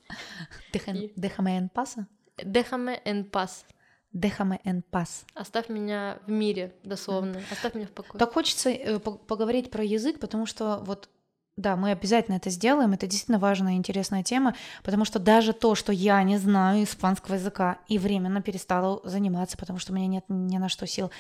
Déjame 0.72 1.58
en 1.58 1.68
paz? 1.68 1.96
Déjame 2.38 3.00
en 3.04 3.24
paz. 3.24 3.66
Déjame 4.14 4.60
en 4.64 4.82
paz. 4.90 5.24
Оставь 5.34 5.68
меня 5.68 6.18
в 6.26 6.30
мире, 6.30 6.72
дословно. 6.84 7.42
Оставь 7.50 7.74
меня 7.74 7.86
в 7.86 7.90
покое. 7.90 8.18
Так 8.18 8.32
хочется 8.32 8.70
э, 8.70 9.00
поговорить 9.00 9.70
про 9.70 9.82
язык, 9.82 10.20
потому 10.20 10.46
что 10.46 10.78
вот 10.86 11.08
да, 11.56 11.76
мы 11.76 11.92
обязательно 11.92 12.36
это 12.36 12.50
сделаем. 12.50 12.92
Это 12.92 13.06
действительно 13.06 13.38
важная 13.38 13.74
и 13.74 13.76
интересная 13.76 14.22
тема, 14.22 14.54
потому 14.82 15.04
что 15.04 15.18
даже 15.18 15.52
то, 15.52 15.74
что 15.74 15.92
я 15.92 16.22
не 16.22 16.38
знаю 16.38 16.84
испанского 16.84 17.34
языка 17.34 17.78
и 17.88 17.98
временно 17.98 18.42
перестала 18.42 19.00
заниматься, 19.04 19.56
потому 19.56 19.78
что 19.78 19.92
у 19.92 19.94
меня 19.94 20.08
нет 20.08 20.24
ни 20.28 20.58
на 20.58 20.68
что 20.68 20.86
сил, 20.86 21.10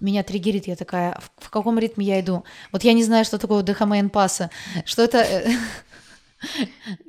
меня 0.00 0.22
триггерит, 0.22 0.66
я 0.66 0.76
такая, 0.76 1.18
в, 1.18 1.46
в 1.46 1.50
каком 1.50 1.78
ритме 1.78 2.06
я 2.06 2.20
иду? 2.20 2.44
Вот 2.72 2.84
я 2.84 2.92
не 2.92 3.02
знаю, 3.02 3.24
что 3.24 3.38
такое 3.38 3.62
ДХМН 3.62 4.10
паса, 4.10 4.50
что 4.84 5.02
это... 5.02 5.26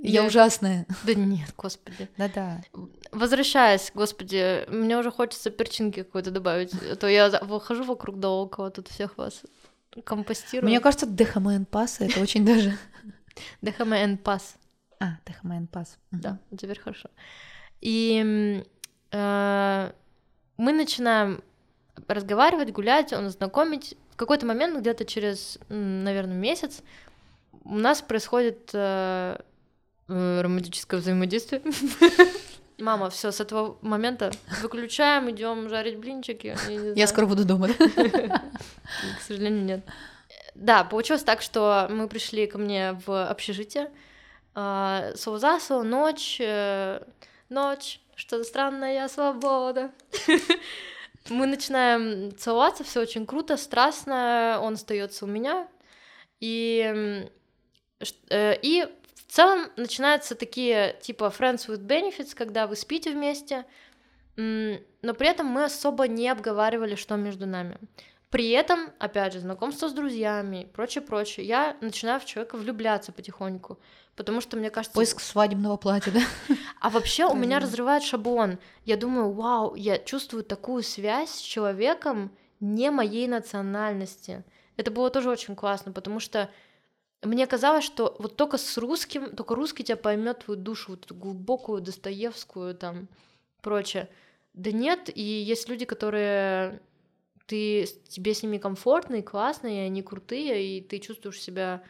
Я 0.02 0.26
ужасная. 0.26 0.86
Да 1.04 1.14
нет, 1.14 1.54
господи. 1.58 2.10
Да-да. 2.18 2.62
Возвращаясь, 3.12 3.92
господи, 3.94 4.66
мне 4.70 4.98
уже 4.98 5.12
хочется 5.12 5.50
перчинки 5.50 6.04
какой-то 6.04 6.32
добавить, 6.32 6.74
а 6.74 6.96
то 6.96 7.08
я 7.08 7.30
выхожу 7.42 7.84
вокруг 7.84 8.20
да 8.20 8.30
около 8.30 8.72
тут 8.72 8.88
всех 8.88 9.18
вас 9.18 9.44
компостирую. 10.04 10.70
Мне 10.70 10.80
кажется, 10.80 11.06
ДХМН 11.06 11.66
паса 11.66 12.06
это 12.06 12.20
очень 12.22 12.46
даже... 12.46 12.78
ДХМН 13.62 14.18
пас. 14.18 14.56
А, 15.00 15.18
ДХМН 15.26 15.68
пас. 15.68 15.98
Да, 16.12 16.40
теперь 16.58 16.80
хорошо. 16.80 17.10
И 17.82 18.64
э, 19.12 19.92
мы 20.58 20.74
начинаем 20.74 21.42
разговаривать, 22.08 22.72
гулять, 22.72 23.14
он 23.14 23.30
знакомить. 23.30 23.96
В 24.12 24.16
какой-то 24.18 24.46
момент, 24.46 24.78
где-то 24.78 25.06
через, 25.06 25.58
наверное, 25.70 26.36
месяц, 26.36 26.82
у 27.70 27.76
нас 27.76 28.02
происходит 28.02 28.72
э, 28.74 29.38
э 30.08 30.42
романтическое 30.42 31.00
взаимодействие. 31.00 31.62
Мама, 32.80 33.10
все, 33.10 33.32
с 33.32 33.42
этого 33.42 33.78
момента 33.82 34.32
выключаем, 34.62 35.30
идем 35.30 35.70
жарить 35.70 35.98
блинчики. 35.98 36.56
Я, 36.68 36.94
я 36.94 37.08
скоро 37.08 37.26
буду 37.26 37.46
дома. 37.46 37.68
К 37.68 39.22
сожалению, 39.28 39.66
нет. 39.66 39.86
Да, 40.56 40.84
получилось 40.84 41.24
так, 41.24 41.42
что 41.42 41.88
мы 41.90 42.08
пришли 42.08 42.48
ко 42.48 42.58
мне 42.58 43.00
в 43.06 43.30
общежитие. 43.30 43.92
А, 44.56 45.12
слово, 45.16 45.84
ночь, 45.84 46.38
э, 46.40 47.02
ночь, 47.50 48.02
что-то 48.16 48.44
странная 48.44 49.08
свобода. 49.08 49.92
Мы 51.30 51.46
начинаем 51.46 52.36
целоваться, 52.38 52.84
все 52.84 53.02
очень 53.02 53.26
круто, 53.26 53.56
страстно, 53.58 54.60
он 54.62 54.74
остается 54.74 55.26
у 55.26 55.28
меня. 55.28 55.68
И, 56.40 57.30
и 58.02 58.88
в 59.16 59.32
целом 59.32 59.68
начинаются 59.76 60.36
такие 60.36 60.98
типа 61.02 61.34
friends 61.38 61.68
with 61.68 61.86
benefits, 61.86 62.36
когда 62.36 62.68
вы 62.68 62.76
спите 62.76 63.12
вместе, 63.12 63.66
но 64.36 65.14
при 65.14 65.28
этом 65.28 65.48
мы 65.48 65.66
особо 65.66 66.08
не 66.08 66.30
обговаривали, 66.30 66.96
что 66.96 67.16
между 67.16 67.46
нами. 67.46 67.78
При 68.30 68.52
этом, 68.52 68.92
опять 69.00 69.34
же, 69.34 69.40
знакомство 69.40 69.90
с 69.90 69.92
друзьями, 69.92 70.70
прочее, 70.74 71.02
прочее, 71.02 71.48
я 71.48 71.76
начинаю 71.82 72.20
в 72.20 72.26
человека 72.26 72.58
влюбляться 72.58 73.12
потихоньку, 73.12 73.80
потому 74.16 74.40
что 74.40 74.56
мне 74.56 74.70
кажется... 74.70 74.94
Поиск 74.94 75.20
свадебного 75.20 75.78
платья, 75.78 76.12
да? 76.12 76.22
А 76.80 76.92
вообще 76.92 77.26
у 77.26 77.36
меня 77.36 77.60
разрывает 77.60 78.04
шаблон. 78.04 78.60
Я 78.86 78.98
думаю, 78.98 79.32
вау, 79.32 79.74
я 79.74 79.98
чувствую 79.98 80.44
такую 80.44 80.84
связь 80.84 81.32
с 81.32 81.40
человеком 81.40 82.32
не 82.60 82.92
моей 82.92 83.28
национальности. 83.28 84.44
Это 84.78 84.92
было 84.92 85.10
тоже 85.10 85.32
очень 85.32 85.56
классно, 85.56 85.92
потому 85.92 86.20
что 86.20 86.52
мне 87.22 87.48
казалось, 87.48 87.84
что 87.84 88.16
вот 88.20 88.36
только 88.36 88.58
с 88.58 88.78
русским, 88.78 89.36
только 89.36 89.56
русский 89.56 89.84
тебя 89.84 89.98
поймет 89.98 90.46
твою 90.46 90.60
душу, 90.60 90.92
вот 90.92 91.06
эту 91.06 91.16
глубокую, 91.16 91.82
достоевскую, 91.82 92.76
там, 92.76 93.08
прочее. 93.62 94.10
Да 94.54 94.72
нет, 94.72 95.10
и 95.14 95.22
есть 95.22 95.68
люди, 95.70 95.86
которые 95.86 96.82
ты, 97.46 97.86
тебе 98.08 98.34
с 98.34 98.44
ними 98.44 98.58
комфортно 98.58 99.16
и 99.16 99.22
классно, 99.22 99.68
и 99.68 99.80
они 99.80 100.02
крутые, 100.02 100.78
и 100.78 100.82
ты 100.82 101.00
чувствуешь 101.00 101.42
себя 101.42 101.82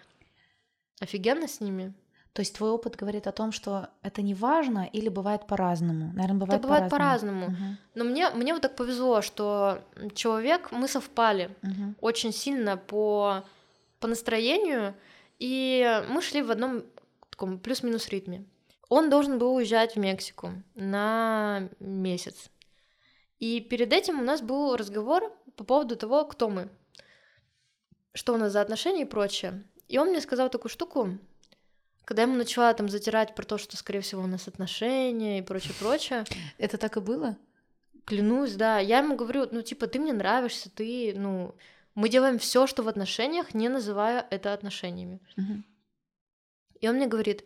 офигенно 1.00 1.48
с 1.48 1.60
ними. 1.60 1.94
То 2.34 2.42
есть 2.42 2.56
твой 2.56 2.70
опыт 2.70 2.96
говорит 2.96 3.28
о 3.28 3.32
том, 3.32 3.52
что 3.52 3.90
это 4.02 4.22
не 4.22 4.34
важно 4.34 4.90
или 4.94 5.10
бывает 5.10 5.48
по-разному? 5.48 6.14
Наверное, 6.14 6.40
бывает 6.40 6.60
это 6.60 6.68
бывает 6.68 6.90
по-разному. 6.90 7.46
по-разному. 7.48 7.72
Угу. 7.72 7.78
Но 7.96 8.04
мне, 8.06 8.30
мне 8.30 8.54
вот 8.54 8.62
так 8.62 8.76
повезло, 8.76 9.22
что 9.22 9.82
человек, 10.14 10.72
мы 10.72 10.88
совпали 10.88 11.56
угу. 11.62 11.96
очень 12.02 12.32
сильно 12.32 12.78
по, 12.78 13.44
по 14.00 14.08
настроению, 14.08 14.94
и 15.40 16.04
мы 16.10 16.22
шли 16.22 16.42
в 16.42 16.52
одном 16.52 16.84
таком 17.30 17.60
плюс-минус 17.60 18.10
ритме. 18.10 18.46
Он 18.90 19.10
должен 19.10 19.40
был 19.40 19.56
уезжать 19.56 19.96
в 19.96 20.00
Мексику 20.00 20.52
на 20.76 21.70
месяц. 21.80 22.50
И 23.40 23.62
перед 23.62 23.94
этим 23.94 24.20
у 24.20 24.24
нас 24.24 24.42
был 24.42 24.76
разговор 24.76 25.34
по 25.56 25.64
поводу 25.64 25.96
того, 25.96 26.26
кто 26.26 26.50
мы, 26.50 26.70
что 28.14 28.34
у 28.34 28.38
нас 28.38 28.52
за 28.52 28.62
отношения 28.62 29.04
и 29.04 29.06
прочее. 29.06 29.64
И 29.88 29.98
он 29.98 30.10
мне 30.10 30.20
сказал 30.20 30.50
такую 30.50 30.70
штуку, 30.70 31.18
когда 32.04 32.24
я 32.24 32.28
ему 32.28 32.38
начала 32.38 32.74
там 32.74 32.90
затирать 32.90 33.36
про 33.36 33.44
то, 33.46 33.58
что, 33.58 33.78
скорее 33.78 34.02
всего, 34.02 34.24
у 34.24 34.28
нас 34.28 34.48
отношения 34.48 35.40
и 35.40 35.44
прочее, 35.44 35.74
прочее. 35.80 36.26
Это 36.58 36.78
так 36.78 36.98
и 36.98 37.00
было? 37.00 37.38
Клянусь, 38.06 38.56
да. 38.56 38.80
Я 38.80 38.98
ему 38.98 39.16
говорю, 39.16 39.48
ну, 39.52 39.62
типа, 39.62 39.88
ты 39.88 40.00
мне 40.00 40.12
нравишься, 40.12 40.70
ты, 40.70 41.14
ну, 41.16 41.56
мы 41.96 42.10
делаем 42.10 42.40
все, 42.40 42.68
что 42.68 42.84
в 42.84 42.88
отношениях, 42.88 43.54
не 43.54 43.70
называя 43.70 44.26
это 44.30 44.54
отношениями. 44.54 45.20
Угу. 45.38 45.64
И 46.82 46.88
он 46.88 46.96
мне 46.96 47.08
говорит, 47.08 47.46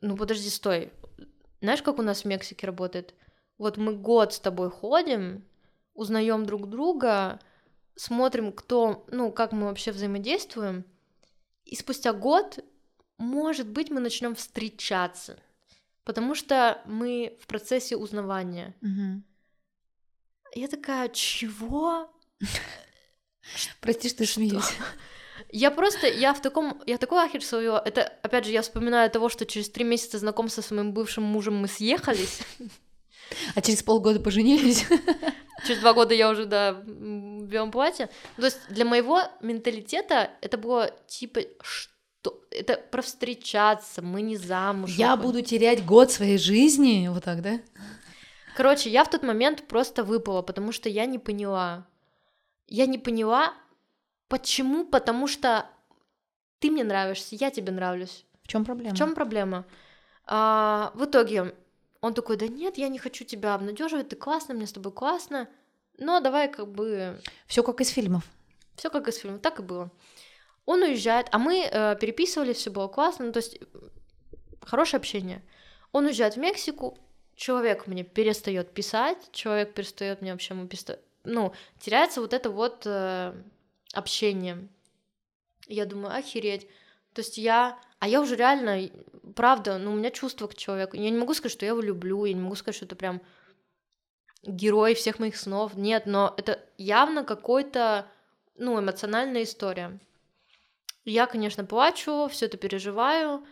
ну 0.00 0.16
подожди, 0.16 0.50
стой. 0.50 0.92
Знаешь, 1.60 1.82
как 1.82 1.98
у 1.98 2.02
нас 2.02 2.22
в 2.22 2.24
Мексике 2.26 2.66
работает? 2.66 3.14
Вот 3.56 3.76
мы 3.76 3.94
год 3.94 4.34
с 4.34 4.40
тобой 4.40 4.70
ходим, 4.70 5.44
узнаем 5.94 6.44
друг 6.44 6.68
друга, 6.68 7.40
смотрим, 7.96 8.52
кто, 8.52 9.06
ну, 9.10 9.32
как 9.32 9.52
мы 9.52 9.66
вообще 9.66 9.92
взаимодействуем, 9.92 10.84
и 11.64 11.76
спустя 11.76 12.12
год, 12.12 12.58
может 13.16 13.68
быть, 13.68 13.90
мы 13.90 14.00
начнем 14.00 14.34
встречаться, 14.34 15.38
потому 16.04 16.34
что 16.34 16.82
мы 16.84 17.38
в 17.40 17.46
процессе 17.46 17.96
узнавания. 17.96 18.74
Угу. 18.82 19.22
Я 20.56 20.68
такая, 20.68 21.08
чего? 21.08 22.10
Прости, 23.80 24.08
что 24.08 24.26
смеюсь. 24.26 24.72
Я 25.50 25.70
просто, 25.70 26.08
я 26.08 26.34
в 26.34 26.42
таком, 26.42 26.82
я 26.84 26.98
такой 26.98 27.24
ахер 27.24 27.44
свое. 27.44 27.80
Это, 27.84 28.12
опять 28.22 28.44
же, 28.44 28.50
я 28.50 28.62
вспоминаю 28.62 29.08
того, 29.08 29.28
что 29.28 29.46
через 29.46 29.70
три 29.70 29.84
месяца 29.84 30.18
знакомства 30.18 30.62
с 30.62 30.70
моим 30.72 30.92
бывшим 30.92 31.22
мужем 31.22 31.54
мы 31.54 31.68
съехались. 31.68 32.40
А 33.54 33.60
через 33.60 33.82
полгода 33.84 34.18
поженились? 34.18 34.84
Через 35.66 35.80
два 35.80 35.94
года 35.94 36.12
я 36.12 36.28
уже, 36.28 36.44
да, 36.44 36.72
в 36.72 37.44
белом 37.44 37.70
платье. 37.70 38.10
То 38.36 38.44
есть 38.44 38.58
для 38.68 38.84
моего 38.84 39.20
менталитета 39.40 40.30
это 40.40 40.58
было 40.58 40.90
типа, 41.06 41.40
что 41.62 42.42
это 42.50 42.76
про 42.76 43.00
встречаться, 43.00 44.02
мы 44.02 44.22
не 44.22 44.36
замуж. 44.36 44.90
Я 44.96 45.16
буду 45.16 45.40
терять 45.42 45.84
год 45.84 46.10
своей 46.10 46.38
жизни, 46.38 47.08
вот 47.08 47.24
так, 47.24 47.40
да? 47.42 47.60
Короче, 48.56 48.90
я 48.90 49.04
в 49.04 49.10
тот 49.10 49.22
момент 49.22 49.66
просто 49.66 50.04
выпала, 50.04 50.42
потому 50.42 50.72
что 50.72 50.88
я 50.88 51.06
не 51.06 51.18
поняла, 51.18 51.86
я 52.66 52.86
не 52.86 52.98
поняла, 52.98 53.54
почему, 54.28 54.84
потому 54.84 55.26
что 55.26 55.66
ты 56.58 56.70
мне 56.70 56.84
нравишься, 56.84 57.36
я 57.36 57.50
тебе 57.50 57.72
нравлюсь. 57.72 58.24
В 58.42 58.48
чем 58.48 58.64
проблема? 58.64 58.94
В 58.94 58.98
чем 58.98 59.14
проблема? 59.14 59.64
А, 60.26 60.92
в 60.94 61.04
итоге 61.04 61.54
он 62.00 62.14
такой, 62.14 62.36
да 62.36 62.48
нет, 62.48 62.78
я 62.78 62.88
не 62.88 62.98
хочу 62.98 63.24
тебя 63.24 63.54
обнадеживать, 63.54 64.08
ты 64.08 64.16
классно, 64.16 64.54
мне 64.54 64.66
с 64.66 64.72
тобой 64.72 64.92
классно, 64.92 65.48
но 65.98 66.20
давай 66.20 66.50
как 66.50 66.68
бы... 66.70 67.20
Все 67.46 67.62
как 67.62 67.80
из 67.80 67.88
фильмов. 67.88 68.24
Все 68.76 68.90
как 68.90 69.08
из 69.08 69.16
фильмов, 69.16 69.40
так 69.40 69.60
и 69.60 69.62
было. 69.62 69.90
Он 70.66 70.82
уезжает, 70.82 71.28
а 71.30 71.38
мы 71.38 71.60
э, 71.60 71.96
переписывались, 72.00 72.56
все 72.56 72.70
было 72.70 72.88
классно, 72.88 73.26
ну, 73.26 73.32
то 73.32 73.38
есть 73.38 73.58
хорошее 74.62 74.98
общение. 74.98 75.42
Он 75.92 76.06
уезжает 76.06 76.34
в 76.34 76.38
Мексику, 76.38 76.98
человек 77.36 77.86
мне 77.86 78.02
перестает 78.04 78.72
писать, 78.72 79.18
человек 79.32 79.74
перестает 79.74 80.22
мне 80.22 80.32
вообще 80.32 80.54
ну, 81.24 81.52
теряется 81.78 82.20
вот 82.20 82.32
это 82.32 82.50
вот 82.50 82.82
э, 82.86 83.34
общение. 83.92 84.68
Я 85.66 85.86
думаю, 85.86 86.14
охереть. 86.14 86.68
То 87.12 87.20
есть 87.20 87.38
я... 87.38 87.78
А 87.98 88.08
я 88.08 88.20
уже 88.20 88.36
реально, 88.36 88.90
правда, 89.34 89.78
ну, 89.78 89.92
у 89.92 89.96
меня 89.96 90.10
чувство 90.10 90.46
к 90.46 90.54
человеку. 90.54 90.96
Я 90.96 91.08
не 91.10 91.18
могу 91.18 91.32
сказать, 91.32 91.52
что 91.52 91.64
я 91.64 91.70
его 91.70 91.80
люблю, 91.80 92.24
я 92.26 92.34
не 92.34 92.40
могу 92.40 92.54
сказать, 92.54 92.76
что 92.76 92.84
это 92.84 92.96
прям 92.96 93.22
герой 94.42 94.94
всех 94.94 95.18
моих 95.18 95.36
снов. 95.36 95.74
Нет, 95.74 96.04
но 96.06 96.34
это 96.36 96.62
явно 96.76 97.24
какой-то, 97.24 98.06
ну, 98.56 98.78
эмоциональная 98.78 99.44
история. 99.44 99.98
Я, 101.06 101.26
конечно, 101.26 101.64
плачу, 101.64 102.28
все 102.30 102.46
это 102.46 102.56
переживаю, 102.56 103.44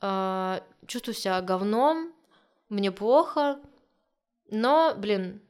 э, 0.00 0.60
чувствую 0.86 1.14
себя 1.14 1.40
говном, 1.40 2.12
мне 2.68 2.90
плохо, 2.90 3.60
но, 4.48 4.94
блин, 4.96 5.40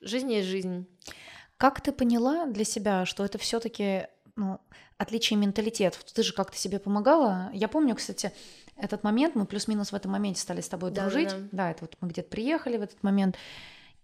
жизнь 0.00 0.32
есть 0.32 0.48
жизнь. 0.48 0.86
Как 1.60 1.82
ты 1.82 1.92
поняла 1.92 2.46
для 2.46 2.64
себя, 2.64 3.04
что 3.04 3.22
это 3.22 3.36
все-таки 3.36 4.06
ну, 4.34 4.58
отличие 4.96 5.38
менталитетов? 5.38 6.02
Ты 6.04 6.22
же 6.22 6.32
как-то 6.32 6.56
себе 6.56 6.78
помогала. 6.78 7.50
Я 7.52 7.68
помню, 7.68 7.94
кстати, 7.94 8.32
этот 8.76 9.04
момент, 9.04 9.34
мы 9.34 9.44
плюс-минус 9.44 9.92
в 9.92 9.94
этом 9.94 10.12
моменте 10.12 10.40
стали 10.40 10.62
с 10.62 10.70
тобой 10.70 10.90
да, 10.90 11.02
дружить. 11.02 11.28
Да, 11.28 11.36
да. 11.36 11.48
да, 11.52 11.70
это 11.72 11.80
вот 11.82 11.98
мы 12.00 12.08
где-то 12.08 12.30
приехали 12.30 12.78
в 12.78 12.82
этот 12.82 13.02
момент. 13.02 13.36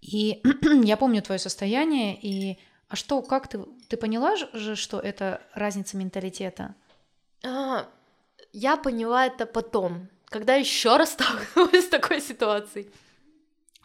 И 0.03 0.43
я 0.85 0.99
помню 0.99 1.23
твое 1.23 1.39
состояние. 1.39 2.21
И 2.21 2.59
а 2.91 2.97
что, 2.97 3.23
как 3.23 3.49
ты, 3.49 3.61
ты 3.89 3.97
поняла 3.97 4.37
же, 4.37 4.77
что 4.77 5.01
это 5.01 5.41
разница 5.55 5.97
менталитета? 5.97 6.75
А, 7.43 7.89
я 8.53 8.77
поняла 8.77 9.25
это 9.25 9.47
потом, 9.47 10.09
когда 10.27 10.57
еще 10.57 10.95
раз 10.99 11.13
столкнулась 11.15 11.87
с 11.87 11.89
такой 11.89 12.21
ситуацией. 12.21 12.91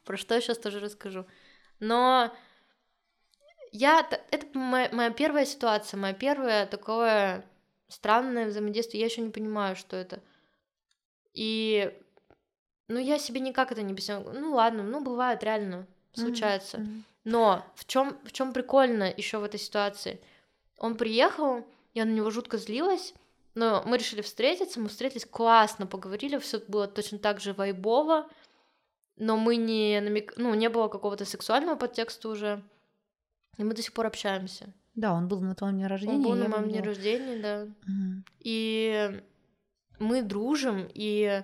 Про 0.03 0.17
что 0.17 0.35
я 0.35 0.41
сейчас 0.41 0.57
тоже 0.57 0.81
расскажу. 0.81 1.25
Но 1.79 2.33
я 3.71 4.07
это 4.31 4.57
моя, 4.57 4.89
моя 4.91 5.09
первая 5.11 5.45
ситуация, 5.45 5.97
моя 5.97 6.13
первое 6.13 6.65
такое 6.65 7.45
странное 7.87 8.47
взаимодействие. 8.47 8.99
Я 9.01 9.07
еще 9.07 9.21
не 9.21 9.31
понимаю, 9.31 9.75
что 9.75 9.95
это. 9.95 10.21
И 11.33 11.93
ну 12.87 12.99
я 12.99 13.17
себе 13.17 13.39
никак 13.39 13.71
это 13.71 13.81
не 13.81 13.93
объясняю. 13.93 14.29
Ну 14.33 14.53
ладно, 14.53 14.83
ну 14.83 15.01
бывает 15.01 15.43
реально 15.43 15.87
случается. 16.13 16.77
Mm-hmm. 16.77 17.01
Но 17.23 17.65
в 17.75 17.85
чем 17.85 18.17
в 18.23 18.31
чем 18.31 18.51
прикольно 18.51 19.13
еще 19.15 19.37
в 19.37 19.43
этой 19.43 19.59
ситуации? 19.59 20.19
Он 20.77 20.95
приехал, 20.95 21.65
я 21.93 22.05
на 22.05 22.11
него 22.11 22.31
жутко 22.31 22.57
злилась, 22.57 23.13
но 23.53 23.83
мы 23.85 23.97
решили 23.97 24.21
встретиться, 24.21 24.79
мы 24.79 24.89
встретились 24.89 25.25
классно, 25.25 25.85
поговорили, 25.85 26.37
все 26.37 26.59
было 26.67 26.87
точно 26.87 27.19
так 27.19 27.39
же 27.39 27.53
вайбово, 27.53 28.27
но 29.17 29.37
мы 29.37 29.57
не 29.57 29.99
намек... 30.01 30.33
ну, 30.37 30.53
не 30.55 30.69
было 30.69 30.87
какого-то 30.87 31.25
сексуального 31.25 31.75
подтекста 31.75 32.29
уже, 32.29 32.63
и 33.57 33.63
мы 33.63 33.73
до 33.73 33.81
сих 33.81 33.93
пор 33.93 34.07
общаемся. 34.07 34.73
Да, 34.95 35.13
он 35.13 35.27
был 35.27 35.39
на 35.41 35.55
твоем 35.55 35.75
дне 35.75 35.87
рождения. 35.87 36.15
Он 36.15 36.23
был 36.23 36.35
на 36.35 36.49
моем 36.49 36.69
дне 36.69 36.81
рождения, 36.81 37.41
да. 37.41 37.63
Угу. 37.63 38.23
И 38.39 39.21
мы 39.99 40.21
дружим, 40.21 40.87
и 40.93 41.43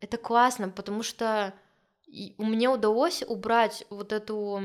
это 0.00 0.16
классно, 0.16 0.68
потому 0.68 1.02
что 1.02 1.54
мне 2.38 2.68
удалось 2.68 3.22
убрать 3.26 3.86
вот 3.90 4.12
эту 4.12 4.60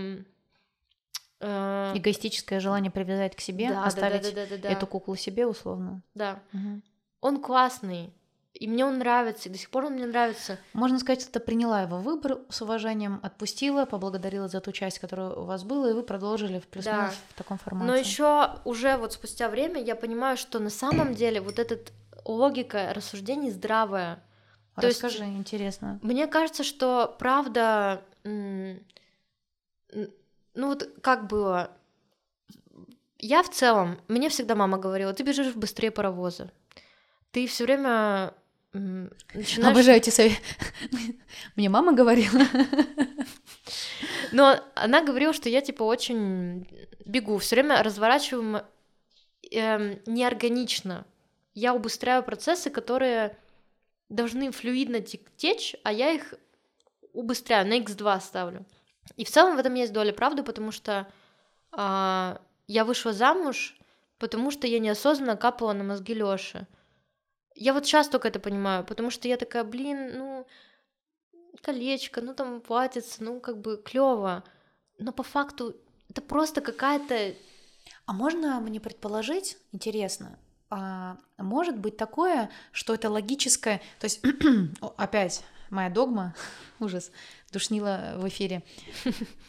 э... 1.39 1.91
эгоистическое 1.95 2.59
желание 2.59 2.91
привязать 2.91 3.36
к 3.36 3.41
себе, 3.41 3.69
да, 3.69 3.86
оставить 3.86 4.23
да, 4.23 4.31
да, 4.31 4.45
да, 4.45 4.57
да, 4.57 4.57
да. 4.63 4.69
эту 4.69 4.88
куклу 4.88 5.15
себе 5.15 5.45
условно. 5.45 6.01
Да. 6.15 6.41
Угу. 6.53 6.81
Он 7.21 7.41
классный. 7.41 8.13
И 8.56 8.68
мне 8.68 8.86
он 8.86 8.99
нравится, 8.99 9.49
и 9.49 9.51
до 9.51 9.58
сих 9.58 9.70
пор 9.70 9.86
он 9.86 9.93
мне 9.93 10.06
нравится. 10.06 10.58
Можно 10.72 10.97
сказать, 10.99 11.22
что 11.22 11.32
ты 11.34 11.39
приняла 11.41 11.82
его 11.82 11.97
выбор 11.97 12.39
с 12.49 12.62
уважением, 12.62 13.20
отпустила, 13.22 13.86
поблагодарила 13.86 14.47
за 14.47 14.62
ту 14.62 14.72
часть, 14.72 14.99
которая 14.99 15.32
у 15.32 15.43
вас 15.43 15.66
была, 15.66 15.89
и 15.89 15.93
вы 15.93 16.03
продолжили 16.03 16.60
в 16.60 16.68
плюс 16.68 16.86
да. 16.86 17.12
в 17.30 17.34
таком 17.34 17.58
формате. 17.58 17.86
Но 17.86 17.95
еще 17.97 18.51
уже 18.64 18.95
вот 18.95 19.12
спустя 19.12 19.49
время 19.49 19.82
я 19.84 19.95
понимаю, 19.95 20.38
что 20.38 20.60
на 20.60 20.70
самом 20.70 21.14
деле 21.16 21.41
вот 21.41 21.60
эта 21.60 21.80
логика 22.24 22.93
рассуждений 22.93 23.51
здравая. 23.51 24.24
То 24.76 24.88
Расскажи, 24.88 25.24
есть, 25.24 25.38
интересно. 25.38 25.99
Мне 26.01 26.28
кажется, 26.28 26.64
что 26.64 27.14
правда, 27.20 28.01
ну 28.24 28.80
вот 30.56 30.89
как 31.01 31.28
было, 31.28 31.72
я 33.20 33.43
в 33.43 33.49
целом, 33.49 33.99
мне 34.08 34.30
всегда 34.30 34.56
мама 34.56 34.78
говорила, 34.78 35.14
ты 35.14 35.24
бежишь 35.24 35.53
быстрее 35.56 35.91
паровоза. 35.91 36.51
Ты 37.32 37.47
все 37.47 37.66
время 37.66 38.34
Начинаешь... 39.34 39.71
Обожаю 39.71 39.97
эти 39.97 40.09
советы. 40.09 40.38
Мне 41.55 41.69
мама 41.69 41.93
говорила. 41.93 42.41
Но 44.34 44.59
она 44.76 45.01
говорила, 45.01 45.34
что 45.34 45.47
я 45.47 45.61
типа 45.61 45.84
очень 45.84 46.67
бегу, 47.05 47.38
все 47.38 47.55
время 47.55 47.82
разворачиваю 47.84 48.65
э, 49.49 49.99
неорганично. 50.05 51.05
Я 51.53 51.73
убыстряю 51.73 52.21
процессы, 52.23 52.69
которые 52.69 53.38
должны 54.09 54.51
флюидно 54.51 54.99
течь, 54.99 55.76
а 55.84 55.93
я 55.93 56.11
их 56.11 56.34
убыстряю, 57.13 57.65
на 57.67 57.80
x2 57.80 58.19
ставлю. 58.19 58.65
И 59.15 59.23
в 59.23 59.30
целом 59.32 59.55
в 59.55 59.59
этом 59.59 59.73
есть 59.76 59.93
доля 59.93 60.11
правды, 60.11 60.43
потому 60.43 60.71
что 60.73 61.07
э, 61.71 62.38
я 62.67 62.84
вышла 62.84 63.13
замуж, 63.13 63.78
потому 64.19 64.51
что 64.51 64.67
я 64.67 64.80
неосознанно 64.80 65.38
капала 65.38 65.71
на 65.71 65.86
мозги 65.86 66.13
Лёши. 66.13 66.67
Я 67.56 67.74
вот 67.74 67.86
сейчас 67.86 68.10
только 68.10 68.28
это 68.28 68.39
понимаю, 68.39 68.84
потому 68.84 69.10
что 69.10 69.28
я 69.28 69.38
такая, 69.38 69.64
блин, 69.64 70.18
ну, 70.18 70.47
колечко, 71.62 72.22
ну 72.22 72.34
там 72.34 72.62
платится, 72.62 73.24
ну 73.24 73.39
как 73.39 73.60
бы 73.60 73.78
клево. 73.78 74.43
Но 74.99 75.12
по 75.12 75.24
факту 75.24 75.76
это 76.10 76.22
просто 76.22 76.62
какая-то... 76.62 77.34
А 78.06 78.14
можно 78.14 78.60
мне 78.60 78.80
предположить, 78.80 79.58
интересно, 79.72 80.38
а 80.70 81.18
может 81.38 81.78
быть 81.78 81.97
такое, 81.97 82.49
что 82.72 82.93
это 82.93 83.10
логическое, 83.10 83.82
то 83.99 84.06
есть 84.06 84.22
опять 84.97 85.43
моя 85.70 85.89
догма, 85.89 86.36
ужас, 86.80 87.12
душнила 87.51 88.16
в 88.18 88.28
эфире. 88.28 88.64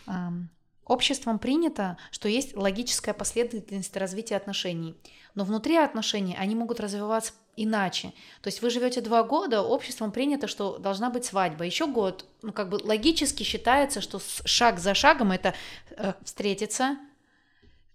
Обществом 0.86 1.40
принято, 1.40 1.98
что 2.12 2.28
есть 2.28 2.56
логическая 2.56 3.12
последовательность 3.12 3.96
развития 3.96 4.36
отношений, 4.36 4.94
но 5.34 5.44
внутри 5.44 5.76
отношений 5.76 6.36
они 6.38 6.54
могут 6.54 6.78
развиваться 6.78 7.32
иначе. 7.56 8.12
То 8.40 8.48
есть 8.48 8.62
вы 8.62 8.70
живете 8.70 9.00
два 9.00 9.24
года, 9.24 9.62
обществом 9.62 10.12
принято, 10.12 10.46
что 10.46 10.78
должна 10.78 11.10
быть 11.10 11.24
свадьба. 11.24 11.64
Еще 11.64 11.86
год, 11.86 12.26
ну 12.42 12.52
как 12.52 12.68
бы 12.68 12.78
логически 12.82 13.42
считается, 13.42 14.00
что 14.00 14.20
шаг 14.44 14.78
за 14.78 14.94
шагом 14.94 15.32
это 15.32 15.54
э, 15.90 16.12
встретиться, 16.22 16.98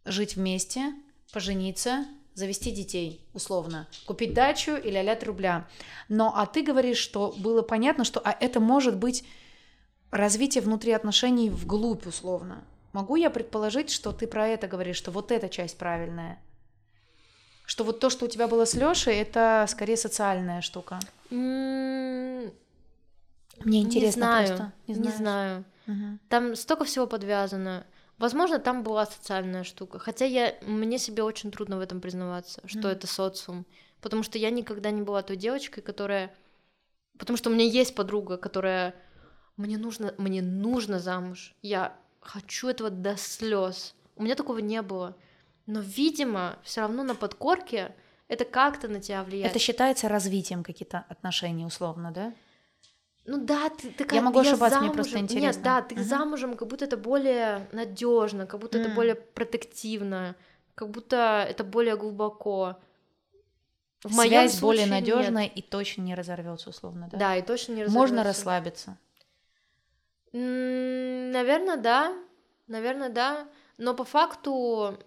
жить 0.03 0.35
вместе, 0.35 0.93
пожениться, 1.31 2.05
завести 2.33 2.71
детей, 2.71 3.25
условно, 3.33 3.87
купить 4.05 4.33
дачу 4.33 4.75
или 4.75 4.97
а 4.97 5.25
рубля. 5.25 5.67
Но 6.09 6.33
а 6.35 6.45
ты 6.45 6.61
говоришь, 6.61 6.97
что 6.97 7.33
было 7.37 7.61
понятно, 7.61 8.03
что 8.03 8.19
а 8.19 8.35
это 8.37 8.59
может 8.59 8.97
быть 8.97 9.23
развитие 10.09 10.61
внутри 10.61 10.91
отношений 10.91 11.49
вглубь, 11.49 12.05
условно. 12.05 12.65
Могу 12.93 13.15
я 13.15 13.29
предположить, 13.29 13.89
что 13.89 14.11
ты 14.11 14.27
про 14.27 14.47
это 14.47 14.67
говоришь, 14.67 14.97
что 14.97 15.11
вот 15.11 15.31
эта 15.31 15.49
часть 15.49 15.77
правильная? 15.77 16.41
Что 17.65 17.83
вот 17.83 17.99
то, 17.99 18.09
что 18.09 18.25
у 18.25 18.27
тебя 18.27 18.47
было 18.47 18.65
с 18.65 18.73
Лешей, 18.73 19.15
это 19.15 19.65
скорее 19.69 19.95
социальная 19.95 20.61
штука? 20.61 20.99
Мне 21.29 22.51
интересно 23.65 24.05
не 24.05 24.11
знаю, 24.11 24.47
просто. 24.47 24.73
Не, 24.87 24.95
не 24.95 25.09
знаю. 25.09 25.63
Угу. 25.87 26.19
Там 26.27 26.55
столько 26.55 26.83
всего 26.83 27.07
подвязано. 27.07 27.85
Возможно, 28.17 28.59
там 28.59 28.83
была 28.83 29.05
социальная 29.05 29.63
штука. 29.63 29.97
Хотя 29.97 30.25
я, 30.25 30.55
мне 30.61 30.99
себе 30.99 31.23
очень 31.23 31.49
трудно 31.49 31.77
в 31.77 31.79
этом 31.79 32.01
признаваться, 32.01 32.61
что 32.65 32.89
mm. 32.89 32.91
это 32.91 33.07
социум. 33.07 33.65
Потому 33.99 34.21
что 34.21 34.37
я 34.37 34.51
никогда 34.51 34.91
не 34.91 35.01
была 35.01 35.23
той 35.23 35.37
девочкой, 35.37 35.81
которая... 35.81 36.31
Потому 37.17 37.35
что 37.37 37.49
у 37.49 37.53
меня 37.53 37.65
есть 37.65 37.95
подруга, 37.95 38.37
которая... 38.37 38.93
Мне 39.57 39.79
нужно, 39.79 40.13
мне 40.19 40.43
нужно 40.43 40.99
замуж. 40.99 41.55
Я 41.63 41.97
хочу 42.22 42.69
этого 42.69 42.89
до 42.89 43.17
слез. 43.17 43.93
У 44.15 44.24
меня 44.24 44.36
такого 44.36 44.59
не 44.59 44.82
было. 44.82 45.17
Но, 45.65 45.82
видимо, 45.82 46.57
все 46.63 46.82
равно 46.82 47.03
на 47.03 47.15
подкорке 47.15 47.93
это 48.28 48.45
как-то 48.45 48.88
на 48.88 49.01
тебя 49.01 49.24
влияет. 49.24 49.51
Это 49.51 49.59
считается 49.59 50.07
развитием 50.07 50.63
каких-то 50.63 51.05
отношений, 51.09 51.65
условно, 51.65 52.11
да? 52.11 52.34
Ну 53.26 53.38
да, 53.38 53.69
ты, 53.69 53.91
как 53.91 54.13
Я 54.13 54.22
могу 54.22 54.39
ошибаться, 54.39 54.80
замужем. 54.80 54.88
мне 54.88 54.95
просто 54.95 55.19
интересно. 55.19 55.47
Нет, 55.47 55.61
да, 55.61 55.82
ты 55.82 55.95
uh-huh. 55.95 56.03
замужем, 56.03 56.55
как 56.55 56.67
будто 56.67 56.86
это 56.86 56.97
более 56.97 57.67
надежно, 57.72 58.47
как 58.47 58.59
будто 58.59 58.78
mm. 58.78 58.82
это 58.82 58.89
более 58.95 59.15
протективно, 59.15 60.36
как 60.74 60.89
будто 60.89 61.45
это 61.47 61.63
более 61.63 61.97
глубоко. 61.97 62.78
В 64.03 64.11
Связь 64.13 64.59
более 64.59 64.88
надежная 64.88 65.45
и 65.45 65.61
точно 65.61 66.01
не 66.01 66.15
разорвется, 66.15 66.72
условно, 66.72 67.09
да? 67.11 67.17
Да, 67.17 67.36
и 67.36 67.43
точно 67.43 67.74
не 67.74 67.84
разорвется. 67.84 67.99
Можно 67.99 68.24
расслабиться. 68.24 68.97
Наверное, 70.34 71.77
да. 71.77 72.17
Наверное, 72.67 73.09
да. 73.09 73.47
Но 73.77 73.93
по 73.93 74.03
факту, 74.03 74.97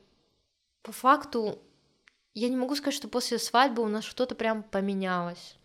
по 0.83 0.93
факту, 0.93 1.59
я 2.35 2.49
не 2.49 2.57
могу 2.57 2.75
сказать, 2.75 2.95
что 2.95 3.09
после 3.09 3.39
свадьбы 3.39 3.83
у 3.83 3.89
нас 3.89 4.05
что-то 4.05 4.35
прям 4.35 4.62
поменялось. 4.62 5.57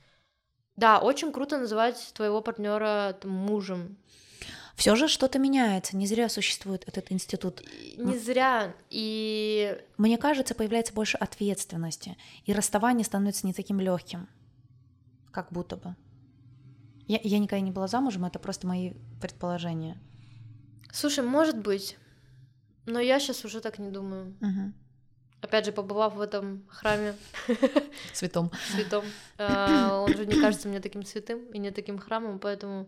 Да, 0.76 1.00
очень 1.00 1.34
круто 1.34 1.58
называть 1.58 2.12
твоего 2.14 2.42
партнера 2.42 3.18
мужем. 3.24 3.98
Все 4.76 4.96
же 4.96 5.10
что-то 5.10 5.40
меняется, 5.40 5.98
не 5.98 6.08
зря 6.08 6.30
существует 6.30 6.88
этот 6.88 7.12
институт. 7.12 7.62
Не 7.98 8.18
зря. 8.18 8.74
И 8.90 9.78
мне 9.98 10.18
кажется, 10.18 10.56
появляется 10.56 10.94
больше 10.94 11.18
ответственности, 11.18 12.16
и 12.46 12.54
расставание 12.54 13.04
становится 13.04 13.46
не 13.46 13.54
таким 13.54 13.82
легким, 13.82 14.30
как 15.32 15.52
будто 15.52 15.76
бы. 15.76 15.98
Я, 17.10 17.20
я 17.24 17.40
никогда 17.40 17.60
не 17.60 17.72
была 17.72 17.88
замужем, 17.88 18.24
это 18.26 18.38
просто 18.38 18.68
мои 18.68 18.94
предположения. 19.20 19.98
Слушай, 20.94 21.24
может 21.26 21.58
быть, 21.58 21.98
но 22.86 23.00
я 23.00 23.20
сейчас 23.20 23.44
уже 23.46 23.62
так 23.62 23.80
не 23.80 23.90
думаю. 23.90 24.36
Мгм. 24.40 24.76
Опять 25.42 25.66
же, 25.66 25.72
побывав 25.72 26.14
в 26.16 26.22
этом 26.22 26.68
храме 26.70 27.16
Цветом. 28.14 28.52
святом, 28.76 29.04
а, 29.40 30.02
он 30.02 30.16
же 30.16 30.28
не 30.28 30.40
кажется 30.40 30.68
мне 30.68 30.80
таким 30.80 31.04
святым 31.04 31.46
и 31.52 31.58
не 31.58 31.72
таким 31.72 31.98
храмом, 31.98 32.38
поэтому 32.38 32.88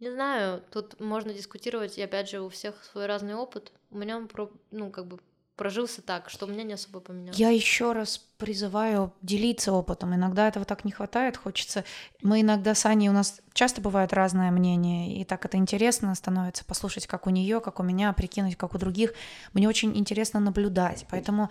не 0.00 0.10
знаю, 0.10 0.64
тут 0.72 0.98
можно 0.98 1.32
дискутировать, 1.32 1.98
и 1.98 2.02
опять 2.02 2.28
же, 2.28 2.40
у 2.40 2.48
всех 2.48 2.82
свой 2.84 3.06
разный 3.06 3.34
опыт. 3.34 3.72
У 3.90 3.98
меня 3.98 4.16
он, 4.16 4.26
про- 4.26 4.50
ну, 4.72 4.90
как 4.90 5.06
бы 5.06 5.20
прожился 5.60 6.00
так, 6.00 6.30
что 6.30 6.46
у 6.46 6.48
меня 6.48 6.62
не 6.62 6.72
особо 6.72 7.00
поменялось. 7.00 7.38
Я 7.38 7.50
еще 7.50 7.92
раз 7.92 8.16
призываю 8.38 9.12
делиться 9.20 9.74
опытом. 9.74 10.14
Иногда 10.14 10.48
этого 10.48 10.64
так 10.64 10.86
не 10.86 10.90
хватает, 10.90 11.36
хочется. 11.36 11.84
Мы 12.22 12.40
иногда 12.40 12.74
с 12.74 12.86
Аней, 12.86 13.10
у 13.10 13.12
нас 13.12 13.42
часто 13.52 13.82
бывает 13.82 14.14
разное 14.14 14.50
мнение, 14.52 15.20
и 15.20 15.24
так 15.26 15.44
это 15.44 15.58
интересно 15.58 16.14
становится 16.14 16.64
послушать, 16.64 17.06
как 17.06 17.26
у 17.26 17.30
нее, 17.30 17.60
как 17.60 17.78
у 17.78 17.82
меня, 17.82 18.10
прикинуть, 18.14 18.56
как 18.56 18.74
у 18.74 18.78
других. 18.78 19.12
Мне 19.52 19.68
очень 19.68 19.94
интересно 19.98 20.40
наблюдать, 20.40 21.04
поэтому 21.10 21.50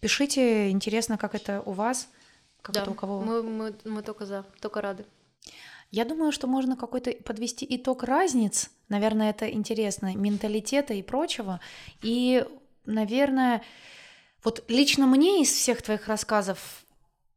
пишите, 0.00 0.68
интересно, 0.68 1.16
как 1.16 1.34
это 1.34 1.62
у 1.64 1.72
вас, 1.72 2.10
как 2.60 2.74
Да, 2.74 2.82
это 2.82 2.90
у 2.90 2.94
кого. 2.94 3.22
мы, 3.22 3.42
мы, 3.42 3.74
мы 3.86 4.02
только 4.02 4.26
за, 4.26 4.44
только 4.60 4.82
рады. 4.82 5.06
Я 5.90 6.04
думаю, 6.04 6.30
что 6.30 6.46
можно 6.46 6.76
какой-то 6.76 7.12
подвести 7.24 7.66
итог 7.70 8.02
разниц, 8.02 8.70
наверное, 8.90 9.30
это 9.30 9.50
интересно, 9.50 10.14
менталитета 10.14 10.92
и 10.92 11.02
прочего. 11.02 11.58
И, 12.02 12.44
наверное, 12.86 13.62
вот 14.42 14.64
лично 14.68 15.06
мне 15.06 15.42
из 15.42 15.50
всех 15.50 15.82
твоих 15.82 16.08
рассказов 16.08 16.84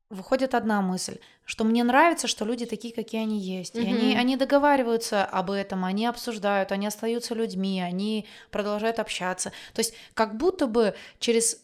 выходит 0.10 0.56
одна 0.56 0.82
мысль, 0.82 1.20
что 1.46 1.64
мне 1.64 1.84
нравится, 1.84 2.28
что 2.28 2.46
люди 2.46 2.66
такие, 2.66 2.94
какие 2.94 3.22
они 3.22 3.40
есть. 3.40 3.76
И 3.76 3.80
они, 3.80 4.16
они 4.16 4.38
договариваются 4.38 5.26
об 5.26 5.52
этом, 5.52 5.86
они 5.86 6.06
обсуждают, 6.06 6.72
они 6.72 6.88
остаются 6.88 7.36
людьми, 7.36 7.82
они 7.82 8.28
продолжают 8.52 9.00
общаться. 9.00 9.52
То 9.74 9.80
есть 9.80 9.94
как 10.14 10.38
будто 10.38 10.68
бы 10.68 10.96
через 11.20 11.62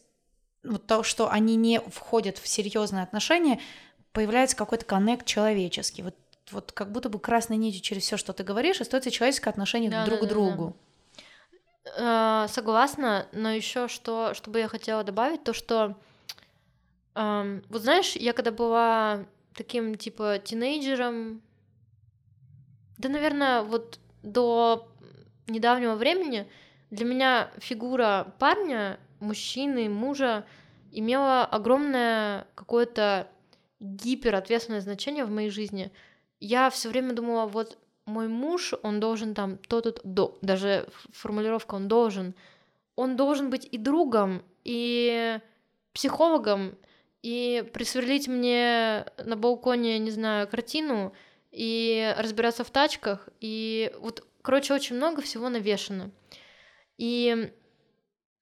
вот 0.63 0.88
то, 0.88 1.03
что 1.03 1.29
они 1.29 1.55
не 1.55 1.79
входят 1.79 2.38
в 2.38 2.47
серьезные 2.47 3.03
отношения, 3.03 3.59
появляется 4.11 4.55
какой-то 4.55 4.86
коннект 4.86 5.25
человеческий. 5.25 6.03
Вот, 6.03 6.15
вот 6.51 6.71
как 6.71 6.91
будто 6.91 7.09
бы 7.09 7.19
красной 7.19 7.57
нитью 7.57 7.81
через 7.81 8.03
все, 8.03 8.17
что 8.17 8.33
ты 8.33 8.43
говоришь, 8.43 8.81
остается 8.81 9.11
человеческое 9.11 9.51
отношение 9.51 9.91
Да, 9.91 10.05
друг 10.05 10.21
да, 10.21 10.25
к 10.25 10.29
да, 10.29 10.33
другу. 10.33 10.75
Э, 11.86 12.47
Согласна, 12.49 13.27
но 13.31 13.51
еще 13.51 13.88
что, 13.88 14.33
что 14.33 14.49
бы 14.49 14.59
я 14.59 14.67
хотела 14.67 15.03
добавить, 15.03 15.43
то 15.43 15.53
что, 15.53 15.95
эм, 17.13 17.63
вот 17.69 17.81
знаешь, 17.81 18.15
я 18.15 18.33
когда 18.33 18.51
была 18.51 19.25
таким 19.53 19.95
типа 19.95 20.39
тинейджером, 20.43 21.41
да, 22.97 23.09
наверное, 23.09 23.61
вот 23.61 23.99
до 24.23 24.88
недавнего 25.47 25.95
времени 25.95 26.47
для 26.89 27.05
меня 27.05 27.51
фигура 27.57 28.33
парня, 28.39 28.99
мужчины, 29.19 29.88
мужа 29.88 30.45
имела 30.91 31.45
огромное 31.45 32.47
какое-то 32.55 33.27
гиперответственное 33.79 34.81
значение 34.81 35.25
в 35.25 35.29
моей 35.29 35.49
жизни. 35.49 35.91
Я 36.39 36.69
все 36.69 36.89
время 36.89 37.13
думала, 37.13 37.45
вот 37.45 37.77
мой 38.06 38.28
муж, 38.28 38.74
он 38.84 38.99
должен 38.99 39.34
там 39.34 39.58
то-то, 39.58 39.95
до, 40.03 40.38
даже 40.41 40.88
формулировка 41.12 41.76
он 41.76 41.88
должен, 41.88 42.36
он 42.95 43.16
должен 43.16 43.49
быть 43.49 43.68
и 43.72 43.78
другом, 43.78 44.43
и 44.64 45.39
психологом, 45.93 46.78
и 47.22 47.68
присверлить 47.74 48.28
мне 48.28 49.06
на 49.24 49.36
балконе, 49.36 49.97
не 49.99 50.12
знаю, 50.12 50.47
картину, 50.47 51.14
и 51.51 52.14
разбираться 52.18 52.64
в 52.64 52.70
тачках, 52.70 53.30
и 53.39 53.91
вот, 53.99 54.26
короче, 54.41 54.74
очень 54.74 54.97
много 54.97 55.22
всего 55.22 55.49
навешено. 55.49 56.12
И 56.97 57.51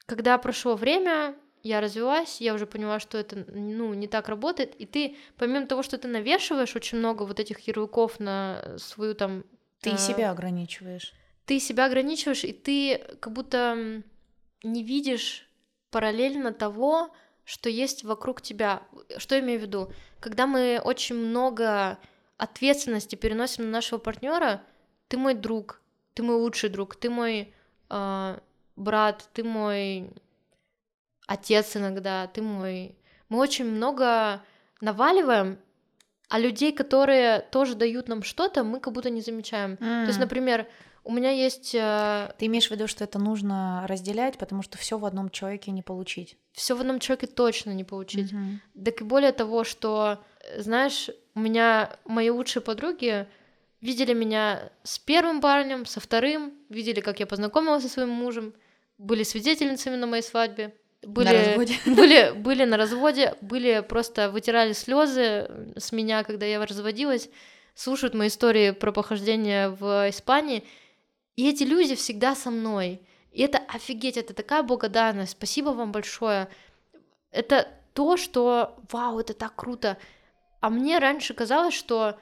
когда 0.06 0.38
прошло 0.38 0.76
время, 0.76 1.36
я 1.64 1.80
развелась, 1.80 2.42
я 2.42 2.54
уже 2.54 2.66
поняла, 2.66 3.00
что 3.00 3.18
это, 3.18 3.46
ну, 3.48 3.94
не 3.94 4.08
так 4.08 4.28
работает, 4.28 4.76
и 4.76 4.86
ты, 4.86 5.16
помимо 5.38 5.66
того, 5.66 5.82
что 5.82 5.98
ты 5.98 6.10
навешиваешь 6.10 6.76
очень 6.76 6.98
много 6.98 7.24
вот 7.24 7.40
этих 7.40 7.60
ярлыков 7.62 8.20
на 8.20 8.76
свою 8.78 9.16
там... 9.16 9.46
Ты 9.84 9.92
э, 9.92 9.98
себя 9.98 10.32
ограничиваешь. 10.32 11.14
ты 11.46 11.60
себя 11.60 11.86
ограничиваешь, 11.86 12.44
и 12.44 12.54
ты 12.54 12.98
как 13.20 13.34
будто 13.34 14.02
не 14.64 14.84
видишь 14.84 15.48
параллельно 15.92 16.52
того, 16.54 17.14
что 17.46 17.70
есть 17.70 18.04
вокруг 18.04 18.42
тебя. 18.42 18.84
Что 19.18 19.36
я 19.36 19.42
имею 19.42 19.60
в 19.60 19.64
виду? 19.64 19.92
Когда 20.20 20.48
мы 20.48 20.82
очень 20.84 21.16
много 21.16 22.00
ответственности 22.38 23.16
переносим 23.16 23.66
на 23.66 23.72
нашего 23.72 24.00
партнера, 24.00 24.64
ты 25.08 25.18
мой 25.18 25.34
друг, 25.34 25.82
ты 26.14 26.24
мой 26.24 26.38
лучший 26.38 26.70
друг, 26.70 26.96
ты 26.96 27.10
мой 27.10 27.54
э, 27.90 28.40
брат, 28.76 29.30
ты 29.34 29.44
мой 29.44 30.10
отец 31.28 31.76
иногда, 31.76 32.28
ты 32.28 32.42
мой... 32.42 32.98
Мы 33.30 33.40
очень 33.40 33.66
много 33.66 34.42
наваливаем, 34.82 35.60
а 36.34 36.40
людей, 36.40 36.72
которые 36.72 37.42
тоже 37.52 37.76
дают 37.76 38.08
нам 38.08 38.24
что-то, 38.24 38.64
мы 38.64 38.80
как 38.80 38.92
будто 38.92 39.12
не 39.12 39.22
замечаем. 39.22 39.78
То 39.78 40.08
есть, 40.08 40.18
например, 40.18 40.66
у 41.04 41.12
меня 41.12 41.30
есть 41.30 41.76
э, 41.76 42.34
Ты 42.40 42.48
имеешь 42.48 42.70
в 42.70 42.72
виду, 42.72 42.88
что 42.88 43.04
это 43.04 43.20
нужно 43.20 43.86
разделять, 43.88 44.40
потому 44.40 44.64
что 44.64 44.80
все 44.80 44.98
в 44.98 45.06
одном 45.06 45.30
человеке 45.30 45.70
не 45.70 45.84
получить. 45.84 46.38
все 46.54 46.76
в 46.76 46.82
одном 46.82 47.00
человеке 47.00 47.28
точно 47.28 47.70
не 47.70 47.84
получить. 47.84 48.34
Мгм. 48.34 48.62
Так 48.84 49.02
и 49.02 49.04
более 49.04 49.32
того, 49.32 49.64
что, 49.64 50.24
э, 50.40 50.60
знаешь, 50.60 51.12
у 51.36 51.40
меня 51.40 51.92
мои 52.06 52.32
лучшие 52.32 52.64
подруги 52.64 53.28
видели 53.82 54.14
меня 54.16 54.72
с 54.82 54.98
первым 54.98 55.40
парнем, 55.40 55.86
со 55.86 56.00
вторым, 56.00 56.54
видели, 56.68 57.00
как 57.02 57.20
я 57.20 57.28
познакомилась 57.28 57.84
со 57.84 57.90
своим 57.90 58.10
мужем, 58.10 58.56
были 58.98 59.22
свидетельницами 59.22 59.98
на 59.98 60.08
моей 60.08 60.24
свадьбе, 60.24 60.74
были, 61.06 61.56
На 61.56 61.58
были, 61.96 62.32
были 62.32 62.64
на 62.66 62.78
разводе, 62.78 63.36
были 63.42 63.86
просто 63.88 64.30
вытирали 64.30 64.74
слезы 64.74 65.50
с 65.78 65.92
меня, 65.92 66.24
когда 66.24 66.46
я 66.46 66.64
разводилась, 66.66 67.30
слушают 67.76 68.14
мои 68.14 68.28
истории 68.28 68.72
про 68.72 68.92
похождение 68.92 69.70
в 69.70 70.10
Испании, 70.10 70.64
и 71.36 71.50
эти 71.50 71.64
люди 71.64 71.96
всегда 71.96 72.36
со 72.36 72.52
мной. 72.52 73.02
И 73.32 73.42
это 73.42 73.58
офигеть, 73.68 74.18
это 74.18 74.34
такая 74.34 74.62
благодарность. 74.62 75.32
Спасибо 75.32 75.70
вам 75.70 75.92
большое. 75.92 76.48
Это 77.32 77.68
то, 77.94 78.18
что, 78.18 78.78
вау, 78.92 79.20
это 79.20 79.34
так 79.34 79.56
круто. 79.56 79.98
А 80.62 80.70
мне 80.70 81.00
раньше 81.00 81.34
казалось, 81.34 81.74
что, 81.74 82.20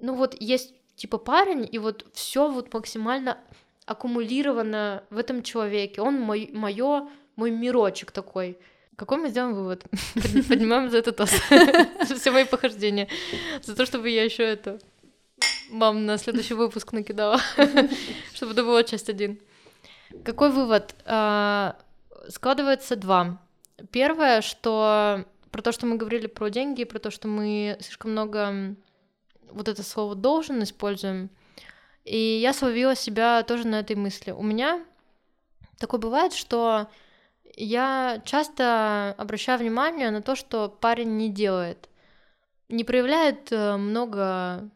ну 0.00 0.14
вот 0.14 0.36
есть 0.40 0.74
типа 0.96 1.18
парень, 1.18 1.68
и 1.70 1.78
вот 1.78 2.06
все 2.12 2.50
вот 2.50 2.74
максимально 2.74 3.38
аккумулировано 3.86 5.04
в 5.10 5.18
этом 5.18 5.42
человеке. 5.42 6.00
Он 6.00 6.20
мой, 6.20 6.50
мой 7.36 7.50
мирочек 7.50 8.10
такой. 8.10 8.58
Какой 8.96 9.18
мы 9.18 9.30
сделаем 9.30 9.54
вывод? 9.54 9.84
Поднимаем 10.48 10.90
за 10.90 10.98
это 10.98 11.12
тост. 11.12 11.42
За 12.08 12.14
все 12.16 12.30
мои 12.30 12.44
похождения. 12.44 13.08
За 13.62 13.74
то, 13.74 13.86
чтобы 13.86 14.10
я 14.10 14.24
еще 14.24 14.42
это 14.42 14.78
мам 15.70 16.04
на 16.04 16.18
следующий 16.18 16.54
выпуск 16.54 16.92
накидала, 16.92 17.40
чтобы 18.34 18.52
это 18.52 18.64
была 18.64 18.84
часть 18.84 19.08
один. 19.08 19.40
Какой 20.24 20.50
вывод? 20.50 20.94
А, 21.04 21.76
Складывается 22.28 22.96
два. 22.96 23.40
Первое, 23.90 24.42
что 24.42 25.24
про 25.50 25.62
то, 25.62 25.72
что 25.72 25.86
мы 25.86 25.96
говорили 25.96 26.26
про 26.26 26.50
деньги, 26.50 26.84
про 26.84 26.98
то, 26.98 27.10
что 27.10 27.28
мы 27.28 27.76
слишком 27.80 28.12
много 28.12 28.76
вот 29.50 29.68
это 29.68 29.82
слово 29.82 30.14
должен 30.14 30.62
используем. 30.62 31.30
И 32.04 32.16
я 32.18 32.52
словила 32.52 32.94
себя 32.94 33.42
тоже 33.42 33.66
на 33.66 33.80
этой 33.80 33.96
мысли. 33.96 34.30
У 34.30 34.42
меня 34.42 34.84
такое 35.78 36.00
бывает, 36.00 36.32
что 36.32 36.88
я 37.64 38.22
часто 38.24 39.14
обращаю 39.18 39.58
внимание 39.58 40.10
на 40.10 40.22
то, 40.22 40.34
что 40.34 40.68
парень 40.68 41.16
не 41.16 41.28
делает. 41.30 41.88
Не 42.68 42.84
проявляет 42.84 43.52
э, 43.52 43.76
много 43.76 44.70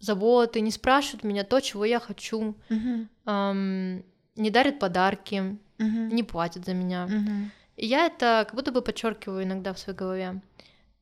заботы, 0.00 0.60
не 0.60 0.70
спрашивает 0.70 1.24
меня 1.24 1.44
то, 1.44 1.60
чего 1.60 1.84
я 1.84 1.98
хочу, 2.00 2.54
Мгм. 2.68 3.08
ам, 3.24 4.02
не 4.36 4.50
дарит 4.50 4.78
подарки, 4.78 5.58
Мгм. 5.78 6.08
не 6.08 6.22
платит 6.22 6.64
за 6.64 6.74
меня. 6.74 7.06
Мгм. 7.06 7.50
И 7.76 7.86
я 7.86 8.06
это 8.06 8.44
как 8.46 8.54
будто 8.54 8.72
бы 8.72 8.82
подчеркиваю 8.82 9.44
иногда 9.44 9.72
в 9.72 9.78
своей 9.78 9.98
голове. 9.98 10.40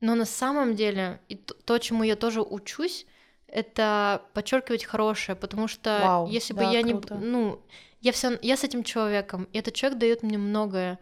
Но 0.01 0.15
на 0.15 0.25
самом 0.25 0.75
деле, 0.75 1.19
и 1.27 1.35
то, 1.35 1.77
чему 1.79 2.03
я 2.03 2.15
тоже 2.15 2.41
учусь, 2.41 3.05
это 3.47 4.21
подчеркивать 4.33 4.83
хорошее, 4.85 5.35
потому 5.35 5.67
что 5.67 6.01
Вау, 6.01 6.27
если 6.29 6.53
бы 6.53 6.59
да, 6.63 6.71
я 6.71 6.81
круто. 6.83 7.15
не, 7.15 7.21
ну, 7.21 7.61
я 8.01 8.11
все, 8.11 8.37
я 8.41 8.57
с 8.57 8.63
этим 8.63 8.83
человеком, 8.83 9.47
и 9.53 9.57
этот 9.57 9.73
человек 9.73 9.99
дает 9.99 10.23
мне 10.23 10.37
многое. 10.37 10.99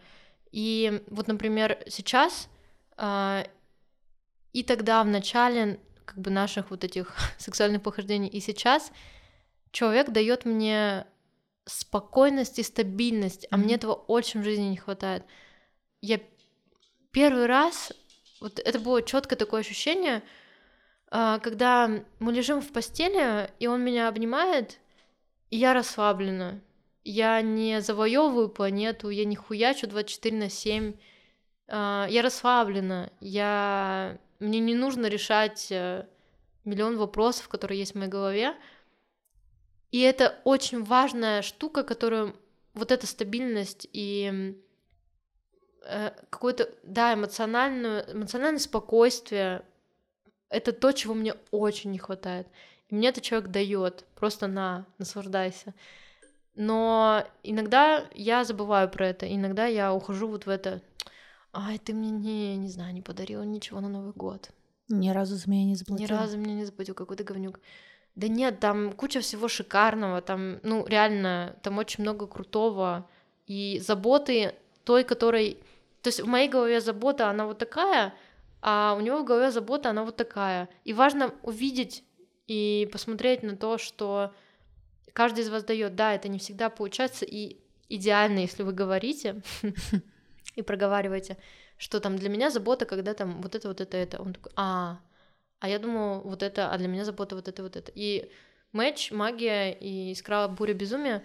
И 0.51 1.03
вот, 1.07 1.27
например, 1.27 1.77
сейчас 1.87 2.47
а, 2.97 3.45
и 4.53 4.63
тогда 4.63 5.03
в 5.03 5.07
начале 5.07 5.79
как 6.05 6.19
бы 6.19 6.31
наших 6.31 6.71
вот 6.71 6.83
этих 6.83 7.13
сексуальных 7.37 7.81
похождений, 7.81 8.29
и 8.29 8.39
сейчас 8.39 8.91
человек 9.71 10.11
дает 10.11 10.45
мне 10.45 11.05
спокойность 11.65 12.59
и 12.59 12.63
стабильность, 12.63 13.47
а 13.51 13.57
мне 13.57 13.75
этого 13.75 13.93
очень 13.93 14.41
в 14.41 14.43
жизни 14.43 14.65
не 14.65 14.77
хватает. 14.77 15.25
Я 16.01 16.21
первый 17.11 17.47
раз, 17.47 17.91
вот 18.39 18.59
это 18.59 18.79
было 18.79 19.01
четкое 19.01 19.37
такое 19.37 19.61
ощущение, 19.61 20.23
а, 21.09 21.39
когда 21.39 21.89
мы 22.19 22.31
лежим 22.31 22.61
в 22.61 22.71
постели, 22.71 23.49
и 23.59 23.67
он 23.67 23.83
меня 23.83 24.07
обнимает, 24.07 24.79
и 25.49 25.57
я 25.57 25.73
расслаблена. 25.73 26.61
Я 27.05 27.41
не 27.41 27.81
завоевываю 27.81 28.49
планету, 28.49 29.09
я 29.09 29.25
не 29.25 29.35
хуячу 29.35 29.87
24 29.87 30.35
на 30.35 30.49
7, 30.49 30.93
а, 31.67 32.07
я 32.09 32.21
расслаблена, 32.21 33.11
я... 33.21 34.17
мне 34.39 34.59
не 34.59 34.75
нужно 34.75 35.05
решать 35.05 35.71
э, 35.71 36.07
миллион 36.65 36.97
вопросов, 36.97 37.47
которые 37.47 37.79
есть 37.79 37.93
в 37.93 37.97
моей 37.97 38.09
голове. 38.09 38.55
И 39.91 40.01
это 40.01 40.39
очень 40.43 40.83
важная 40.83 41.41
штука, 41.41 41.83
которую 41.83 42.35
вот 42.73 42.91
эта 42.91 43.07
стабильность 43.07 43.87
и 43.93 44.55
э, 45.85 46.11
какое-то, 46.29 46.69
да, 46.83 47.13
эмоциональное, 47.13 48.05
эмоциональное 48.11 48.59
спокойствие, 48.59 49.63
это 50.49 50.73
то, 50.73 50.91
чего 50.91 51.13
мне 51.13 51.35
очень 51.51 51.91
не 51.91 51.99
хватает. 51.99 52.47
И 52.89 52.95
мне 52.95 53.09
этот 53.09 53.23
человек 53.23 53.49
дает, 53.49 54.05
просто 54.15 54.47
на, 54.47 54.85
наслаждайся. 54.97 55.73
Но 56.55 57.23
иногда 57.43 58.05
я 58.13 58.43
забываю 58.43 58.89
про 58.89 59.07
это, 59.07 59.33
иногда 59.33 59.65
я 59.65 59.93
ухожу 59.93 60.27
вот 60.27 60.45
в 60.45 60.49
это, 60.49 60.81
ай, 61.53 61.77
ты 61.77 61.93
мне 61.93 62.11
не, 62.11 62.55
не 62.55 62.69
знаю, 62.69 62.93
не 62.93 63.01
подарила 63.01 63.43
ничего 63.43 63.81
на 63.81 63.89
Новый 63.89 64.13
год. 64.13 64.51
Ни 64.87 65.09
разу 65.09 65.35
за 65.35 65.49
меня 65.49 65.65
не 65.65 65.75
заплатил. 65.75 66.05
Ни 66.05 66.09
разу 66.09 66.37
меня 66.37 66.53
не 66.53 66.65
заплатил, 66.65 66.95
какой-то 66.95 67.23
говнюк. 67.23 67.59
Да 68.15 68.29
нет, 68.29 68.59
там 68.59 68.93
куча 68.93 69.19
всего 69.19 69.49
шикарного, 69.49 70.21
там, 70.21 70.59
ну, 70.63 70.85
реально, 70.87 71.57
там 71.61 71.77
очень 71.77 72.03
много 72.03 72.27
крутого. 72.27 73.09
И 73.47 73.79
заботы 73.79 74.55
той, 74.85 75.03
которой... 75.03 75.57
То 76.01 76.07
есть 76.07 76.21
в 76.21 76.27
моей 76.27 76.47
голове 76.47 76.79
забота, 76.79 77.29
она 77.29 77.45
вот 77.45 77.57
такая, 77.57 78.13
а 78.61 78.95
у 78.97 79.01
него 79.01 79.19
в 79.19 79.25
голове 79.25 79.51
забота, 79.51 79.89
она 79.89 80.05
вот 80.05 80.15
такая. 80.15 80.69
И 80.85 80.93
важно 80.93 81.33
увидеть 81.41 82.03
и 82.47 82.87
посмотреть 82.91 83.43
на 83.43 83.57
то, 83.57 83.77
что 83.77 84.33
каждый 85.15 85.45
из 85.45 85.49
вас 85.49 85.63
дает. 85.63 85.95
Да, 85.95 86.13
это 86.13 86.27
не 86.27 86.37
всегда 86.37 86.69
получается, 86.69 87.25
и 87.25 87.57
идеально, 87.89 88.39
если 88.39 88.63
вы 88.63 88.73
говорите 88.73 89.41
и 90.55 90.61
проговариваете, 90.61 91.37
что 91.77 91.99
там 91.99 92.17
для 92.17 92.29
меня 92.29 92.51
забота, 92.51 92.85
когда 92.85 93.13
там 93.13 93.41
вот 93.41 93.55
это, 93.55 93.69
вот 93.69 93.81
это, 93.81 93.97
это. 93.97 94.21
Он 94.21 94.33
такой, 94.33 94.51
а, 94.55 94.99
а 95.59 95.69
я 95.69 95.79
думаю, 95.79 96.21
вот 96.21 96.43
это, 96.43 96.71
а 96.71 96.77
для 96.77 96.87
меня 96.87 97.05
забота 97.05 97.35
вот 97.35 97.47
это, 97.47 97.63
вот 97.63 97.77
это. 97.77 97.91
И 97.95 98.29
матч, 98.73 99.11
магия 99.11 99.71
и 99.71 100.11
искра 100.11 100.47
буря 100.49 100.73
безумия. 100.73 101.23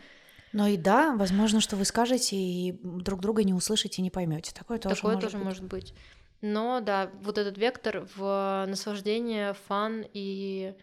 Но 0.53 0.69
и 0.69 0.77
да, 0.77 1.17
возможно, 1.17 1.61
что 1.61 1.77
вы 1.77 1.85
скажете 1.85 2.37
и 2.37 2.73
друг 2.83 3.21
друга 3.21 3.43
не 3.43 3.55
услышите, 3.55 4.03
не 4.03 4.11
поймете. 4.11 4.53
Такое 4.55 4.79
тоже 4.79 4.97
Такое 4.97 5.15
может 5.15 5.31
тоже 5.31 5.37
быть. 5.37 5.45
может 5.45 5.65
быть. 5.65 5.95
Но 6.43 6.81
да, 6.81 7.11
вот 7.23 7.39
этот 7.39 7.59
вектор 7.59 8.09
в 8.17 8.67
наслаждение, 8.69 9.55
фан 9.69 10.05
и 10.13 10.75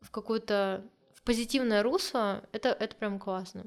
в 0.00 0.10
какую-то 0.10 0.84
позитивное 1.26 1.82
русло, 1.82 2.42
это, 2.52 2.70
это 2.70 2.96
прям 2.96 3.18
классно. 3.18 3.64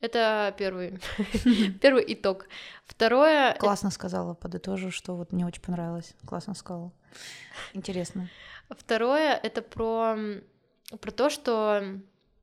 Это 0.00 0.54
первый, 0.58 0.98
первый 1.80 2.04
итог. 2.08 2.48
Второе... 2.84 3.54
Классно 3.54 3.90
сказала, 3.90 4.34
подытожу, 4.34 4.90
что 4.90 5.14
вот 5.14 5.32
мне 5.32 5.46
очень 5.46 5.62
понравилось. 5.62 6.14
Классно 6.26 6.54
сказала. 6.54 6.92
Интересно. 7.72 8.28
Второе— 8.70 9.38
это 9.42 9.62
про, 9.62 10.16
про 11.00 11.10
то, 11.12 11.30
что 11.30 11.82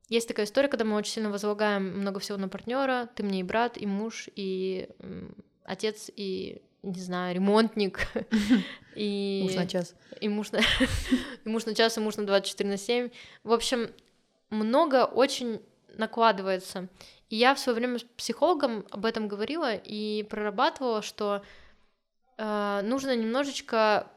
есть 0.08 0.28
такая 0.28 0.46
история, 0.46 0.68
когда 0.68 0.84
мы 0.84 0.96
очень 0.96 1.12
сильно 1.12 1.30
возлагаем 1.30 2.00
много 2.00 2.20
всего 2.20 2.38
на 2.38 2.48
партнера. 2.48 3.08
Ты 3.14 3.22
мне 3.22 3.40
и 3.40 3.44
брат, 3.44 3.76
и 3.76 3.86
муж, 3.86 4.28
и 4.34 4.88
отец, 5.64 6.10
и 6.14 6.62
не 6.82 7.00
знаю, 7.00 7.34
ремонтник. 7.34 8.08
И... 8.94 9.40
Муж 9.42 9.54
на 9.54 9.66
час. 9.66 9.96
И 10.20 10.28
муж 10.28 10.52
на... 10.52 10.58
и 11.44 11.48
муж 11.48 11.64
на 11.64 11.74
час, 11.74 11.96
и 11.96 12.00
муж 12.00 12.16
на 12.16 12.26
24 12.26 12.70
на 12.70 12.76
7. 12.76 13.10
В 13.42 13.52
общем, 13.52 13.90
много 14.54 15.04
очень 15.04 15.60
накладывается. 15.96 16.88
И 17.28 17.36
я 17.36 17.54
в 17.54 17.58
свое 17.58 17.76
время 17.76 17.98
с 17.98 18.02
психологом 18.02 18.86
об 18.90 19.04
этом 19.06 19.28
говорила 19.28 19.74
и 19.74 20.22
прорабатывала, 20.24 21.02
что 21.02 21.42
э, 22.36 22.80
нужно 22.84 23.16
немножечко 23.16 24.08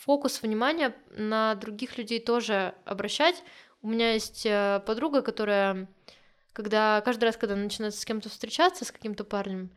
фокус 0.00 0.42
внимания 0.42 0.94
на 1.10 1.54
других 1.54 1.98
людей 1.98 2.20
тоже 2.20 2.74
обращать. 2.84 3.42
У 3.82 3.88
меня 3.88 4.12
есть 4.12 4.46
э, 4.46 4.80
подруга, 4.86 5.22
которая, 5.22 5.88
когда 6.52 7.00
каждый 7.02 7.24
раз, 7.24 7.36
когда 7.36 7.54
начинает 7.54 7.94
с 7.94 8.04
кем-то 8.04 8.28
встречаться, 8.28 8.84
с 8.84 8.92
каким-то 8.92 9.24
парнем, 9.24 9.70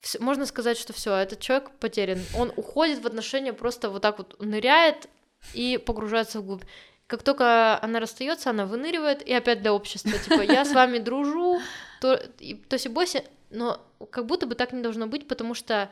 все, 0.00 0.20
можно 0.20 0.46
сказать, 0.46 0.78
что 0.78 0.92
все, 0.92 1.14
этот 1.14 1.40
человек 1.40 1.70
потерян. 1.80 2.20
Он 2.36 2.52
уходит 2.56 3.02
в 3.02 3.06
отношения, 3.06 3.52
просто 3.52 3.90
вот 3.90 4.02
так 4.02 4.18
вот 4.18 4.40
ныряет 4.40 5.08
и 5.54 5.78
погружается 5.78 6.40
вглубь. 6.40 6.64
Как 7.06 7.22
только 7.22 7.80
она 7.82 8.00
расстается, 8.00 8.50
она 8.50 8.66
выныривает 8.66 9.26
и 9.26 9.32
опять 9.32 9.62
для 9.62 9.72
общества. 9.72 10.12
Типа, 10.18 10.40
я 10.40 10.64
с 10.64 10.72
вами 10.72 10.98
дружу, 10.98 11.60
то, 12.00 12.14
и, 12.38 12.54
то 12.54 12.74
есть 12.74 12.86
и 12.86 12.88
бойся, 12.88 13.24
но 13.50 13.80
как 14.10 14.26
будто 14.26 14.46
бы 14.46 14.54
так 14.54 14.72
не 14.72 14.82
должно 14.82 15.06
быть, 15.06 15.28
потому 15.28 15.54
что 15.54 15.90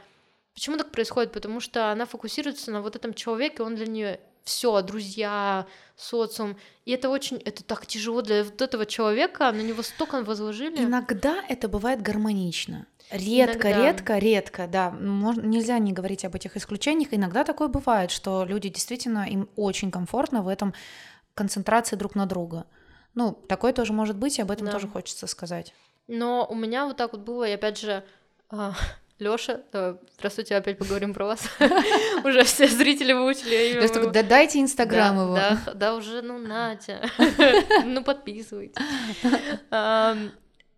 Почему 0.54 0.76
так 0.76 0.92
происходит? 0.92 1.32
Потому 1.32 1.60
что 1.60 1.90
она 1.90 2.06
фокусируется 2.06 2.70
на 2.70 2.80
вот 2.80 2.94
этом 2.94 3.12
человеке, 3.12 3.62
он 3.62 3.74
для 3.74 3.86
нее 3.86 4.20
все, 4.44 4.80
друзья, 4.82 5.66
социум. 5.96 6.56
И 6.84 6.92
это 6.92 7.08
очень, 7.08 7.38
это 7.38 7.64
так 7.64 7.86
тяжело 7.86 8.22
для 8.22 8.44
вот 8.44 8.60
этого 8.60 8.86
человека, 8.86 9.50
на 9.52 9.60
него 9.60 9.82
столько 9.82 10.22
возложили. 10.22 10.84
Иногда 10.84 11.42
это 11.48 11.68
бывает 11.68 12.02
гармонично. 12.02 12.86
Редко, 13.10 13.70
иногда. 13.70 13.86
редко, 13.86 14.18
редко, 14.18 14.66
да. 14.66 14.90
Можно, 14.90 15.42
нельзя 15.42 15.78
не 15.78 15.92
говорить 15.92 16.24
об 16.24 16.34
этих 16.34 16.56
исключениях. 16.56 17.08
Иногда 17.12 17.44
такое 17.44 17.68
бывает, 17.68 18.10
что 18.10 18.44
люди 18.44 18.68
действительно, 18.68 19.26
им 19.28 19.48
очень 19.56 19.90
комфортно 19.90 20.42
в 20.42 20.48
этом 20.48 20.74
концентрации 21.34 21.96
друг 21.96 22.14
на 22.14 22.26
друга. 22.26 22.66
Ну, 23.14 23.32
такое 23.32 23.72
тоже 23.72 23.92
может 23.92 24.16
быть, 24.16 24.38
и 24.38 24.42
об 24.42 24.50
этом 24.50 24.66
да. 24.66 24.72
тоже 24.72 24.88
хочется 24.88 25.26
сказать. 25.26 25.74
Но 26.06 26.46
у 26.48 26.54
меня 26.54 26.86
вот 26.86 26.96
так 26.96 27.12
вот 27.12 27.22
было, 27.22 27.48
и 27.48 27.52
опять 27.52 27.78
же, 27.78 28.04
а, 28.50 28.74
Лёша, 29.20 29.62
здравствуйте, 30.16 30.56
опять 30.56 30.76
поговорим 30.76 31.14
про 31.14 31.26
вас. 31.26 31.48
Уже 32.24 32.42
все 32.42 32.66
зрители 32.66 33.12
выучили 33.12 33.72
имя. 33.72 33.88
Только 33.88 34.10
да 34.10 34.22
дайте 34.24 34.60
инстаграм 34.60 35.16
его. 35.16 35.34
Да, 35.34 35.58
да, 35.74 35.94
уже, 35.94 36.20
ну, 36.20 36.38
Натя, 36.38 37.08
ну, 37.84 38.02
подписывайтесь. 38.02 38.76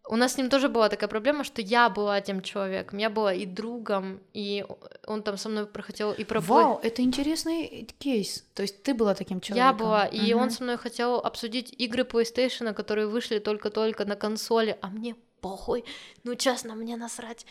У 0.08 0.14
нас 0.14 0.34
с 0.34 0.36
ним 0.38 0.50
тоже 0.50 0.68
была 0.68 0.88
такая 0.88 1.08
проблема, 1.08 1.42
что 1.42 1.60
я 1.60 1.88
была 1.88 2.20
тем 2.20 2.40
человеком, 2.40 2.98
я 2.98 3.10
была 3.10 3.34
и 3.34 3.44
другом, 3.44 4.20
и 4.34 4.64
он 5.04 5.22
там 5.22 5.36
со 5.36 5.48
мной 5.48 5.66
прохотел 5.66 6.12
и 6.12 6.22
про 6.22 6.40
Вау, 6.40 6.78
это 6.80 7.02
интересный 7.02 7.88
кейс. 7.98 8.44
То 8.54 8.62
есть 8.62 8.84
ты 8.84 8.94
была 8.94 9.14
таким 9.14 9.40
человеком? 9.40 9.66
Я 9.66 9.72
была, 9.72 10.06
и 10.06 10.32
он 10.32 10.50
со 10.50 10.62
мной 10.62 10.76
хотел 10.76 11.16
обсудить 11.16 11.74
игры 11.76 12.04
PlayStation, 12.04 12.72
которые 12.72 13.08
вышли 13.08 13.40
только-только 13.40 14.04
на 14.04 14.14
консоли, 14.14 14.78
а 14.80 14.88
мне 14.88 15.16
похуй, 15.40 15.84
ну 16.22 16.36
честно, 16.36 16.74
мне 16.74 16.96
насрать. 16.96 17.44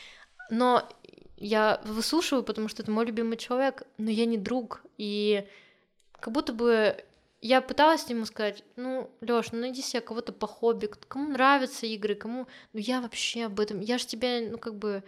Но 0.50 0.88
я 1.38 1.82
выслушиваю, 1.86 2.44
потому 2.44 2.68
что 2.68 2.84
это 2.84 2.92
мой 2.92 3.06
любимый 3.06 3.38
человек, 3.38 3.84
но 3.98 4.10
я 4.10 4.26
не 4.26 4.38
друг. 4.38 4.82
И 4.98 5.46
как 6.20 6.34
будто 6.34 6.54
бы 6.54 7.04
я 7.42 7.62
пыталась 7.62 8.10
ему 8.10 8.26
сказать, 8.26 8.64
ну, 8.76 9.10
Лёш, 9.22 9.52
ну 9.52 9.60
найди 9.60 9.82
себе 9.82 10.02
кого-то 10.02 10.34
по 10.34 10.48
хобби, 10.48 10.90
кому 11.08 11.30
нравятся 11.30 11.86
игры, 11.86 12.16
кому... 12.16 12.48
Ну 12.74 12.80
я 12.80 13.02
вообще 13.02 13.46
об 13.46 13.60
этом... 13.60 13.82
Я 13.82 13.98
же 13.98 14.08
тебя, 14.08 14.40
ну 14.42 14.58
как 14.58 14.76
бы, 14.76 15.04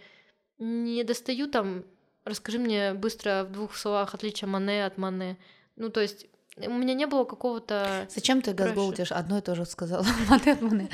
не 0.58 1.02
достаю 1.04 1.48
там... 1.48 1.84
Расскажи 2.24 2.58
мне 2.58 2.92
быстро 2.92 3.44
в 3.48 3.52
двух 3.52 3.74
словах 3.74 4.14
отличие 4.14 4.48
Мане 4.48 4.84
от 4.84 4.98
Мане. 4.98 5.38
Ну, 5.76 5.88
то 5.88 6.00
есть 6.00 6.26
у 6.56 6.70
меня 6.70 6.94
не 6.94 7.06
было 7.06 7.24
какого-то... 7.24 8.06
Зачем 8.10 8.42
ты 8.42 8.52
газголдишь? 8.52 9.12
Одно 9.12 9.38
и 9.38 9.40
то 9.40 9.54
же 9.54 9.64
сказала. 9.64 10.04
Мане 10.28 10.52
от 10.52 10.60
Мане. 10.60 10.90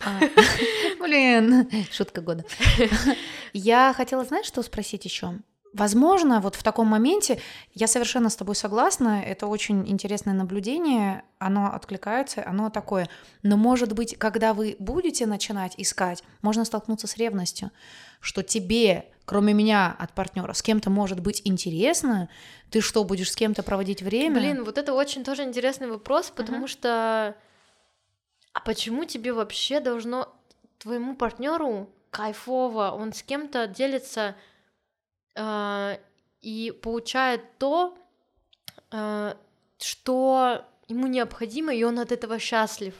А, 0.00 0.20
блин, 1.00 1.68
шутка 1.90 2.20
года. 2.20 2.44
Я 3.52 3.92
хотела, 3.96 4.24
знаешь, 4.24 4.46
что 4.46 4.62
спросить 4.62 5.04
еще? 5.04 5.34
Возможно, 5.72 6.40
вот 6.40 6.56
в 6.56 6.64
таком 6.64 6.88
моменте 6.88 7.40
я 7.74 7.86
совершенно 7.86 8.28
с 8.28 8.34
тобой 8.34 8.56
согласна, 8.56 9.22
это 9.22 9.46
очень 9.46 9.88
интересное 9.88 10.34
наблюдение, 10.34 11.22
оно 11.38 11.72
откликается, 11.72 12.42
оно 12.44 12.70
такое. 12.70 13.08
Но, 13.44 13.56
может 13.56 13.92
быть, 13.92 14.18
когда 14.18 14.52
вы 14.52 14.74
будете 14.80 15.26
начинать 15.26 15.74
искать, 15.76 16.24
можно 16.42 16.64
столкнуться 16.64 17.06
с 17.06 17.16
ревностью, 17.16 17.70
что 18.18 18.42
тебе, 18.42 19.06
кроме 19.24 19.54
меня 19.54 19.94
от 19.96 20.12
партнера, 20.12 20.52
с 20.54 20.62
кем-то 20.62 20.90
может 20.90 21.20
быть 21.20 21.40
интересно, 21.44 22.28
ты 22.70 22.80
что, 22.80 23.04
будешь 23.04 23.30
с 23.30 23.36
кем-то 23.36 23.62
проводить 23.62 24.02
время? 24.02 24.40
Блин, 24.40 24.64
вот 24.64 24.76
это 24.76 24.92
очень 24.92 25.22
тоже 25.22 25.44
интересный 25.44 25.86
вопрос, 25.86 26.32
потому 26.34 26.64
uh-huh. 26.64 26.68
что 26.68 27.36
а 28.52 28.60
почему 28.60 29.04
тебе 29.04 29.32
вообще 29.32 29.80
должно 29.80 30.34
твоему 30.78 31.14
партнеру 31.14 31.88
кайфово, 32.10 32.90
он 32.90 33.12
с 33.12 33.22
кем-то 33.22 33.66
делится 33.66 34.36
э, 35.36 35.98
и 36.40 36.72
получает 36.82 37.58
то, 37.58 37.96
э, 38.90 39.34
что 39.78 40.64
ему 40.88 41.06
необходимо, 41.06 41.74
и 41.74 41.84
он 41.84 41.98
от 41.98 42.12
этого 42.12 42.38
счастлив. 42.38 42.94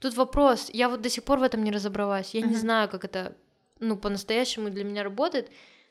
Тут 0.00 0.14
вопрос, 0.14 0.70
я 0.72 0.88
вот 0.88 1.02
до 1.02 1.10
сих 1.10 1.24
пор 1.24 1.38
в 1.38 1.42
этом 1.42 1.62
не 1.64 1.72
разобралась, 1.72 2.34
я 2.34 2.40
uh-huh. 2.40 2.48
не 2.48 2.54
знаю, 2.54 2.88
как 2.88 3.04
это, 3.04 3.36
ну, 3.80 3.96
по-настоящему 3.96 4.70
для 4.70 4.84
меня 4.84 5.02
работает, 5.02 5.50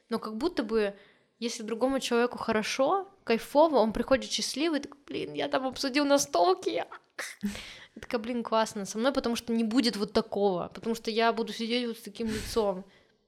но 0.09 0.17
как 0.17 0.37
будто 0.37 0.63
бы, 0.63 0.95
если 1.39 1.63
другому 1.63 1.99
человеку 1.99 2.37
хорошо, 2.37 3.07
кайфово, 3.25 3.75
он 3.75 3.91
приходит 3.91 4.31
счастливый, 4.31 4.79
такой, 4.79 4.99
блин, 5.05 5.33
я 5.33 5.49
там 5.49 5.67
обсудил 5.67 6.05
настолки, 6.05 6.85
такая, 7.99 8.21
блин, 8.21 8.43
классно 8.43 8.85
со 8.85 8.97
мной, 8.97 9.11
потому 9.11 9.35
что 9.35 9.53
не 9.53 9.63
будет 9.63 9.95
вот 9.95 10.13
такого, 10.13 10.71
потому 10.73 10.95
что 10.95 11.11
я 11.11 11.33
буду 11.33 11.53
сидеть 11.53 11.87
вот 11.87 11.97
с 11.97 12.01
таким 12.01 12.27
лицом 12.27 12.85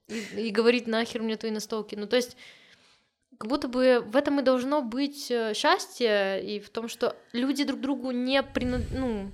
и, 0.07 0.47
и 0.47 0.49
говорить 0.49 0.88
нахер 0.88 1.22
мне 1.22 1.38
твои 1.38 1.51
настолки. 1.51 1.95
Ну, 1.95 2.07
то 2.07 2.15
есть 2.15 2.38
как 3.38 3.49
будто 3.49 3.67
бы 3.67 4.03
в 4.05 4.15
этом 4.15 4.39
и 4.39 4.43
должно 4.43 4.82
быть 4.82 5.32
э, 5.32 5.53
счастье, 5.53 6.43
и 6.43 6.59
в 6.59 6.70
том, 6.70 6.89
что 6.89 7.15
люди 7.32 7.63
друг 7.63 7.80
другу 7.80 8.11
не 8.11 8.43
принад... 8.43 8.82
ну, 8.91 9.32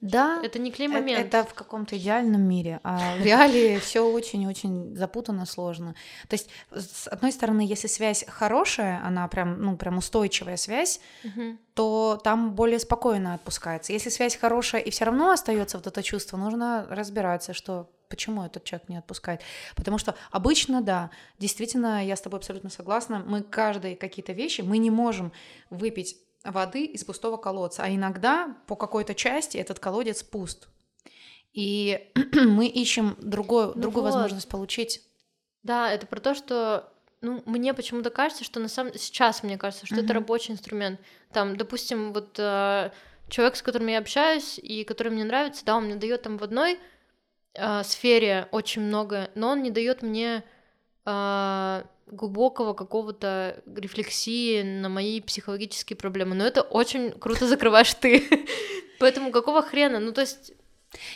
да, 0.00 0.40
это 0.42 0.58
не 0.58 0.72
клей 0.72 0.88
э- 0.88 0.90
момент. 0.90 1.24
это 1.24 1.44
в 1.44 1.54
каком-то 1.54 1.96
идеальном 1.96 2.42
мире, 2.42 2.80
а 2.82 3.16
в 3.18 3.22
реалии 3.22 3.78
все 3.78 4.00
очень-очень 4.00 4.96
запутанно, 4.96 5.46
сложно. 5.46 5.94
То 6.28 6.34
есть, 6.34 6.50
с 6.70 7.06
одной 7.08 7.32
стороны, 7.32 7.60
если 7.60 7.88
связь 7.88 8.24
хорошая, 8.26 9.00
она 9.04 9.28
прям, 9.28 9.62
ну, 9.62 9.76
прям 9.76 9.98
устойчивая 9.98 10.56
связь, 10.56 11.00
то 11.74 12.20
там 12.22 12.54
более 12.54 12.78
спокойно 12.78 13.34
отпускается. 13.34 13.92
Если 13.92 14.10
связь 14.10 14.36
хорошая 14.36 14.82
и 14.82 14.90
все 14.90 15.04
равно 15.04 15.30
остается 15.30 15.78
вот 15.78 15.86
это 15.86 16.02
чувство, 16.02 16.36
нужно 16.36 16.86
разбираться, 16.90 17.54
что 17.54 17.90
почему 18.08 18.44
этот 18.44 18.64
человек 18.64 18.90
не 18.90 18.98
отпускает. 18.98 19.40
Потому 19.74 19.96
что 19.96 20.14
обычно, 20.30 20.82
да, 20.82 21.10
действительно, 21.38 22.04
я 22.04 22.14
с 22.14 22.20
тобой 22.20 22.40
абсолютно 22.40 22.68
согласна, 22.68 23.24
мы 23.26 23.42
каждые 23.42 23.96
какие-то 23.96 24.32
вещи, 24.32 24.60
мы 24.60 24.76
не 24.76 24.90
можем 24.90 25.32
выпить 25.70 26.18
воды 26.44 26.84
из 26.84 27.04
пустого 27.04 27.36
колодца, 27.36 27.84
а 27.84 27.90
иногда 27.90 28.56
по 28.66 28.76
какой-то 28.76 29.14
части 29.14 29.56
этот 29.58 29.78
колодец 29.78 30.22
пуст. 30.22 30.68
И 31.52 32.10
мы 32.34 32.66
ищем 32.66 33.16
другую, 33.20 33.72
Ну 33.74 33.82
другую 33.82 34.04
вот. 34.04 34.12
возможность 34.12 34.48
получить. 34.48 35.02
Да, 35.62 35.92
это 35.92 36.06
про 36.06 36.20
то, 36.20 36.34
что 36.34 36.92
ну, 37.20 37.42
мне 37.46 37.72
почему-то 37.72 38.10
кажется, 38.10 38.42
что 38.42 38.58
на 38.58 38.68
самом 38.68 38.94
сейчас 38.94 39.42
мне 39.44 39.56
кажется, 39.56 39.86
что 39.86 39.94
это 39.96 40.06
Мгм. 40.06 40.14
рабочий 40.14 40.52
инструмент. 40.52 41.00
Там, 41.32 41.56
допустим, 41.56 42.12
вот 42.12 42.36
э, 42.38 42.90
человек, 43.28 43.54
с 43.56 43.62
которым 43.62 43.86
я 43.88 43.98
общаюсь 43.98 44.58
и 44.58 44.82
который 44.82 45.12
мне 45.12 45.24
нравится, 45.24 45.64
да, 45.64 45.76
он 45.76 45.84
мне 45.84 45.94
дает 45.94 46.22
там 46.22 46.36
в 46.38 46.42
одной 46.42 46.80
э, 47.54 47.82
сфере 47.84 48.48
очень 48.50 48.82
много, 48.82 49.30
но 49.36 49.50
он 49.50 49.62
не 49.62 49.70
дает 49.70 50.02
мне 50.02 50.42
э, 51.04 51.82
глубокого 52.12 52.74
какого-то 52.74 53.62
рефлексии 53.66 54.62
на 54.62 54.88
мои 54.88 55.20
психологические 55.20 55.96
проблемы. 55.96 56.34
Но 56.34 56.44
это 56.44 56.62
очень 56.62 57.10
круто 57.10 57.46
закрываешь 57.48 57.94
ты. 57.94 58.24
Поэтому 59.00 59.32
какого 59.32 59.62
хрена? 59.62 59.98
Ну, 59.98 60.12
то 60.12 60.20
есть, 60.20 60.52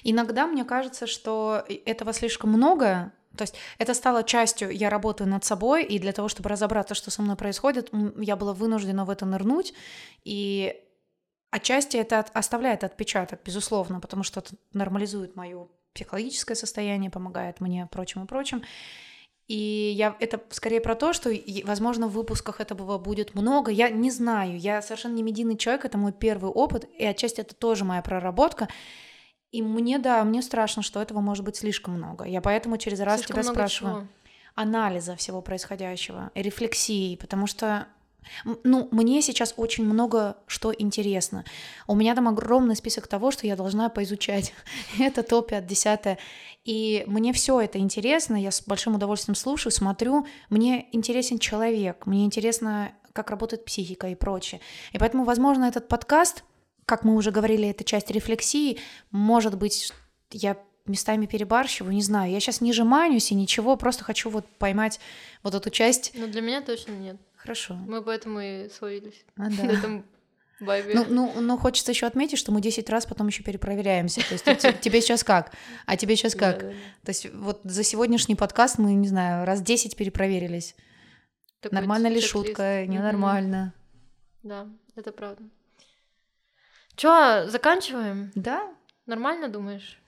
Иногда 0.03 0.47
мне 0.47 0.65
кажется, 0.65 1.07
что 1.07 1.65
этого 1.85 2.13
слишком 2.13 2.51
много. 2.51 3.13
То 3.37 3.43
есть 3.43 3.55
это 3.79 3.93
стало 3.93 4.25
частью, 4.25 4.71
я 4.71 4.89
работаю 4.89 5.29
над 5.29 5.45
собой, 5.45 5.85
и 5.85 5.99
для 5.99 6.13
того, 6.13 6.29
чтобы 6.29 6.49
разобраться, 6.49 6.95
что 6.95 7.11
со 7.11 7.21
мной 7.21 7.37
происходит, 7.37 7.91
я 8.19 8.37
была 8.37 8.55
вынуждена 8.55 9.05
в 9.05 9.11
это 9.11 9.27
нырнуть. 9.27 9.75
И 10.25 10.75
отчасти 11.51 11.99
это 11.99 12.21
оставляет 12.33 12.85
отпечаток, 12.85 13.41
безусловно, 13.45 14.01
потому 14.01 14.23
что 14.23 14.41
это 14.41 14.55
нормализует 14.73 15.37
мое 15.37 15.69
психологическое 15.93 16.55
состояние, 16.55 17.11
помогает 17.11 17.61
мне, 17.61 17.89
прочим 17.91 18.25
и 18.25 18.27
прочим. 18.27 18.63
И 19.49 19.93
я 19.97 20.17
это 20.19 20.41
скорее 20.51 20.81
про 20.81 20.97
то, 20.97 21.13
что, 21.13 21.31
возможно, 21.65 22.09
в 22.09 22.13
выпусках 22.13 22.61
этого 22.61 22.99
будет 22.99 23.35
много. 23.35 23.71
Я 23.71 23.91
не 23.91 24.11
знаю, 24.11 24.59
я 24.59 24.83
совершенно 24.83 25.15
не 25.15 25.23
медийный 25.23 25.57
человек, 25.57 25.85
это 25.85 25.99
мой 25.99 26.13
первый 26.13 26.51
опыт, 26.51 26.85
и 26.99 27.05
отчасти 27.05 27.41
это 27.41 27.55
тоже 27.55 27.85
моя 27.85 28.03
проработка. 28.03 28.69
И 29.53 29.63
мне, 29.63 29.99
да, 29.99 30.25
мне 30.25 30.43
страшно, 30.43 30.83
что 30.83 31.01
этого 31.01 31.21
может 31.21 31.45
быть 31.45 31.57
слишком 31.57 31.95
много. 31.95 32.25
Я 32.25 32.41
поэтому 32.41 32.77
через 32.77 32.99
раз 33.01 33.21
слишком 33.21 33.43
тебя 33.43 33.53
спрашиваю 33.53 33.95
чего. 33.95 34.09
анализа 34.57 35.15
всего 35.15 35.41
происходящего, 35.41 36.33
рефлексии, 36.35 37.15
потому 37.17 37.47
что 37.47 37.87
ну, 38.65 38.89
мне 38.91 39.23
сейчас 39.23 39.55
очень 39.57 39.85
много 39.85 40.37
что 40.47 40.73
интересно. 40.77 41.45
У 41.87 41.95
меня 41.95 42.15
там 42.15 42.29
огромный 42.29 42.77
список 42.77 43.07
того, 43.07 43.31
что 43.31 43.47
я 43.47 43.57
должна 43.57 43.89
поизучать. 43.89 44.53
это 44.99 45.23
топ 45.23 45.49
5, 45.49 45.67
10. 45.67 46.19
И 46.65 47.05
мне 47.07 47.33
все 47.33 47.61
это 47.61 47.79
интересно, 47.79 48.37
я 48.37 48.51
с 48.51 48.63
большим 48.63 48.97
удовольствием 48.97 49.37
слушаю, 49.37 49.73
смотрю. 49.73 50.27
Мне 50.51 50.89
интересен 50.93 51.39
человек, 51.39 52.07
мне 52.07 52.25
интересно, 52.25 52.93
как 53.13 53.31
работает 53.31 53.65
психика 53.65 54.09
и 54.09 54.15
прочее. 54.15 54.61
И 54.93 54.99
поэтому, 54.99 55.25
возможно, 55.25 55.65
этот 55.65 55.89
подкаст, 55.89 56.45
как 56.85 57.05
мы 57.05 57.15
уже 57.15 57.31
говорили, 57.31 57.69
это 57.69 57.85
часть 57.85 58.11
рефлексии, 58.11 58.79
может 59.11 59.57
быть, 59.57 59.93
я 60.33 60.57
местами 60.87 61.27
перебарщиваю, 61.27 61.93
не 61.93 62.03
знаю. 62.03 62.31
Я 62.33 62.41
сейчас 62.41 62.61
не 62.61 62.73
жеманюсь 62.73 63.31
и 63.31 63.35
ничего, 63.35 63.77
просто 63.77 64.05
хочу 64.05 64.31
вот 64.31 64.47
поймать 64.59 65.01
вот 65.43 65.55
эту 65.55 65.71
часть. 65.71 66.13
Но 66.15 66.27
для 66.27 66.41
меня 66.41 66.61
точно 66.61 66.93
нет. 66.93 67.17
Хорошо. 67.47 67.75
Мы 67.75 68.03
поэтому 68.03 68.41
и 68.41 68.69
словились 68.69 69.25
А, 69.37 69.43
на 69.51 69.57
да. 69.57 69.73
этом 69.73 70.05
вайбе. 70.59 70.95
Ну, 70.95 71.05
ну, 71.09 71.41
но 71.41 71.57
хочется 71.57 71.93
еще 71.93 72.07
отметить, 72.07 72.39
что 72.39 72.51
мы 72.51 72.61
10 72.61 72.91
раз 72.91 73.07
потом 73.07 73.29
еще 73.29 73.45
перепроверяемся. 73.45 74.21
То 74.27 74.35
есть 74.51 74.81
тебе 74.81 75.01
сейчас 75.01 75.23
как? 75.23 75.53
А 75.87 75.97
тебе 75.97 76.17
сейчас 76.17 76.35
как? 76.35 76.59
То 76.61 77.09
есть 77.09 77.33
вот 77.33 77.61
за 77.63 77.85
сегодняшний 77.85 78.35
подкаст 78.35 78.79
мы, 78.79 78.95
не 78.95 79.07
знаю, 79.07 79.47
раз 79.47 79.63
10 79.63 79.97
перепроверились. 79.97 80.75
Такой 81.61 81.77
Нормально 81.77 82.09
ли 82.09 82.21
шутка, 82.21 82.85
ненормально. 82.87 83.73
Да, 84.43 84.67
это 84.97 85.13
правда. 85.13 85.43
Чё, 86.97 87.47
заканчиваем? 87.49 88.33
Да? 88.35 88.75
Нормально 89.07 89.49
думаешь? 89.49 90.01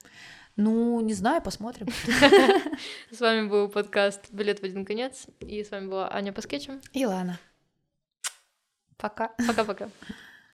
Ну, 0.61 0.99
не 0.99 1.13
знаю, 1.13 1.41
посмотрим. 1.41 1.87
С 3.11 3.21
вами 3.21 3.47
был 3.47 3.69
подкаст 3.69 4.29
«Билет 4.29 4.59
в 4.59 4.65
один 4.65 4.83
конец». 4.83 5.27
И 5.39 5.63
с 5.63 5.71
вами 5.71 5.87
была 5.87 6.13
Аня 6.13 6.33
по 6.33 6.41
скетчам. 6.41 6.81
И 6.91 7.05
ладно. 7.05 7.39
Пока. 8.97 9.29
Пока-пока. 9.47 9.89